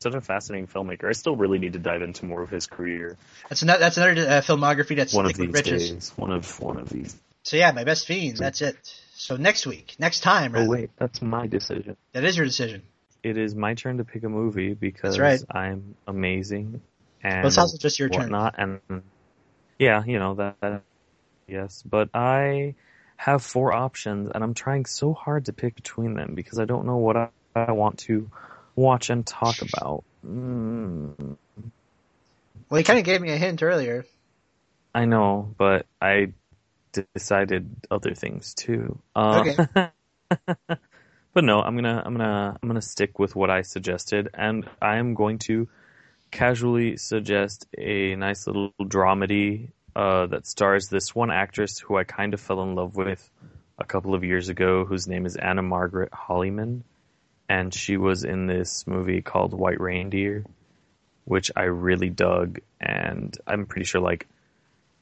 Such 0.00 0.14
a 0.14 0.22
fascinating 0.22 0.66
filmmaker. 0.66 1.08
I 1.08 1.12
still 1.12 1.36
really 1.36 1.58
need 1.58 1.74
to 1.74 1.78
dive 1.78 2.00
into 2.00 2.24
more 2.24 2.42
of 2.42 2.48
his 2.48 2.66
career. 2.66 3.18
That's 3.50 3.60
another 3.60 3.80
that's 3.80 3.98
another 3.98 4.12
uh, 4.22 4.40
filmography 4.40 4.96
that's 4.96 5.12
one 5.12 5.26
of 5.26 5.34
these 5.34 5.52
riches. 5.52 5.90
days. 5.90 6.12
One 6.16 6.32
of 6.32 6.58
one 6.60 6.78
of 6.78 6.88
these. 6.88 7.14
So 7.42 7.58
yeah, 7.58 7.72
my 7.72 7.84
best 7.84 8.06
fiend. 8.06 8.38
That's 8.38 8.62
it. 8.62 8.76
So 9.16 9.36
next 9.36 9.66
week, 9.66 9.96
next 9.98 10.20
time, 10.20 10.54
Oh 10.54 10.64
wait, 10.64 10.90
that's 10.96 11.22
my 11.22 11.46
decision. 11.46 11.96
that 12.12 12.24
is 12.24 12.36
your 12.36 12.46
decision. 12.46 12.82
It 13.22 13.38
is 13.38 13.54
my 13.54 13.74
turn 13.74 13.98
to 13.98 14.04
pick 14.04 14.22
a 14.24 14.28
movie 14.28 14.74
because 14.74 15.18
right. 15.18 15.40
I'm 15.50 15.96
amazing 16.06 16.82
and 17.22 17.46
it's 17.46 17.58
also 17.58 17.76
just 17.78 17.98
your 17.98 18.10
turn. 18.10 18.36
whatnot, 18.36 18.54
and 18.58 18.80
yeah, 19.78 20.04
you 20.04 20.18
know 20.18 20.34
that, 20.34 20.56
that. 20.60 20.82
Yes, 21.48 21.82
but 21.82 22.10
I 22.14 22.74
have 23.16 23.42
four 23.42 23.72
options, 23.72 24.30
and 24.34 24.44
I'm 24.44 24.54
trying 24.54 24.86
so 24.86 25.14
hard 25.14 25.46
to 25.46 25.52
pick 25.52 25.74
between 25.76 26.14
them 26.14 26.34
because 26.34 26.58
I 26.58 26.64
don't 26.64 26.86
know 26.86 26.98
what 26.98 27.16
I, 27.16 27.28
I 27.54 27.72
want 27.72 27.98
to 28.00 28.30
watch 28.76 29.10
and 29.10 29.26
talk 29.26 29.62
about. 29.62 30.04
Mm, 30.26 31.36
Well, 32.68 32.78
you 32.78 32.84
kind 32.84 32.98
of 32.98 33.04
gave 33.06 33.22
me 33.22 33.30
a 33.30 33.38
hint 33.38 33.62
earlier. 33.62 34.04
I 34.94 35.04
know, 35.06 35.54
but 35.58 35.86
I 36.00 36.32
decided 37.14 37.74
other 37.90 38.14
things 38.14 38.54
too. 38.54 38.98
Uh, 39.14 39.44
but 40.66 41.44
no, 41.44 41.60
I'm 41.60 41.74
gonna 41.74 42.02
I'm 42.04 42.16
gonna 42.16 42.58
I'm 42.62 42.68
gonna 42.68 42.82
stick 42.82 43.18
with 43.18 43.34
what 43.36 43.50
I 43.50 43.62
suggested, 43.62 44.30
and 44.34 44.68
I 44.80 44.96
am 44.96 45.14
going 45.14 45.38
to 45.40 45.68
casually 46.30 46.96
suggest 46.96 47.66
a 47.76 48.16
nice 48.16 48.46
little 48.46 48.72
dramedy 48.80 49.70
uh, 49.94 50.26
that 50.26 50.46
stars 50.46 50.88
this 50.88 51.14
one 51.14 51.30
actress 51.30 51.78
who 51.78 51.96
I 51.96 52.04
kind 52.04 52.34
of 52.34 52.40
fell 52.40 52.62
in 52.62 52.74
love 52.74 52.96
with 52.96 53.30
a 53.78 53.84
couple 53.84 54.14
of 54.14 54.24
years 54.24 54.48
ago, 54.48 54.84
whose 54.84 55.06
name 55.06 55.26
is 55.26 55.36
Anna 55.36 55.62
Margaret 55.62 56.12
Hollyman, 56.12 56.84
and 57.48 57.72
she 57.72 57.96
was 57.96 58.24
in 58.24 58.46
this 58.46 58.86
movie 58.86 59.22
called 59.22 59.52
White 59.52 59.80
Reindeer, 59.80 60.44
which 61.24 61.50
I 61.54 61.64
really 61.64 62.10
dug, 62.10 62.60
and 62.80 63.36
I'm 63.46 63.66
pretty 63.66 63.84
sure 63.84 64.00
like 64.00 64.26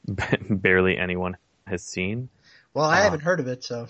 barely 0.49 0.97
anyone 0.97 1.37
has 1.67 1.83
seen. 1.83 2.29
Well, 2.73 2.85
I 2.85 2.99
Uh, 2.99 3.03
haven't 3.03 3.21
heard 3.21 3.39
of 3.39 3.47
it, 3.47 3.63
so 3.63 3.87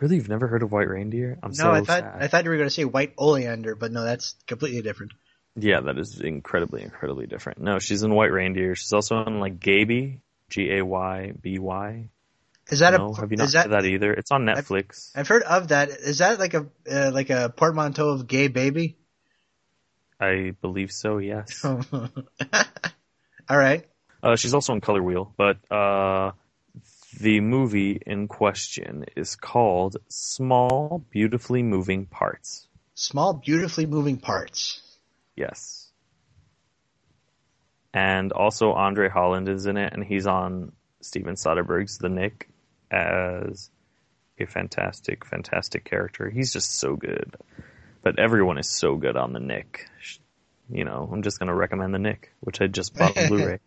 Really, 0.00 0.16
you've 0.16 0.28
never 0.28 0.48
heard 0.48 0.62
of 0.62 0.72
White 0.72 0.88
Reindeer? 0.88 1.38
I'm 1.42 1.52
no. 1.52 1.64
so 1.64 1.70
I 1.72 1.80
thought 1.80 2.02
sad. 2.02 2.22
I 2.22 2.26
thought 2.28 2.44
you 2.44 2.50
were 2.50 2.56
going 2.56 2.68
to 2.68 2.74
say 2.74 2.84
white 2.84 3.14
oleander, 3.18 3.76
but 3.76 3.92
no, 3.92 4.02
that's 4.02 4.34
completely 4.46 4.82
different. 4.82 5.12
Yeah, 5.54 5.80
that 5.82 5.98
is 5.98 6.20
incredibly, 6.20 6.82
incredibly 6.82 7.26
different. 7.26 7.60
No, 7.60 7.78
she's 7.78 8.02
in 8.02 8.14
White 8.14 8.32
Reindeer. 8.32 8.74
She's 8.74 8.92
also 8.92 9.22
in 9.24 9.38
like 9.38 9.60
Gayby, 9.60 10.20
G 10.48 10.72
A 10.78 10.84
Y 10.84 11.32
B 11.40 11.58
Y. 11.58 12.08
Is 12.70 12.78
that 12.78 12.94
No, 12.94 13.12
a 13.12 13.20
have 13.20 13.30
you 13.30 13.36
not 13.36 13.46
is 13.46 13.52
that, 13.52 13.70
that 13.70 13.84
either? 13.84 14.12
It's 14.12 14.30
on 14.30 14.44
Netflix. 14.44 15.10
I've 15.14 15.28
heard 15.28 15.42
of 15.42 15.68
that. 15.68 15.90
Is 15.90 16.18
that 16.18 16.38
like 16.38 16.54
a 16.54 16.66
uh, 16.90 17.10
like 17.12 17.30
a 17.30 17.52
portmanteau 17.54 18.08
of 18.10 18.26
gay 18.26 18.48
baby? 18.48 18.96
I 20.18 20.54
believe 20.60 20.92
so. 20.92 21.18
Yes. 21.18 21.64
All 21.64 21.78
right. 23.50 23.84
Uh, 24.22 24.36
she's 24.36 24.54
also 24.54 24.72
in 24.72 24.80
Color 24.80 25.02
Wheel, 25.02 25.34
but 25.36 25.58
uh, 25.70 26.32
the 27.18 27.40
movie 27.40 28.00
in 28.06 28.28
question 28.28 29.04
is 29.16 29.36
called 29.36 29.96
Small, 30.08 31.04
Beautifully 31.10 31.62
Moving 31.62 32.06
Parts. 32.06 32.68
Small, 32.94 33.34
beautifully 33.34 33.86
moving 33.86 34.18
parts. 34.18 34.80
Yes. 35.36 35.88
And 37.94 38.32
also 38.32 38.72
Andre 38.72 39.08
Holland 39.08 39.48
is 39.48 39.66
in 39.66 39.76
it, 39.76 39.92
and 39.92 40.04
he's 40.04 40.26
on 40.26 40.72
Steven 41.00 41.34
Soderbergh's 41.34 41.98
The 41.98 42.08
Knick 42.08 42.48
as 42.90 43.70
a 44.38 44.46
fantastic, 44.46 45.26
fantastic 45.26 45.84
character. 45.84 46.30
He's 46.30 46.52
just 46.52 46.78
so 46.78 46.96
good. 46.96 47.36
But 48.02 48.18
everyone 48.18 48.58
is 48.58 48.68
so 48.68 48.96
good 48.96 49.16
on 49.16 49.32
The 49.32 49.40
Knick. 49.40 49.86
You 50.70 50.84
know, 50.84 51.08
I'm 51.12 51.22
just 51.22 51.38
going 51.38 51.48
to 51.48 51.54
recommend 51.54 51.94
The 51.94 51.98
Knick, 51.98 52.32
which 52.40 52.60
I 52.60 52.66
just 52.66 52.96
bought 52.96 53.16
on 53.16 53.28
Blu-ray. 53.28 53.58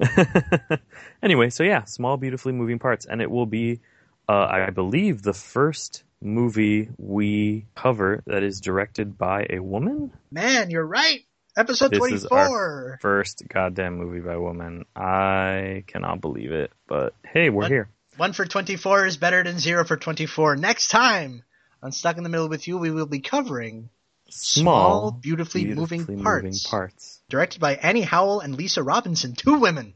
anyway, 1.22 1.50
so 1.50 1.62
yeah, 1.64 1.84
small, 1.84 2.16
beautifully 2.16 2.52
moving 2.52 2.78
parts, 2.78 3.06
and 3.06 3.20
it 3.20 3.30
will 3.30 3.46
be, 3.46 3.80
uh, 4.28 4.46
I 4.50 4.70
believe, 4.70 5.22
the 5.22 5.32
first 5.32 6.04
movie 6.20 6.88
we 6.98 7.66
cover 7.74 8.22
that 8.26 8.42
is 8.42 8.60
directed 8.60 9.16
by 9.16 9.46
a 9.50 9.60
woman. 9.60 10.12
Man, 10.30 10.70
you're 10.70 10.86
right. 10.86 11.20
Episode 11.56 11.90
This 11.90 11.98
24. 11.98 12.16
is 12.16 12.26
our 12.26 12.98
First 13.00 13.42
goddamn 13.48 13.96
movie 13.96 14.20
by 14.20 14.34
a 14.34 14.40
woman. 14.40 14.84
I 14.94 15.82
cannot 15.88 16.20
believe 16.20 16.52
it, 16.52 16.70
but 16.86 17.14
hey, 17.24 17.50
we're 17.50 17.62
What? 17.62 17.70
here. 17.70 17.88
One 18.16 18.32
for 18.32 18.44
24 18.44 19.06
is 19.06 19.16
better 19.16 19.42
than 19.44 19.58
zero 19.58 19.84
for 19.84 19.96
24. 19.96 20.56
Next 20.56 20.88
time 20.88 21.42
on 21.82 21.92
Stuck 21.92 22.16
in 22.16 22.22
the 22.24 22.28
Middle 22.28 22.48
with 22.48 22.66
You, 22.66 22.78
we 22.78 22.90
will 22.90 23.06
be 23.06 23.20
covering 23.20 23.90
Small, 24.30 25.10
beautifully 25.10 25.64
moving 25.64 26.22
parts. 26.22 26.66
parts. 26.66 27.20
directed 27.28 27.60
by 27.60 27.74
Annie 27.76 28.02
Howell 28.02 28.40
and 28.40 28.54
Lisa 28.56 28.82
Robinson, 28.82 29.34
two 29.34 29.58
women, 29.58 29.94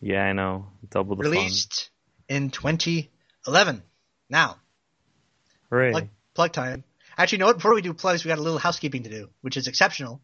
Yeah, 0.00 0.22
I 0.24 0.32
know. 0.32 0.66
Double 0.90 1.16
the 1.16 1.24
fun. 1.24 1.32
released 1.32 1.90
in 2.28 2.50
2011. 2.50 3.82
Now, 4.28 4.56
Hooray! 5.70 5.90
plug, 5.92 6.08
plug 6.34 6.52
time. 6.52 6.84
Actually, 7.16 7.36
you 7.36 7.40
know 7.40 7.46
what? 7.46 7.56
Before 7.56 7.74
we 7.74 7.82
do 7.82 7.94
plugs, 7.94 8.24
we 8.24 8.28
got 8.28 8.38
a 8.38 8.42
little 8.42 8.58
housekeeping 8.58 9.02
to 9.04 9.10
do, 9.10 9.30
which 9.40 9.56
is 9.56 9.66
exceptional. 9.66 10.20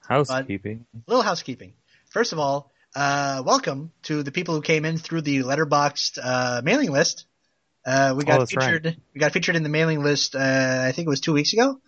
Housekeeping. 0.00 0.86
A 0.94 1.10
little 1.10 1.22
housekeeping. 1.22 1.74
First 2.10 2.32
of 2.32 2.38
all, 2.38 2.70
uh, 2.94 3.42
welcome 3.44 3.92
to 4.02 4.22
the 4.22 4.30
people 4.32 4.54
who 4.54 4.60
came 4.62 4.84
in 4.84 4.98
through 4.98 5.22
the 5.22 5.38
Letterboxd 5.40 6.18
uh, 6.22 6.62
mailing 6.64 6.90
list. 6.92 7.26
Uh, 7.86 8.14
we 8.16 8.24
Oh, 8.24 8.26
got 8.26 8.38
right. 8.40 8.48
featured. 8.48 8.96
We 9.14 9.20
got 9.20 9.32
featured 9.32 9.54
in 9.56 9.62
the 9.62 9.68
mailing 9.68 10.02
list. 10.02 10.34
Uh, 10.34 10.82
I 10.88 10.90
think 10.92 11.06
it 11.06 11.08
was 11.08 11.20
two 11.20 11.32
weeks 11.32 11.52
ago, 11.52 11.80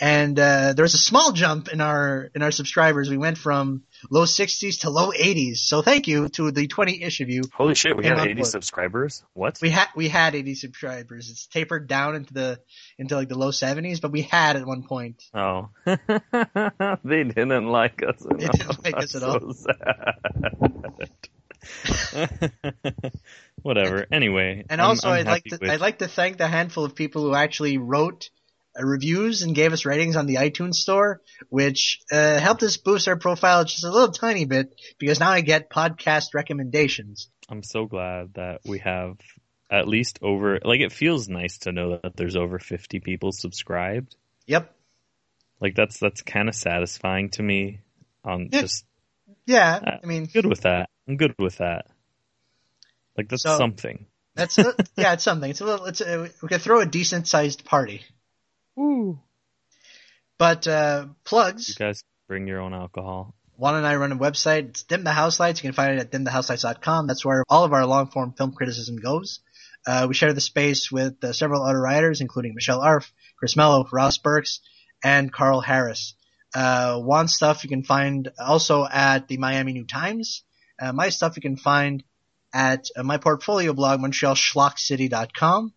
and 0.00 0.38
uh, 0.38 0.72
there 0.74 0.84
was 0.84 0.94
a 0.94 0.98
small 0.98 1.32
jump 1.32 1.68
in 1.72 1.80
our 1.80 2.30
in 2.34 2.42
our 2.42 2.52
subscribers. 2.52 3.10
We 3.10 3.16
went 3.18 3.38
from 3.38 3.82
low 4.08 4.22
60s 4.24 4.80
to 4.82 4.90
low 4.90 5.10
80s. 5.10 5.56
So 5.58 5.82
thank 5.82 6.06
you 6.06 6.28
to 6.30 6.50
the 6.52 6.66
20-ish 6.68 7.20
of 7.20 7.28
you. 7.28 7.42
Holy 7.52 7.74
shit, 7.74 7.96
we 7.96 8.04
had 8.06 8.18
80 8.20 8.40
with- 8.40 8.48
subscribers? 8.48 9.24
What? 9.34 9.58
We 9.60 9.70
had 9.70 9.88
we 9.96 10.08
had 10.08 10.34
80 10.36 10.54
subscribers. 10.54 11.28
It's 11.28 11.46
tapered 11.48 11.88
down 11.88 12.14
into 12.14 12.32
the 12.34 12.60
into 12.98 13.16
like 13.16 13.28
the 13.28 13.36
low 13.38 13.50
70s, 13.50 14.00
but 14.00 14.12
we 14.12 14.22
had 14.22 14.54
at 14.56 14.64
one 14.64 14.84
point. 14.84 15.22
Oh. 15.34 15.70
they 17.04 17.24
didn't 17.24 17.66
like 17.66 18.00
us 18.06 18.24
enough. 18.24 18.38
They 18.40 18.46
didn't 18.46 18.84
like 18.84 18.96
us 18.96 19.14
I'm 19.16 19.22
at 19.22 19.28
all. 19.28 19.52
so 19.54 19.66
sad. 19.66 21.10
Whatever. 23.62 24.06
Anyway. 24.10 24.64
And 24.68 24.80
I'm- 24.80 24.90
also, 24.90 25.08
I'm 25.08 25.18
would 25.18 25.26
like 25.26 25.44
to 25.44 25.58
with- 25.60 25.70
I'd 25.70 25.80
like 25.80 25.98
to 25.98 26.08
thank 26.08 26.38
the 26.38 26.48
handful 26.48 26.84
of 26.84 26.94
people 26.94 27.22
who 27.22 27.34
actually 27.34 27.78
wrote 27.78 28.30
uh, 28.78 28.84
reviews 28.84 29.42
and 29.42 29.54
gave 29.54 29.72
us 29.72 29.84
ratings 29.84 30.16
on 30.16 30.26
the 30.26 30.36
iTunes 30.36 30.76
store, 30.76 31.20
which 31.50 32.00
uh, 32.10 32.38
helped 32.38 32.62
us 32.62 32.76
boost 32.76 33.08
our 33.08 33.16
profile 33.16 33.64
just 33.64 33.84
a 33.84 33.90
little 33.90 34.12
tiny 34.12 34.44
bit 34.44 34.74
because 34.98 35.20
now 35.20 35.30
I 35.30 35.40
get 35.42 35.70
podcast 35.70 36.34
recommendations. 36.34 37.28
I'm 37.48 37.62
so 37.62 37.84
glad 37.86 38.34
that 38.34 38.60
we 38.64 38.78
have 38.78 39.18
at 39.70 39.88
least 39.88 40.18
over 40.22 40.58
like 40.64 40.80
it 40.80 40.92
feels 40.92 41.28
nice 41.28 41.58
to 41.58 41.72
know 41.72 41.98
that 42.02 42.16
there's 42.16 42.36
over 42.36 42.58
50 42.58 43.00
people 43.00 43.32
subscribed. 43.32 44.16
Yep. 44.46 44.74
Like 45.60 45.74
that's 45.74 45.98
that's 45.98 46.22
kind 46.22 46.48
of 46.48 46.54
satisfying 46.54 47.30
to 47.30 47.42
me. 47.42 47.80
Um 48.24 48.48
Yeah. 48.50 48.60
just 48.62 48.84
Yeah. 49.46 49.80
Uh, 49.82 49.98
I 50.02 50.06
mean, 50.06 50.26
good 50.26 50.46
with 50.46 50.62
that. 50.62 50.88
I'm 51.08 51.16
good 51.16 51.34
with 51.38 51.58
that. 51.58 51.86
Like 53.16 53.28
that's 53.28 53.42
So- 53.42 53.58
something. 53.58 54.06
that's 54.34 54.56
a, 54.58 54.74
yeah, 54.96 55.12
it's 55.14 55.24
something. 55.24 55.50
It's 55.50 55.60
a 55.60 55.64
little. 55.66 55.86
It's 55.86 56.00
a, 56.00 56.30
we 56.42 56.48
could 56.48 56.62
throw 56.62 56.80
a 56.80 56.86
decent 56.86 57.28
sized 57.28 57.64
party. 57.64 58.02
Woo. 58.76 59.18
But 60.38 60.66
uh, 60.66 61.06
plugs. 61.24 61.68
You 61.68 61.74
guys 61.74 62.02
bring 62.28 62.46
your 62.46 62.60
own 62.60 62.72
alcohol. 62.74 63.34
Juan 63.56 63.76
and 63.76 63.86
I 63.86 63.96
run 63.96 64.12
a 64.12 64.16
website. 64.16 64.70
It's 64.70 64.82
Dim 64.82 65.04
the 65.04 65.12
House 65.12 65.38
Lights. 65.38 65.62
You 65.62 65.68
can 65.68 65.74
find 65.74 65.92
it 65.94 66.00
at 66.00 66.10
dimthehouselights.com. 66.10 67.06
That's 67.06 67.24
where 67.24 67.44
all 67.48 67.64
of 67.64 67.72
our 67.72 67.86
long 67.86 68.08
form 68.08 68.32
film 68.32 68.52
criticism 68.52 68.96
goes. 68.96 69.40
Uh, 69.86 70.06
we 70.08 70.14
share 70.14 70.32
the 70.32 70.40
space 70.40 70.90
with 70.90 71.22
uh, 71.22 71.32
several 71.32 71.62
other 71.62 71.80
writers, 71.80 72.20
including 72.20 72.54
Michelle 72.54 72.80
Arf, 72.80 73.12
Chris 73.36 73.56
Mello, 73.56 73.86
Ross 73.92 74.16
Burks, 74.18 74.60
and 75.04 75.32
Carl 75.32 75.60
Harris. 75.60 76.14
Uh, 76.54 76.98
Juan's 77.00 77.34
stuff 77.34 77.62
you 77.64 77.70
can 77.70 77.82
find 77.82 78.30
also 78.38 78.86
at 78.90 79.28
the 79.28 79.36
Miami 79.36 79.72
New 79.74 79.84
Times. 79.86 80.42
Uh, 80.82 80.92
my 80.92 81.08
stuff 81.10 81.36
you 81.36 81.42
can 81.42 81.56
find 81.56 82.02
at 82.52 82.88
uh, 82.96 83.04
my 83.04 83.16
portfolio 83.16 83.72
blog, 83.72 84.00
MontrealSchlockCity.com. 84.00 85.72